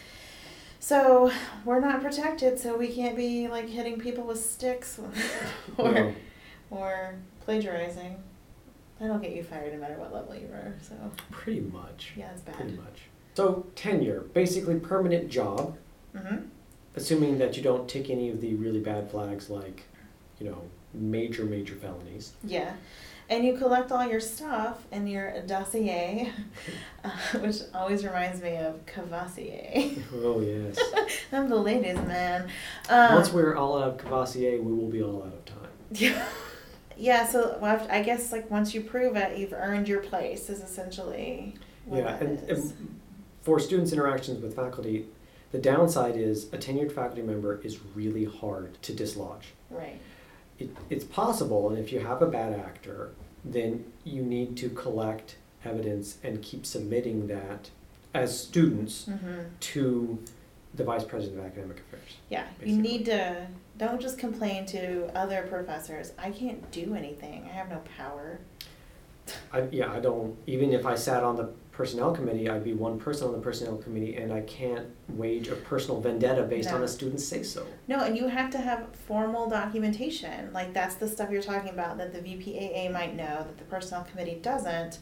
So 0.93 1.31
we're 1.67 1.81
not 1.81 2.01
protected, 2.03 2.59
so 2.59 2.75
we 2.75 2.89
can't 2.89 3.15
be 3.15 3.47
like 3.47 3.69
hitting 3.69 3.99
people 4.01 4.25
with 4.25 4.43
sticks 4.43 4.99
or 5.77 5.93
No. 5.93 6.15
or 6.71 7.15
plagiarizing. 7.45 8.17
That'll 8.99 9.19
get 9.19 9.33
you 9.37 9.43
fired 9.43 9.75
no 9.75 9.81
matter 9.81 9.99
what 9.99 10.15
level 10.15 10.35
you 10.35 10.47
are. 10.47 10.73
So 10.81 10.95
Pretty 11.31 11.61
much. 11.61 12.15
yeah, 12.17 12.31
it's 12.33 12.41
bad. 12.41 12.55
Pretty 12.55 12.73
much. 12.77 13.03
So 13.35 13.67
tenure, 13.75 14.21
basically 14.33 14.77
permanent 14.81 15.29
job, 15.29 15.77
Mm-hmm. 16.17 16.47
assuming 16.97 17.37
that 17.37 17.55
you 17.59 17.63
don't 17.63 17.87
take 17.87 18.09
any 18.09 18.31
of 18.31 18.41
the 18.41 18.55
really 18.55 18.81
bad 18.81 19.11
flags 19.11 19.51
like, 19.51 19.83
you 20.41 20.49
know, 20.49 20.63
major 20.95 21.45
major 21.45 21.75
felonies. 21.75 22.33
Yeah. 22.43 22.73
And 23.31 23.45
you 23.45 23.57
collect 23.59 23.93
all 23.93 24.07
your 24.07 24.21
stuff 24.21 24.85
in 24.91 25.07
your 25.07 25.43
dossier, 25.43 26.33
uh, 27.05 27.11
which 27.41 27.57
always 27.75 28.03
reminds 28.05 28.41
me 28.41 28.57
of 28.57 28.85
Cavassier. 28.87 30.03
Oh 30.15 30.41
yes. 30.41 30.79
I'm 31.33 31.49
the 31.49 31.57
ladies' 31.57 31.97
man. 32.07 32.49
Um, 32.89 33.15
Once 33.15 33.33
we're 33.33 33.55
all 33.55 33.77
out 33.83 33.89
of 33.89 33.97
Cavassier, 33.99 34.63
we 34.63 34.73
will 34.73 34.89
be 34.89 35.03
all 35.03 35.23
out 35.23 35.35
of 35.35 35.45
time. 35.45 35.71
Yeah. 35.93 36.25
Yeah, 36.97 37.27
so 37.29 37.59
I 37.91 38.03
guess 38.03 38.33
like 38.33 38.51
once 38.51 38.75
you 38.75 38.81
prove 38.81 39.15
it, 39.15 39.39
you've 39.39 39.53
earned 39.53 39.89
your 39.89 40.01
place. 40.01 40.51
Is 40.51 40.61
essentially 40.61 41.55
what 41.85 41.99
yeah, 41.99 42.17
and, 42.17 42.41
and 42.49 42.99
for 43.43 43.61
students' 43.61 43.93
interactions 43.93 44.43
with 44.43 44.57
faculty, 44.57 45.07
the 45.53 45.59
downside 45.59 46.17
is 46.17 46.53
a 46.53 46.59
tenured 46.59 46.91
faculty 46.91 47.23
member 47.23 47.61
is 47.63 47.79
really 47.95 48.25
hard 48.25 48.83
to 48.83 48.93
dislodge. 48.93 49.55
right. 49.71 50.01
It, 50.59 50.71
it's 50.91 51.05
possible, 51.05 51.71
and 51.71 51.79
if 51.79 51.93
you 51.93 52.01
have 52.01 52.21
a 52.23 52.27
bad 52.27 52.53
actor, 52.53 53.11
then 53.45 53.85
you 54.05 54.23
need 54.23 54.57
to 54.59 54.69
collect 54.71 55.37
evidence 55.65 56.19
and 56.25 56.43
keep 56.43 56.67
submitting 56.67 57.27
that 57.29 57.71
as 58.15 58.39
students 58.39 59.07
Mm-hmm. 59.09 59.41
to 59.61 60.19
the 60.75 60.85
vice 60.85 61.05
president 61.05 61.41
of 61.41 61.47
academic 61.47 61.79
affairs. 61.81 62.17
Yeah, 62.29 62.45
Basically. 62.59 62.73
you 62.73 62.81
need 62.83 63.05
to 63.07 63.47
don't 63.79 64.01
just 64.01 64.19
complain 64.19 64.67
to 64.67 65.07
other 65.17 65.47
professors. 65.49 66.13
I 66.19 66.31
can't 66.31 66.69
do 66.73 66.95
anything. 66.95 67.45
I 67.49 67.55
have 67.55 67.71
no 67.71 67.81
power. 67.97 68.41
I, 69.53 69.63
yeah, 69.71 69.93
I 69.93 70.01
don't, 70.01 70.37
even 70.47 70.73
if 70.73 70.85
I 70.85 70.95
sat 70.95 71.23
on 71.23 71.37
the 71.37 71.51
personnel 71.79 72.11
committee, 72.13 72.51
I'd 72.51 72.65
be 72.65 72.73
one 72.75 72.99
person 72.99 73.29
on 73.29 73.33
the 73.33 73.39
personnel 73.39 73.77
committee 73.77 74.17
and 74.17 74.33
I 74.33 74.41
can't 74.41 74.89
wage 75.11 75.47
a 75.47 75.55
personal 75.55 76.01
vendetta 76.01 76.43
based 76.43 76.73
on 76.73 76.83
a 76.83 76.89
student's 76.89 77.25
say 77.25 77.45
so. 77.45 77.65
No, 77.87 78.01
and 78.01 78.17
you 78.17 78.27
have 78.27 78.51
to 78.51 78.59
have 78.59 78.89
formal 79.07 79.49
documentation. 79.49 80.53
Like 80.53 80.75
that's 80.75 80.97
the 80.97 81.07
stuff 81.07 81.31
you're 81.31 81.41
talking 81.41 81.71
about 81.71 81.97
that 81.99 82.13
the 82.13 82.19
VPAA 82.19 82.93
might 82.93 83.15
know 83.15 83.45
that 83.47 83.59
the 83.59 83.65
personnel 83.65 84.03
committee 84.03 84.41
doesn't. 84.43 84.99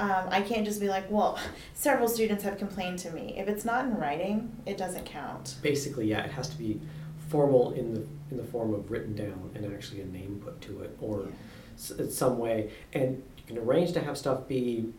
Um, 0.00 0.24
I 0.30 0.40
can't 0.40 0.64
just 0.66 0.80
be 0.80 0.88
like, 0.88 1.08
well, 1.08 1.38
several 1.74 2.08
students 2.08 2.42
have 2.42 2.58
complained 2.58 2.98
to 3.00 3.12
me. 3.12 3.34
If 3.38 3.46
it's 3.46 3.64
not 3.64 3.84
in 3.84 3.96
writing, 3.96 4.56
it 4.66 4.76
doesn't 4.76 5.04
count. 5.06 5.58
Basically, 5.62 6.08
yeah, 6.08 6.24
it 6.24 6.32
has 6.32 6.48
to 6.48 6.58
be 6.58 6.80
formal 7.28 7.70
in 7.74 7.94
the 7.94 8.04
in 8.32 8.36
the 8.36 8.42
form 8.42 8.74
of 8.74 8.90
written 8.90 9.14
down 9.14 9.50
and 9.54 9.64
actually 9.72 10.00
a 10.00 10.06
name 10.06 10.40
put 10.44 10.60
to 10.62 10.80
it 10.82 10.96
or 11.00 11.28
s- 11.76 11.92
in 11.92 12.10
some 12.10 12.36
way. 12.38 12.72
And 12.92 13.22
you 13.38 13.44
can 13.46 13.58
arrange 13.58 13.92
to 13.92 14.00
have 14.00 14.18
stuff 14.18 14.48
be 14.48 14.92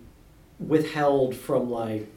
withheld 0.68 1.36
from 1.36 1.70
like. 1.70 2.08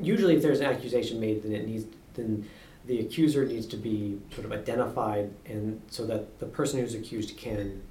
Usually, 0.00 0.36
if 0.36 0.42
there's 0.42 0.60
an 0.60 0.66
accusation 0.66 1.18
made, 1.20 1.42
then 1.42 1.52
it 1.52 1.66
needs 1.66 1.86
then 2.14 2.48
the 2.86 3.00
accuser 3.00 3.44
needs 3.44 3.66
to 3.66 3.76
be 3.76 4.18
sort 4.32 4.44
of 4.44 4.52
identified, 4.52 5.30
and 5.46 5.80
so 5.90 6.06
that 6.06 6.38
the 6.38 6.46
person 6.46 6.80
who's 6.80 6.94
accused 6.94 7.36
can 7.36 7.82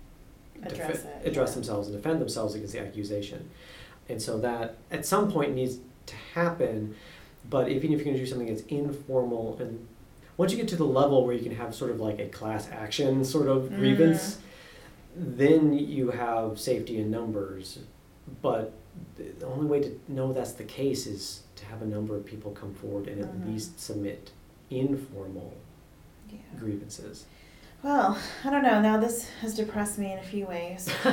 Address 0.63 1.01
defe- 1.01 1.05
it, 1.23 1.27
address 1.27 1.49
yeah. 1.49 1.55
themselves 1.55 1.87
and 1.87 1.95
defend 1.95 2.19
themselves 2.19 2.55
against 2.55 2.73
the 2.73 2.79
accusation. 2.81 3.49
And 4.09 4.21
so 4.21 4.39
that 4.39 4.77
at 4.89 5.05
some 5.05 5.29
point 5.31 5.53
needs 5.53 5.77
to 6.07 6.15
happen, 6.33 6.95
but 7.49 7.69
even 7.69 7.91
if 7.91 7.97
you're 7.99 8.05
going 8.05 8.15
to 8.15 8.19
do 8.21 8.25
something 8.25 8.47
that's 8.47 8.61
informal 8.63 9.57
and 9.59 9.85
once 10.37 10.51
you 10.51 10.57
get 10.57 10.67
to 10.69 10.75
the 10.75 10.85
level 10.85 11.25
where 11.25 11.35
you 11.35 11.41
can 11.43 11.55
have 11.55 11.75
sort 11.75 11.91
of 11.91 11.99
like 11.99 12.19
a 12.19 12.27
class 12.27 12.69
action 12.71 13.25
sort 13.25 13.47
of 13.47 13.63
Mm. 13.63 13.77
grievance, 13.77 14.37
then 15.15 15.73
you 15.77 16.11
have 16.11 16.59
safety 16.59 16.99
in 16.99 17.09
numbers. 17.11 17.79
But 18.41 18.71
the- 19.15 19.45
only 19.45 19.65
way 19.67 19.79
to 19.81 19.99
know 20.07 20.33
that's 20.33 20.53
the 20.53 20.63
case 20.63 21.05
is 21.07 21.43
to 21.55 21.65
have 21.65 21.81
a 21.81 21.85
number 21.85 22.15
of 22.15 22.25
people 22.25 22.51
come 22.51 22.73
forward 22.73 23.07
and 23.07 23.21
at 23.21 23.33
Mhm. 23.33 23.47
least 23.47 23.79
submit 23.79 24.31
informal 24.69 25.53
Yeah. 26.29 26.37
grievances. 26.59 27.25
Well, 27.83 28.17
I 28.43 28.49
don't 28.49 28.63
know. 28.63 28.81
Now 28.81 28.97
this 28.99 29.29
has 29.41 29.55
depressed 29.55 29.97
me 29.97 30.11
in 30.11 30.19
a 30.19 30.23
few 30.23 30.45
ways. 30.47 30.89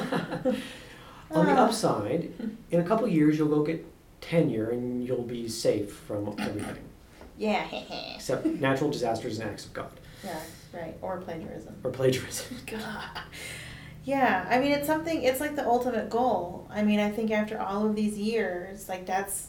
On 1.31 1.47
the 1.47 1.53
Ah. 1.53 1.65
upside, 1.67 2.31
in 2.71 2.81
a 2.81 2.85
couple 2.85 3.09
years, 3.09 3.39
you'll 3.39 3.49
go 3.49 3.63
get 3.63 3.85
tenure 4.21 4.71
and 4.71 5.07
you'll 5.07 5.23
be 5.23 5.49
safe 5.49 5.93
from 5.93 6.35
everything 6.39 6.85
Yeah. 7.39 7.67
except 8.17 8.47
natural 8.47 8.91
disasters 8.91 9.39
and 9.39 9.51
acts 9.51 9.67
of 9.67 9.73
God 9.75 9.91
yeah. 10.25 10.41
Right. 10.73 10.97
Or 11.03 11.19
plagiarism. 11.21 11.75
or 11.85 11.91
plagiarism. 11.91 12.57
God. 12.67 12.81
Yeah, 14.05 14.47
I 14.51 14.59
mean 14.59 14.73
it's 14.73 14.87
something 14.87 15.23
it's 15.23 15.41
like 15.41 15.57
the 15.57 15.67
ultimate 15.67 16.11
goal. 16.11 16.67
I 16.71 16.83
mean, 16.83 17.01
I 17.01 17.11
think 17.11 17.31
after 17.31 17.61
all 17.61 17.87
of 17.87 17.95
these 17.97 18.19
years, 18.19 18.89
like 18.89 19.07
that's 19.07 19.49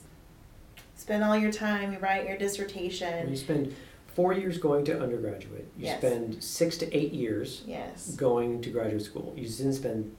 spend 0.96 1.24
all 1.24 1.38
your 1.38 1.52
time, 1.52 1.92
you 1.94 2.00
write 2.00 2.28
your 2.28 2.38
dissertation. 2.38 3.30
you 3.30 3.36
spend 3.36 3.76
four 4.16 4.32
years 4.32 4.58
going 4.58 4.86
to 4.86 4.98
undergraduate, 5.02 5.68
you 5.78 5.86
Yes. 5.88 5.98
spend 6.00 6.42
six 6.44 6.78
to 6.78 6.96
eight 6.98 7.12
years 7.12 7.64
Yes. 7.68 8.16
going 8.16 8.62
to 8.62 8.70
graduate 8.70 9.02
school. 9.02 9.34
You 9.36 9.48
then 9.50 9.74
spend 9.74 10.16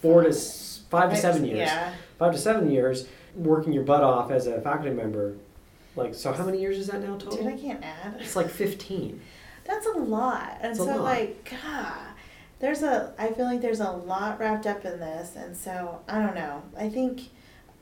four 0.00 0.22
to 0.22 0.32
five 0.32 1.10
to 1.10 1.16
seven 1.16 1.44
years, 1.44 1.58
Yeah. 1.58 1.92
five 2.20 2.32
to 2.32 2.38
seven 2.38 2.70
years 2.70 3.08
working 3.34 3.72
your 3.72 3.82
butt 3.82 4.02
off 4.04 4.30
as 4.30 4.46
a 4.46 4.60
faculty 4.60 4.90
member. 4.94 5.34
Like, 5.96 6.14
so 6.14 6.32
how 6.32 6.44
many 6.44 6.60
years 6.60 6.78
is 6.78 6.86
that 6.86 7.00
now 7.02 7.16
total? 7.16 7.38
Dude, 7.38 7.46
I 7.48 7.56
can't 7.56 7.82
add. 7.82 8.16
It's 8.20 8.36
like 8.36 8.48
15. 8.48 9.20
That's 9.64 9.86
a 9.86 9.92
lot. 9.98 10.58
And 10.60 10.70
It's 10.70 10.78
so 10.78 10.84
lot. 10.86 11.00
like 11.00 11.50
God, 11.64 12.05
there's 12.58 12.82
a 12.82 13.12
I 13.18 13.28
feel 13.28 13.44
like 13.44 13.60
there's 13.60 13.80
a 13.80 13.90
lot 13.90 14.38
wrapped 14.38 14.66
up 14.66 14.84
in 14.84 14.98
this 14.98 15.36
and 15.36 15.56
so 15.56 16.00
I 16.08 16.20
don't 16.20 16.34
know. 16.34 16.62
I 16.76 16.88
think 16.88 17.30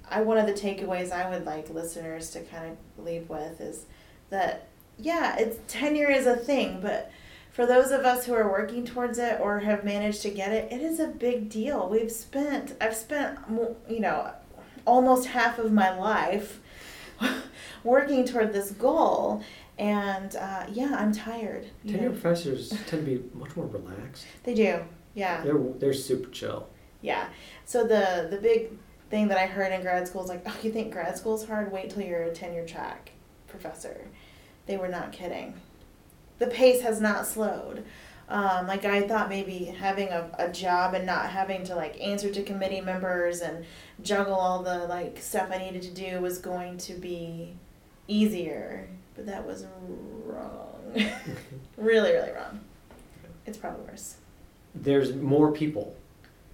I 0.09 0.23
one 0.23 0.39
of 0.39 0.47
the 0.47 0.53
takeaways 0.53 1.13
I 1.13 1.29
would 1.31 1.45
like 1.45 1.71
listeners 1.71 2.31
to 2.31 2.41
kind 2.41 2.73
of 2.73 3.05
leave 3.05 3.29
with 3.29 3.61
is 3.61 3.87
that 4.31 4.69
yeah, 4.99 5.37
it's 5.37 5.59
tenure 5.67 6.11
is 6.11 6.27
a 6.27 6.37
thing, 6.37 6.81
but 6.81 7.11
for 7.51 7.67
those 7.67 7.91
of 7.91 8.01
us 8.01 8.27
who 8.27 8.35
are 8.35 8.51
working 8.51 8.85
towards 8.85 9.19
it 9.19 9.41
or 9.41 9.61
have 9.61 9.85
managed 9.85 10.23
to 10.23 10.31
get 10.31 10.53
it, 10.53 10.73
it 10.73 10.81
is 10.81 10.99
a 10.99 11.07
big 11.07 11.49
deal. 11.49 11.89
We've 11.89 12.11
spent 12.11 12.75
I've 12.81 12.97
spent 12.97 13.39
you 13.89 14.01
know 14.01 14.33
almost 14.87 15.29
half 15.29 15.59
of 15.59 15.73
my 15.73 15.97
life 15.97 16.61
working 17.85 18.25
toward 18.27 18.53
this 18.53 18.73
goal 18.73 19.43
and 19.79 20.35
uh, 20.37 20.67
yeah, 20.73 20.95
I'm 20.99 21.13
tired. 21.13 21.67
you 21.83 21.93
Tenure 21.93 22.11
know. 22.11 22.13
professors 22.13 22.69
tend 22.87 22.91
to 22.91 23.19
be 23.19 23.23
much 23.35 23.57
more 23.57 23.67
relaxed. 23.67 24.27
They 24.45 24.55
do. 24.55 24.81
Yeah. 25.15 25.43
They're, 25.43 25.59
they're 25.79 25.93
super 25.95 26.31
chill. 26.31 26.69
Yeah. 27.01 27.29
So 27.65 27.83
the 27.85 28.29
the 28.31 28.39
big 28.39 28.71
thing 29.11 29.29
that 29.29 29.39
I 29.39 29.47
heard 29.47 29.73
in 29.73 29.83
grad 29.83 30.09
school 30.09 30.23
is 30.23 30.29
like, 30.29 30.43
oh, 30.47 30.57
you 30.63 30.73
think 30.73 30.93
grad 30.93 31.17
school's 31.19 31.47
hard? 31.47 31.71
Wait 31.73 31.91
till 31.91 32.03
you're 32.03 32.23
a 32.23 32.33
tenure 32.33 32.67
track 32.67 33.13
professor. 33.47 34.07
They 34.67 34.77
were 34.77 34.89
not 34.89 35.13
kidding. 35.13 35.55
The 36.39 36.47
pace 36.47 36.83
has 36.83 37.01
not 37.01 37.27
slowed. 37.27 37.85
Um, 38.29 38.67
like 38.67 38.85
I 38.87 39.07
thought 39.07 39.29
maybe 39.29 39.65
having 39.67 40.09
a, 40.09 40.31
a 40.39 40.51
job 40.51 40.95
and 40.95 41.05
not 41.05 41.29
having 41.29 41.63
to 41.65 41.75
like 41.75 42.01
answer 42.01 42.31
to 42.33 42.43
committee 42.43 42.81
members 42.81 43.41
and 43.43 43.67
juggle 44.03 44.35
all 44.35 44.63
the 44.63 44.87
like 44.87 45.19
stuff 45.21 45.51
I 45.53 45.59
needed 45.59 45.83
to 45.83 45.91
do 45.91 46.21
was 46.21 46.39
going 46.39 46.79
to 46.79 46.95
be 46.95 47.55
easier. 48.09 48.89
But 49.15 49.27
that 49.27 49.47
was 49.47 49.67
wrong. 50.25 50.71
really, 51.77 52.13
really 52.13 52.33
wrong. 52.33 52.61
It's 53.47 53.59
probably 53.59 53.85
worse. 53.87 54.17
There's 54.75 55.15
more 55.15 55.53
people, 55.53 55.95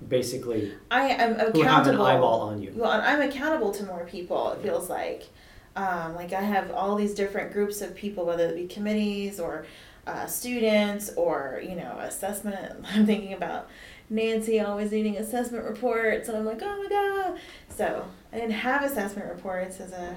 basically, 0.06 0.74
I 0.90 1.08
am 1.08 1.32
accountable. 1.32 1.60
who 1.62 1.66
have 1.66 1.86
an 1.86 2.00
eyeball 2.00 2.40
on 2.42 2.60
you. 2.60 2.72
Well, 2.74 2.90
I'm 2.90 3.22
accountable 3.22 3.72
to 3.72 3.84
more 3.84 4.04
people. 4.04 4.52
It 4.52 4.62
feels 4.62 4.90
like, 4.90 5.28
um, 5.76 6.14
like 6.14 6.32
I 6.32 6.42
have 6.42 6.70
all 6.70 6.96
these 6.96 7.14
different 7.14 7.52
groups 7.52 7.80
of 7.80 7.94
people, 7.94 8.26
whether 8.26 8.46
it 8.48 8.56
be 8.56 8.66
committees 8.66 9.40
or 9.40 9.64
uh, 10.06 10.26
students 10.26 11.10
or 11.16 11.62
you 11.66 11.74
know 11.74 11.96
assessment. 12.00 12.84
I'm 12.92 13.06
thinking 13.06 13.32
about 13.32 13.68
Nancy 14.10 14.60
always 14.60 14.90
needing 14.92 15.16
assessment 15.16 15.64
reports, 15.64 16.28
and 16.28 16.36
I'm 16.36 16.44
like, 16.44 16.60
oh 16.62 16.82
my 16.82 16.88
god. 16.88 17.38
So 17.74 18.06
I 18.32 18.36
didn't 18.36 18.52
have 18.52 18.82
assessment 18.82 19.28
reports 19.30 19.80
as 19.80 19.92
a. 19.92 20.16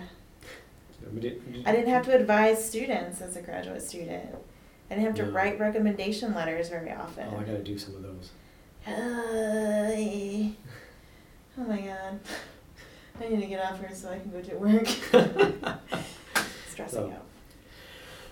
I 1.05 1.71
didn't 1.71 1.89
have 1.89 2.05
to 2.05 2.15
advise 2.15 2.63
students 2.67 3.21
as 3.21 3.35
a 3.35 3.41
graduate 3.41 3.81
student. 3.81 4.29
I 4.89 4.95
didn't 4.95 5.05
have 5.07 5.15
to 5.15 5.25
No. 5.25 5.31
write 5.31 5.59
recommendation 5.59 6.33
letters 6.33 6.69
very 6.69 6.91
often. 6.91 7.27
Oh, 7.33 7.37
I 7.39 7.43
gotta 7.43 7.63
do 7.63 7.77
some 7.77 7.95
of 7.95 8.01
those. 8.03 8.31
Hi. 8.85 10.51
Oh 11.55 11.61
my 11.65 11.79
god. 11.81 12.19
I 13.21 13.29
need 13.29 13.41
to 13.41 13.45
get 13.45 13.63
off 13.63 13.79
here 13.79 13.91
so 13.93 14.09
I 14.09 14.17
can 14.17 14.31
go 14.31 14.41
to 14.41 14.55
work. 14.55 14.87
Stressing 16.67 16.99
So. 16.99 17.11
out. 17.11 17.25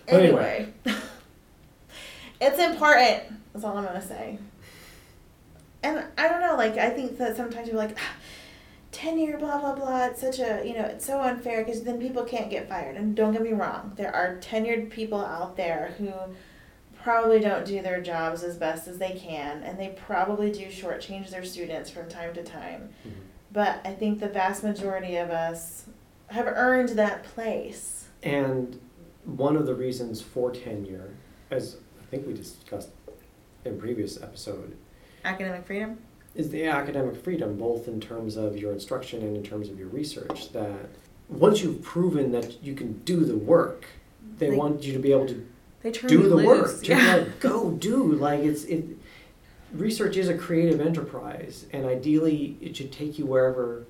Anyway. 0.07 0.73
anyway. 0.87 0.97
it's 2.41 2.57
important. 2.57 3.21
That's 3.53 3.63
all 3.63 3.77
I'm 3.77 3.85
gonna 3.85 4.01
say. 4.01 4.39
And 5.83 6.03
I 6.17 6.27
don't 6.27 6.41
know, 6.41 6.55
like 6.57 6.77
I 6.79 6.89
think 6.89 7.19
that 7.19 7.37
sometimes 7.37 7.67
you're 7.67 7.77
like 7.77 7.95
"Ah, 7.99 8.15
tenure, 8.91 9.37
blah 9.37 9.59
blah 9.59 9.75
blah. 9.75 10.05
It's 10.05 10.21
such 10.21 10.39
a 10.39 10.61
you 10.65 10.73
know, 10.73 10.85
it's 10.85 11.05
so 11.05 11.21
unfair 11.21 11.63
because 11.63 11.83
then 11.83 11.99
people 11.99 12.23
can't 12.23 12.49
get 12.49 12.67
fired. 12.69 12.95
And 12.97 13.15
don't 13.15 13.33
get 13.33 13.41
me 13.41 13.53
wrong, 13.53 13.93
there 13.95 14.13
are 14.13 14.37
tenured 14.37 14.89
people 14.89 15.23
out 15.23 15.55
there 15.57 15.93
who 15.97 16.11
probably 17.01 17.39
don't 17.39 17.65
do 17.65 17.81
their 17.81 17.99
jobs 18.01 18.43
as 18.43 18.57
best 18.57 18.87
as 18.87 18.99
they 18.99 19.11
can, 19.11 19.63
and 19.63 19.79
they 19.79 19.89
probably 19.89 20.51
do 20.51 20.67
shortchange 20.67 21.29
their 21.31 21.43
students 21.43 21.89
from 21.89 22.07
time 22.07 22.33
to 22.33 22.43
time. 22.43 22.89
Mhm. 23.05 23.11
But 23.51 23.79
I 23.83 23.93
think 23.93 24.19
the 24.19 24.29
vast 24.29 24.63
majority 24.63 25.15
of 25.15 25.29
us 25.31 25.85
have 26.27 26.47
earned 26.47 26.89
that 26.89 27.23
place. 27.23 28.05
And 28.23 28.79
one 29.25 29.55
of 29.57 29.65
the 29.65 29.73
reasons 29.73 30.21
for 30.21 30.51
tenure, 30.51 31.09
as 31.49 31.77
I 31.99 32.05
think 32.05 32.27
we 32.27 32.33
discussed 32.33 32.89
in 33.65 33.79
previous 33.79 34.21
episode, 34.21 34.77
Academic 35.23 35.65
freedom. 35.65 35.99
Is 36.35 36.49
the 36.49 36.65
academic 36.65 37.15
freedom, 37.23 37.57
both 37.57 37.87
in 37.87 37.99
terms 37.99 38.37
of 38.37 38.57
your 38.57 38.71
instruction 38.71 39.21
and 39.21 39.35
in 39.35 39.43
terms 39.43 39.69
of 39.69 39.77
your 39.77 39.89
research. 39.89 40.51
That 40.53 40.89
once 41.29 41.61
you've 41.61 41.81
proven 41.81 42.31
that 42.31 42.63
you 42.63 42.73
can 42.73 42.93
do 43.03 43.25
the 43.25 43.37
work, 43.37 43.85
they 44.37 44.49
They- 44.49 44.55
want 44.55 44.83
you 44.83 44.93
to 44.93 44.99
be 44.99 45.11
able 45.11 45.27
to 45.27 45.45
They 45.81 45.91
turn 45.91 46.09
do 46.09 46.29
the 46.29 46.35
loose. 46.35 46.45
work. 46.77 46.87
Yeah. 46.87 47.15
like 47.17 47.39
go 47.39 47.71
do 47.71 48.11
like 48.13 48.41
it's 48.41 48.63
it. 48.65 48.85
Research 49.73 50.17
is 50.17 50.27
a 50.27 50.37
creative 50.37 50.81
enterprise, 50.81 51.65
and 51.71 51.85
ideally, 51.85 52.57
it 52.61 52.75
should 52.75 52.91
take 52.91 53.17
you 53.17 53.25
wherever 53.25 53.85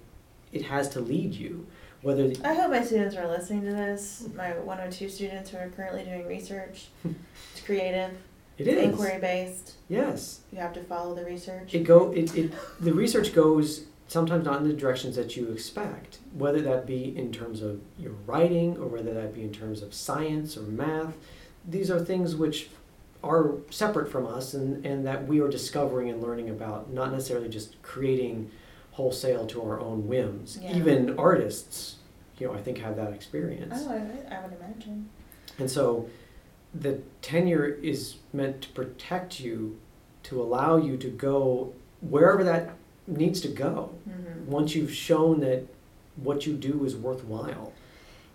it 0.51 0.63
has 0.65 0.87
to 0.89 0.99
lead 0.99 1.33
you. 1.33 1.65
Whether 2.03 2.31
I 2.43 2.53
hope 2.53 2.69
my 2.71 2.83
students 2.83 3.15
are 3.15 3.27
listening 3.27 3.63
to 3.65 3.71
this. 3.71 4.27
My 4.35 4.51
102 4.59 5.09
students 5.09 5.49
who 5.51 5.57
are 5.57 5.69
currently 5.69 6.03
doing 6.03 6.27
research. 6.27 6.87
It's 7.53 7.61
creative, 7.65 8.11
it 8.67 8.77
is 8.77 8.83
inquiry 8.89 9.19
based. 9.19 9.73
yes, 9.89 10.41
You 10.51 10.59
have 10.59 10.73
to 10.73 10.83
follow 10.83 11.13
the 11.15 11.23
research. 11.25 11.73
it 11.73 11.83
go 11.83 12.11
it, 12.11 12.35
it 12.35 12.53
the 12.79 12.93
research 12.93 13.33
goes 13.33 13.85
sometimes 14.07 14.43
not 14.43 14.61
in 14.61 14.67
the 14.67 14.73
directions 14.73 15.15
that 15.15 15.37
you 15.37 15.51
expect 15.51 16.19
whether 16.33 16.61
that 16.61 16.85
be 16.85 17.15
in 17.17 17.31
terms 17.31 17.61
of 17.61 17.79
your 17.97 18.11
writing 18.27 18.77
or 18.77 18.87
whether 18.87 19.13
that 19.13 19.33
be 19.33 19.41
in 19.41 19.51
terms 19.53 19.81
of 19.81 19.93
science 19.93 20.57
or 20.57 20.63
math 20.63 21.13
these 21.67 21.89
are 21.89 21.99
things 21.99 22.35
which 22.35 22.69
are 23.23 23.51
separate 23.69 24.11
from 24.11 24.25
us 24.25 24.53
and, 24.53 24.83
and 24.85 25.05
that 25.05 25.27
we 25.27 25.39
are 25.39 25.47
discovering 25.47 26.09
and 26.09 26.21
learning 26.21 26.49
about 26.49 26.91
not 26.91 27.11
necessarily 27.11 27.47
just 27.47 27.79
creating 27.83 28.49
wholesale 28.91 29.45
to 29.47 29.61
our 29.61 29.79
own 29.79 30.07
whims 30.07 30.59
Yeah. 30.61 30.75
even 30.75 31.17
artists 31.17 31.95
you 32.37 32.47
know 32.47 32.53
i 32.53 32.61
think 32.61 32.79
have 32.79 32.95
that 32.97 33.13
experience 33.13 33.73
Oh, 33.77 33.91
I, 33.91 34.35
I 34.35 34.41
would 34.43 34.53
imagine. 34.59 35.07
and 35.59 35.69
so 35.71 36.09
the 36.73 37.01
tenure 37.21 37.65
is 37.65 38.15
meant 38.33 38.61
to 38.61 38.69
protect 38.69 39.39
you, 39.39 39.79
to 40.23 40.41
allow 40.41 40.77
you 40.77 40.97
to 40.97 41.09
go 41.09 41.73
wherever 42.01 42.43
that 42.43 42.75
needs 43.07 43.41
to 43.41 43.47
go. 43.47 43.91
Mm-hmm. 44.09 44.49
Once 44.49 44.75
you've 44.75 44.93
shown 44.93 45.39
that 45.41 45.67
what 46.15 46.45
you 46.45 46.53
do 46.53 46.85
is 46.85 46.95
worthwhile. 46.95 47.73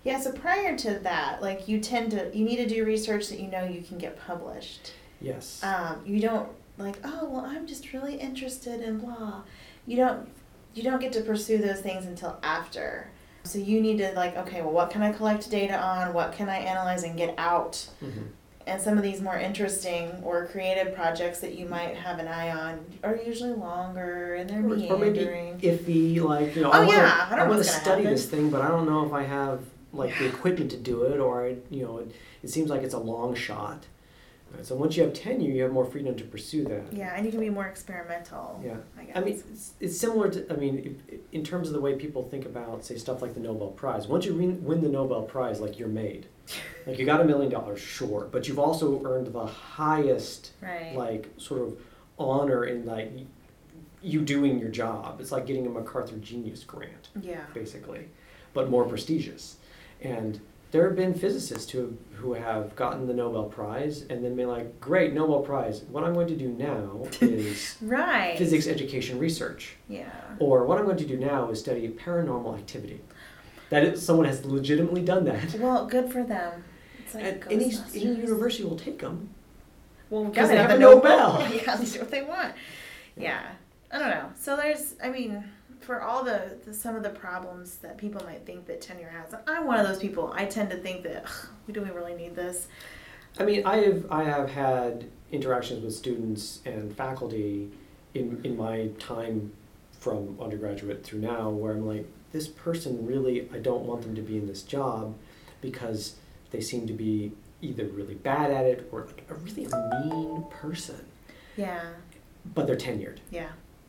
Yeah, 0.04 0.20
so 0.20 0.32
prior 0.32 0.76
to 0.78 0.98
that, 1.00 1.42
like 1.42 1.66
you 1.66 1.80
tend 1.80 2.12
to, 2.12 2.30
you 2.36 2.44
need 2.44 2.56
to 2.56 2.68
do 2.68 2.84
research 2.84 3.28
that 3.28 3.40
you 3.40 3.48
know 3.48 3.64
you 3.64 3.82
can 3.82 3.98
get 3.98 4.18
published. 4.18 4.92
Yes. 5.20 5.62
Um, 5.64 6.02
you 6.04 6.20
don't 6.20 6.48
like, 6.78 6.98
oh 7.04 7.28
well, 7.28 7.44
I'm 7.44 7.66
just 7.66 7.92
really 7.92 8.16
interested 8.16 8.82
in 8.82 8.98
blah. 8.98 9.42
You 9.86 9.96
don't, 9.96 10.28
you 10.74 10.82
don't 10.82 11.00
get 11.00 11.12
to 11.14 11.22
pursue 11.22 11.58
those 11.58 11.80
things 11.80 12.06
until 12.06 12.38
after. 12.42 13.10
So 13.46 13.58
you 13.58 13.80
need 13.80 13.98
to 13.98 14.12
like, 14.12 14.36
okay, 14.36 14.60
well, 14.62 14.72
what 14.72 14.90
can 14.90 15.02
I 15.02 15.12
collect 15.12 15.48
data 15.50 15.78
on? 15.80 16.12
What 16.12 16.32
can 16.32 16.48
I 16.48 16.56
analyze 16.58 17.02
and 17.04 17.16
get 17.16 17.34
out? 17.38 17.86
Mhm. 18.02 18.28
And 18.66 18.82
some 18.82 18.96
of 18.98 19.04
these 19.04 19.20
more 19.20 19.36
interesting 19.38 20.10
or 20.24 20.46
creative 20.46 20.92
projects 20.92 21.38
that 21.38 21.54
you 21.54 21.66
might 21.66 21.94
have 21.94 22.18
an 22.18 22.26
eye 22.26 22.50
on 22.50 22.80
are 23.04 23.14
usually 23.14 23.52
longer 23.52 24.34
and 24.34 24.50
they're 24.50 24.58
Or, 24.58 24.72
or 24.72 24.98
maybe 24.98 25.20
meandering. 25.20 25.58
iffy, 25.60 26.20
like 26.20 26.56
you 26.56 26.62
know, 26.62 26.70
Oh, 26.70 26.72
I 26.72 26.78
want 26.80 26.90
to, 26.90 26.96
yeah, 26.96 27.28
I 27.30 27.36
don't 27.36 27.48
want 27.48 27.62
to 27.62 27.68
study 27.68 28.02
happen. 28.02 28.04
this 28.16 28.26
thing, 28.26 28.50
but 28.50 28.62
I 28.62 28.68
don't 28.68 28.84
know 28.86 29.06
if 29.06 29.12
I 29.12 29.22
have 29.22 29.60
like 29.92 30.18
the 30.18 30.26
equipment 30.26 30.72
to 30.72 30.76
do 30.76 31.02
it, 31.04 31.20
or 31.20 31.52
you 31.70 31.84
know, 31.84 31.98
it, 31.98 32.10
it 32.42 32.50
seems 32.50 32.68
like 32.68 32.82
it's 32.82 32.92
a 32.94 32.98
long 32.98 33.36
shot. 33.36 33.84
Right, 34.54 34.64
So 34.64 34.76
once 34.76 34.96
you 34.96 35.02
have 35.02 35.12
tenure, 35.12 35.50
you 35.50 35.62
have 35.62 35.72
more 35.72 35.84
freedom 35.84 36.14
to 36.16 36.24
pursue 36.24 36.64
that. 36.64 36.92
yeah, 36.92 37.14
and 37.16 37.24
you 37.26 37.32
can 37.32 37.40
be 37.40 37.50
more 37.50 37.66
experimental. 37.66 38.60
Yeah. 38.64 38.76
I 38.98 39.04
guess. 39.04 39.16
I 39.16 39.20
mean, 39.20 39.34
it's, 39.34 39.72
it's 39.80 39.98
similar 39.98 40.30
to, 40.30 40.52
I 40.52 40.56
mean, 40.56 41.02
if, 41.08 41.20
in 41.32 41.42
terms 41.44 41.68
of 41.68 41.74
the 41.74 41.80
way 41.80 41.96
people 41.96 42.22
think 42.28 42.46
about, 42.46 42.84
say, 42.84 42.96
stuff 42.96 43.22
like 43.22 43.34
the 43.34 43.40
Nobel 43.40 43.68
Prize. 43.68 44.06
Once 44.06 44.24
you 44.24 44.34
win, 44.34 44.62
win 44.64 44.82
the 44.82 44.88
Nobel 44.88 45.22
Prize, 45.22 45.60
like 45.60 45.78
you're 45.78 45.88
made. 45.88 46.26
Like 46.86 47.00
you 47.00 47.04
got 47.04 47.20
a 47.20 47.24
million 47.24 47.50
dollars, 47.50 47.80
sure, 47.80 48.28
but 48.30 48.46
you've 48.46 48.60
also 48.60 49.04
earned 49.04 49.26
the 49.32 49.44
highest, 49.44 50.52
right. 50.62 50.94
like, 50.94 51.28
sort 51.36 51.60
of 51.60 51.76
honor 52.16 52.64
in 52.64 52.86
like 52.86 53.10
you 54.02 54.20
doing 54.20 54.60
your 54.60 54.68
job. 54.68 55.20
It's 55.20 55.32
like 55.32 55.46
getting 55.46 55.66
a 55.66 55.68
MacArthur 55.70 56.16
Genius 56.18 56.62
Grant, 56.62 57.08
yeah. 57.20 57.44
basically, 57.52 58.08
but 58.54 58.70
more 58.70 58.84
prestigious. 58.84 59.56
And 60.00 60.40
there 60.70 60.86
have 60.86 60.96
been 60.96 61.14
physicists 61.14 61.70
who 61.70 61.96
who 62.14 62.32
have 62.32 62.74
gotten 62.76 63.06
the 63.06 63.12
Nobel 63.14 63.44
Prize 63.44 64.02
and 64.08 64.24
then 64.24 64.34
been 64.36 64.48
like, 64.48 64.80
great, 64.80 65.12
Nobel 65.12 65.40
Prize. 65.40 65.82
What 65.90 66.02
I'm 66.02 66.14
going 66.14 66.28
to 66.28 66.36
do 66.36 66.48
now 66.48 67.02
is 67.20 67.76
Right. 67.82 68.36
physics 68.38 68.66
education 68.66 69.18
research. 69.18 69.76
Yeah. 69.88 70.10
Or 70.38 70.64
what 70.64 70.78
I'm 70.78 70.86
going 70.86 70.96
to 70.96 71.06
do 71.06 71.18
now 71.18 71.50
is 71.50 71.60
study 71.60 71.86
paranormal 71.88 72.58
activity. 72.58 73.00
That 73.68 73.84
is, 73.84 74.04
someone 74.04 74.26
has 74.26 74.44
legitimately 74.46 75.02
done 75.02 75.24
that. 75.26 75.54
Well, 75.60 75.86
good 75.86 76.10
for 76.10 76.24
them. 76.24 76.64
It's 77.00 77.14
like 77.14 77.44
any, 77.50 77.72
any 77.94 78.14
university 78.16 78.64
will 78.64 78.78
take 78.78 78.98
them. 78.98 79.28
Well, 80.08 80.24
because 80.24 80.48
they 80.48 80.56
have 80.56 80.70
the 80.70 80.76
a 80.76 80.78
Nobel. 80.78 81.40
yeah, 81.54 81.76
they 81.76 81.84
do 81.84 81.98
what 81.98 82.10
they 82.10 82.22
want. 82.22 82.54
Yeah. 83.16 83.42
I 83.92 83.98
don't 83.98 84.10
know. 84.10 84.30
So 84.38 84.56
there's, 84.56 84.94
I 85.02 85.10
mean, 85.10 85.44
for 85.86 86.02
all 86.02 86.24
the, 86.24 86.56
the 86.64 86.74
some 86.74 86.96
of 86.96 87.02
the 87.04 87.10
problems 87.10 87.76
that 87.76 87.96
people 87.96 88.20
might 88.26 88.44
think 88.44 88.66
that 88.66 88.80
tenure 88.80 89.08
has, 89.08 89.34
I'm 89.46 89.66
one 89.66 89.78
of 89.78 89.86
those 89.86 89.98
people. 90.00 90.32
I 90.34 90.44
tend 90.44 90.68
to 90.70 90.76
think 90.76 91.04
that 91.04 91.24
"Ugh, 91.24 91.46
we 91.66 91.72
do 91.72 91.80
we 91.80 91.90
really 91.90 92.14
need 92.14 92.34
this? 92.34 92.66
I 93.38 93.44
mean, 93.44 93.64
I 93.64 93.76
have 93.78 94.10
I 94.10 94.24
have 94.24 94.50
had 94.50 95.04
interactions 95.30 95.84
with 95.84 95.94
students 95.94 96.60
and 96.66 96.94
faculty 96.96 97.70
in 98.14 98.40
in 98.42 98.56
my 98.56 98.88
time 98.98 99.52
from 100.00 100.36
undergraduate 100.40 101.04
through 101.04 101.20
now, 101.20 101.50
where 101.50 101.72
I'm 101.72 101.86
like, 101.86 102.06
this 102.32 102.48
person 102.48 103.06
really, 103.06 103.48
I 103.52 103.58
don't 103.58 103.84
want 103.84 104.02
them 104.02 104.14
to 104.16 104.22
be 104.22 104.36
in 104.36 104.46
this 104.46 104.62
job 104.62 105.14
because 105.60 106.16
they 106.50 106.60
seem 106.60 106.86
to 106.86 106.92
be 106.92 107.32
either 107.62 107.84
really 107.86 108.14
bad 108.14 108.50
at 108.50 108.64
it 108.66 108.88
or 108.92 109.06
like 109.06 109.24
a 109.30 109.34
really 109.34 109.66
mean 110.04 110.44
person, 110.50 111.04
Yeah. 111.56 111.80
but 112.54 112.66
they're 112.66 112.76
tenured. 112.76 113.18
Yeah. 113.30 113.48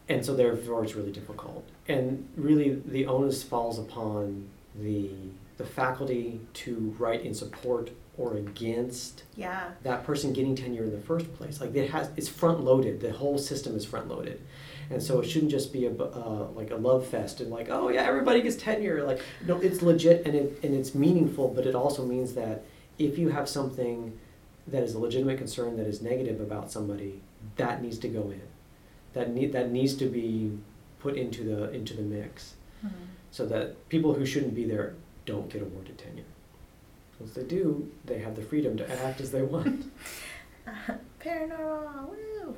And 0.10 0.26
so 0.26 0.36
therefore 0.36 0.84
it's 0.84 0.96
really 0.96 1.12
difficult. 1.12 1.68
And 1.88 2.28
really 2.36 2.82
the 2.86 3.06
onus 3.08 3.44
falls 3.44 3.78
upon 3.80 4.48
the 4.76 5.10
the 5.58 5.66
faculty 5.66 6.40
to 6.54 6.96
write 7.00 7.22
in 7.24 7.34
support 7.34 7.90
or 8.16 8.36
against 8.38 9.24
Yeah. 9.36 9.72
that 9.84 10.04
person 10.04 10.34
getting 10.34 10.56
tenure 10.56 10.84
in 10.84 10.92
the 10.92 11.00
first 11.00 11.32
place. 11.36 11.60
Like 11.62 11.76
it 11.76 11.90
has 11.92 12.10
it's 12.16 12.28
front 12.30 12.64
loaded 12.64 13.00
the 13.02 13.12
whole 13.12 13.38
system 13.38 13.76
is 13.76 13.84
front 13.86 14.08
loaded 14.08 14.40
and 14.90 15.02
so 15.04 15.20
it 15.20 15.26
shouldn't 15.30 15.52
just 15.52 15.74
be 15.74 15.86
a 15.86 15.92
uh, 15.92 16.48
like 16.56 16.72
a 16.72 16.76
love 16.76 17.06
fest 17.06 17.42
and 17.42 17.50
like 17.52 17.68
oh 17.70 17.90
yeah 17.90 18.04
everybody 18.04 18.42
gets 18.42 18.56
tenure. 18.56 19.04
Like 19.04 19.22
no 19.48 19.58
it's 19.60 19.82
legit 19.82 20.26
and 20.26 20.36
it 20.36 20.60
and 20.64 20.74
it's 20.76 20.94
meaningful 20.96 21.48
but 21.50 21.66
it 21.66 21.76
also 21.76 22.06
means 22.06 22.34
that 22.34 22.64
if 23.00 23.18
you 23.18 23.30
have 23.30 23.48
something 23.50 24.18
that 24.68 24.84
is 24.84 24.94
a 24.96 25.00
legitimate 25.00 25.38
concern 25.38 25.78
that 25.78 25.88
is 25.88 26.02
negative 26.02 26.40
about 26.42 26.72
somebody 26.72 27.22
that 27.56 27.82
needs 27.82 27.98
to 28.00 28.08
go 28.10 28.30
in 28.32 28.42
that 29.18 29.30
need 29.34 29.52
that 29.54 29.72
needs 29.72 29.94
to 29.96 30.06
be 30.06 30.52
put 31.00 31.16
into 31.18 31.44
the 31.44 31.70
into 31.72 31.94
the 31.94 32.02
mix 32.02 32.54
Mhm. 32.86 32.92
so 33.32 33.46
that 33.46 33.90
people 33.90 34.14
who 34.14 34.26
shouldn't 34.26 34.56
be 34.56 34.66
there 34.66 34.94
don't 35.26 35.50
get 35.50 35.62
awarded 35.62 35.98
tenure 35.98 36.24
once 37.20 37.34
they 37.34 37.44
do 37.44 37.90
they 38.06 38.20
have 38.20 38.36
the 38.36 38.42
freedom 38.42 38.78
to 38.78 38.86
act 39.06 39.20
as 39.22 39.32
they 39.32 39.42
want 39.42 39.86
Paranormal. 41.24 42.10
Woo. 42.10 42.56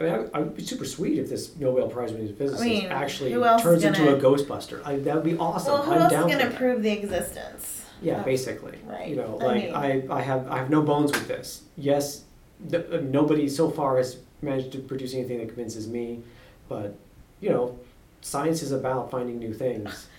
I 0.00 0.02
mean, 0.04 0.12
I, 0.12 0.38
I 0.38 0.40
would 0.40 0.56
be 0.56 0.64
super 0.64 0.84
sweet 0.84 1.18
if 1.18 1.28
this 1.28 1.54
Nobel 1.56 1.88
Prize 1.88 2.12
winning 2.12 2.34
physicist 2.34 2.62
I 2.62 2.66
mean, 2.66 2.86
actually 2.86 3.30
turns 3.62 3.84
into 3.84 4.14
a 4.14 4.20
Ghostbuster. 4.20 4.84
I, 4.84 4.96
that 4.96 5.14
would 5.14 5.24
be 5.24 5.36
awesome. 5.38 5.72
Well, 5.72 5.82
who 5.84 5.92
I'm 5.92 6.02
else 6.02 6.10
down 6.12 6.30
is 6.30 6.36
gonna 6.36 6.50
prove 6.56 6.82
the 6.82 6.90
existence? 6.90 7.84
Yeah, 8.02 8.18
of- 8.18 8.24
basically. 8.24 8.78
Right. 8.84 9.08
You 9.08 9.16
know, 9.16 9.38
I 9.40 9.44
like 9.44 9.64
mean- 9.64 9.74
I, 9.74 10.06
I 10.10 10.20
have 10.22 10.50
I 10.50 10.58
have 10.58 10.70
no 10.70 10.82
bones 10.82 11.12
with 11.12 11.28
this. 11.28 11.62
Yes, 11.76 12.24
th- 12.68 12.86
uh, 12.90 13.00
nobody 13.02 13.48
so 13.48 13.70
far 13.70 13.96
has 13.98 14.16
managed 14.44 14.72
to 14.72 14.78
produce 14.78 15.14
anything 15.14 15.38
that 15.38 15.48
convinces 15.48 15.88
me, 15.88 16.22
but 16.68 16.96
you 17.40 17.50
know, 17.50 17.78
science 18.20 18.62
is 18.62 18.72
about 18.72 19.10
finding 19.10 19.38
new 19.38 19.54
things. 19.54 20.06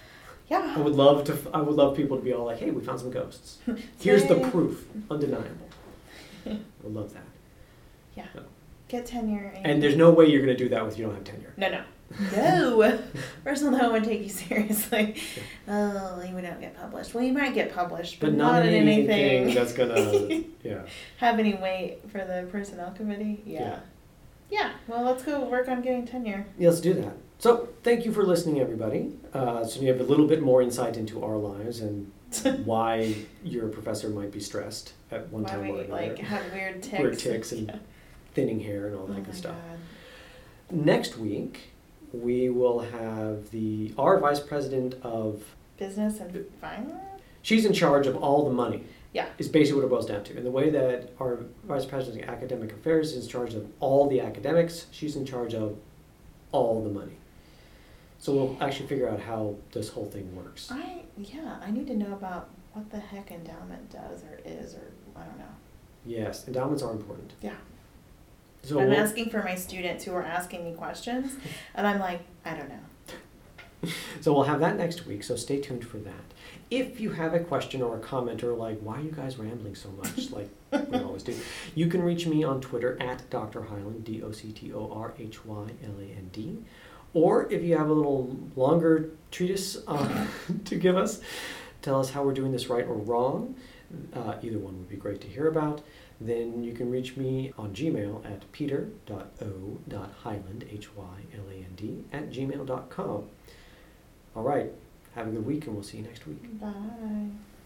Yeah. 0.47 0.75
I 0.77 0.79
would 0.79 0.93
love 0.93 1.23
to. 1.23 1.35
I 1.55 1.61
would 1.61 1.75
love 1.75 1.97
people 1.97 2.17
to 2.17 2.23
be 2.23 2.31
all 2.31 2.45
like, 2.45 2.59
"Hey, 2.59 2.69
we 2.69 2.83
found 2.83 2.99
some 2.99 3.09
ghosts. 3.09 3.57
Here's 3.99 4.25
the 4.25 4.35
proof, 4.51 4.85
undeniable." 5.09 5.67
I 6.45 6.59
would 6.83 6.93
love 6.93 7.11
that. 7.15 7.23
Yeah. 8.15 8.27
No. 8.35 8.43
Get 8.87 9.07
tenure. 9.07 9.51
And 9.63 9.81
there's 9.81 9.95
no 9.95 10.11
way 10.11 10.27
you're 10.27 10.45
going 10.45 10.55
to 10.55 10.63
do 10.63 10.69
that 10.69 10.85
with 10.85 10.99
you 10.99 11.05
don't 11.05 11.15
have 11.15 11.23
tenure. 11.23 11.51
No, 11.57 11.69
no. 11.71 11.81
No. 12.35 12.99
First 13.43 13.63
of 13.63 13.73
all, 13.73 13.79
no 13.79 13.89
one 13.89 14.03
take 14.03 14.21
you 14.21 14.29
seriously. 14.29 15.15
Oh, 15.67 16.21
you 16.21 16.39
don't 16.39 16.61
get 16.61 16.77
published. 16.77 17.15
Well, 17.15 17.23
you 17.23 17.33
might 17.33 17.55
get 17.55 17.73
published, 17.73 18.19
but, 18.19 18.27
But 18.27 18.35
not, 18.37 18.63
in 18.67 18.73
in 18.75 18.87
anything, 18.87 19.09
anything 19.09 19.55
that's 19.55 19.73
gonna. 19.73 20.43
yeah. 20.63 20.83
have 21.17 21.39
any 21.39 21.55
weight 21.55 22.01
for 22.11 22.19
the 22.19 22.47
personnel 22.51 22.91
committee. 22.91 23.41
Yeah. 23.47 23.59
yeah. 23.61 23.79
Well, 24.87 25.03
let's 25.03 25.23
go 25.23 25.41
work 25.45 25.67
on 25.67 25.81
getting 25.81 26.05
tenure. 26.05 26.45
Yeah, 26.57 26.69
let's 26.69 26.81
do 26.81 26.93
that. 26.95 27.13
So, 27.39 27.69
thank 27.83 28.05
you 28.05 28.11
for 28.13 28.23
listening, 28.23 28.59
everybody. 28.61 29.11
Uh, 29.33 29.63
so, 29.65 29.81
you 29.81 29.87
have 29.89 29.99
a 29.99 30.03
little 30.03 30.27
bit 30.27 30.41
more 30.41 30.61
insight 30.61 30.95
into 30.97 31.23
our 31.23 31.35
lives 31.37 31.81
and 31.81 32.11
why 32.65 33.15
your 33.43 33.67
professor 33.67 34.09
might 34.09 34.31
be 34.31 34.39
stressed 34.39 34.93
at 35.11 35.29
one 35.31 35.43
Why 35.43 35.49
time 35.49 35.59
or 35.61 35.65
another. 35.81 35.87
like 35.89 36.17
have 36.19 36.51
weird 36.53 36.81
ticks. 36.83 36.99
Weird 37.01 37.19
ticks 37.19 37.51
and 37.51 37.67
Yeah. 37.67 37.77
thinning 38.33 38.59
hair 38.59 38.87
and 38.87 38.95
all 38.95 39.03
Oh 39.03 39.07
that 39.07 39.13
my 39.13 39.19
good 39.21 39.35
stuff. 39.35 39.55
God. 40.69 40.75
Next 40.85 41.17
week, 41.17 41.71
we 42.13 42.49
will 42.49 42.79
have 42.79 43.49
the 43.51 43.93
our 43.97 44.19
vice 44.19 44.39
president 44.39 44.95
of. 45.03 45.43
Business 45.77 46.19
and 46.19 46.45
finance. 46.61 46.93
She's 47.41 47.65
in 47.65 47.73
charge 47.73 48.07
of 48.07 48.15
all 48.17 48.45
the 48.45 48.53
money. 48.53 48.83
Yeah. 49.15 49.29
Is 49.37 49.47
basically 49.47 49.79
what 49.79 49.87
it 49.87 49.89
boils 49.89 50.05
down 50.05 50.25
to. 50.25 50.35
And 50.35 50.45
the 50.45 50.51
way 50.51 50.69
that 50.71 51.13
our 51.21 51.39
vice 51.63 51.85
president 51.85 52.23
of 52.23 52.29
academic 52.29 52.73
affairs 52.73 53.13
is 53.13 53.23
in 53.23 53.31
charge 53.31 53.53
of 53.53 53.65
all 53.79 54.09
the 54.09 54.19
academics, 54.19 54.87
she's 54.91 55.15
in 55.15 55.25
charge 55.25 55.53
of 55.53 55.77
all 56.51 56.83
the 56.83 56.89
money. 56.89 57.13
So 58.19 58.33
we'll 58.33 58.57
actually 58.59 58.87
figure 58.87 59.07
out 59.07 59.21
how 59.21 59.55
this 59.71 59.87
whole 59.87 60.07
thing 60.07 60.35
works. 60.35 60.69
I 60.69 61.03
yeah. 61.17 61.59
I 61.65 61.71
need 61.71 61.87
to 61.87 61.95
know 61.95 62.11
about 62.11 62.49
what 62.73 62.89
the 62.91 62.99
heck 62.99 63.31
endowment 63.31 63.89
does 63.89 64.21
or 64.23 64.41
is 64.43 64.73
or 64.73 64.91
I 65.15 65.23
don't 65.23 65.39
know. 65.39 65.55
Yes, 66.05 66.45
endowments 66.45 66.83
are 66.83 66.91
important. 66.91 67.31
Yeah. 67.41 67.53
So 68.63 68.81
I'm 68.81 68.89
we'll- 68.89 68.99
asking 68.99 69.29
for 69.29 69.43
my 69.43 69.55
students 69.55 70.03
who 70.03 70.11
are 70.11 70.23
asking 70.23 70.65
me 70.65 70.73
questions, 70.73 71.31
and 71.73 71.87
I'm 71.87 71.99
like, 71.99 72.19
I 72.43 72.53
don't 72.53 72.67
know. 72.67 73.89
So 74.19 74.33
we'll 74.33 74.43
have 74.43 74.59
that 74.59 74.75
next 74.75 75.05
week, 75.05 75.23
so 75.23 75.37
stay 75.37 75.61
tuned 75.61 75.85
for 75.87 75.99
that. 75.99 76.24
If 76.71 76.99
you 76.99 77.11
have 77.11 77.33
a 77.33 77.39
question 77.39 77.81
or 77.81 77.97
a 77.97 77.99
comment 77.99 78.43
or 78.43 78.53
like, 78.53 78.79
why 78.79 78.97
are 78.97 79.01
you 79.01 79.11
guys 79.11 79.37
rambling 79.37 79.75
so 79.75 79.89
much, 79.91 80.31
like 80.31 80.49
we 80.89 80.99
always 80.99 81.23
do, 81.23 81.35
you 81.75 81.87
can 81.87 82.01
reach 82.01 82.25
me 82.25 82.43
on 82.43 82.59
Twitter 82.61 83.01
at 83.01 83.29
Dr. 83.29 83.63
Hyland, 83.63 84.03
D 84.03 84.23
O 84.23 84.31
C 84.31 84.51
T 84.51 84.73
O 84.73 84.91
R 84.91 85.13
H 85.19 85.45
Y 85.45 85.69
L 85.83 85.99
A 85.99 86.03
N 86.03 86.29
D. 86.31 86.57
Or 87.13 87.51
if 87.51 87.63
you 87.63 87.77
have 87.77 87.89
a 87.89 87.93
little 87.93 88.35
longer 88.55 89.11
treatise 89.31 89.77
uh, 89.87 90.27
to 90.65 90.75
give 90.75 90.97
us, 90.97 91.21
tell 91.81 91.99
us 91.99 92.09
how 92.11 92.23
we're 92.23 92.33
doing 92.33 92.51
this 92.51 92.67
right 92.67 92.85
or 92.85 92.95
wrong. 92.95 93.55
Uh, 94.13 94.35
either 94.41 94.57
one 94.57 94.77
would 94.77 94.89
be 94.89 94.97
great 94.97 95.21
to 95.21 95.27
hear 95.27 95.47
about. 95.47 95.81
Then 96.19 96.63
you 96.63 96.73
can 96.73 96.89
reach 96.89 97.15
me 97.15 97.53
on 97.57 97.73
Gmail 97.73 98.25
at 98.25 98.51
peter.o.hyland, 98.51 99.05
H 100.69 100.95
Y 100.95 101.21
L 101.33 101.49
A 101.49 101.55
N 101.55 101.73
D, 101.75 102.03
at 102.11 102.31
gmail.com. 102.31 103.29
All 104.35 104.43
right. 104.43 104.71
Have 105.15 105.27
a 105.27 105.31
good 105.31 105.45
week, 105.45 105.65
and 105.65 105.75
we'll 105.75 105.83
see 105.83 105.97
you 105.97 106.03
next 106.03 106.27
week. 106.27 106.59
Bye. 106.59 107.29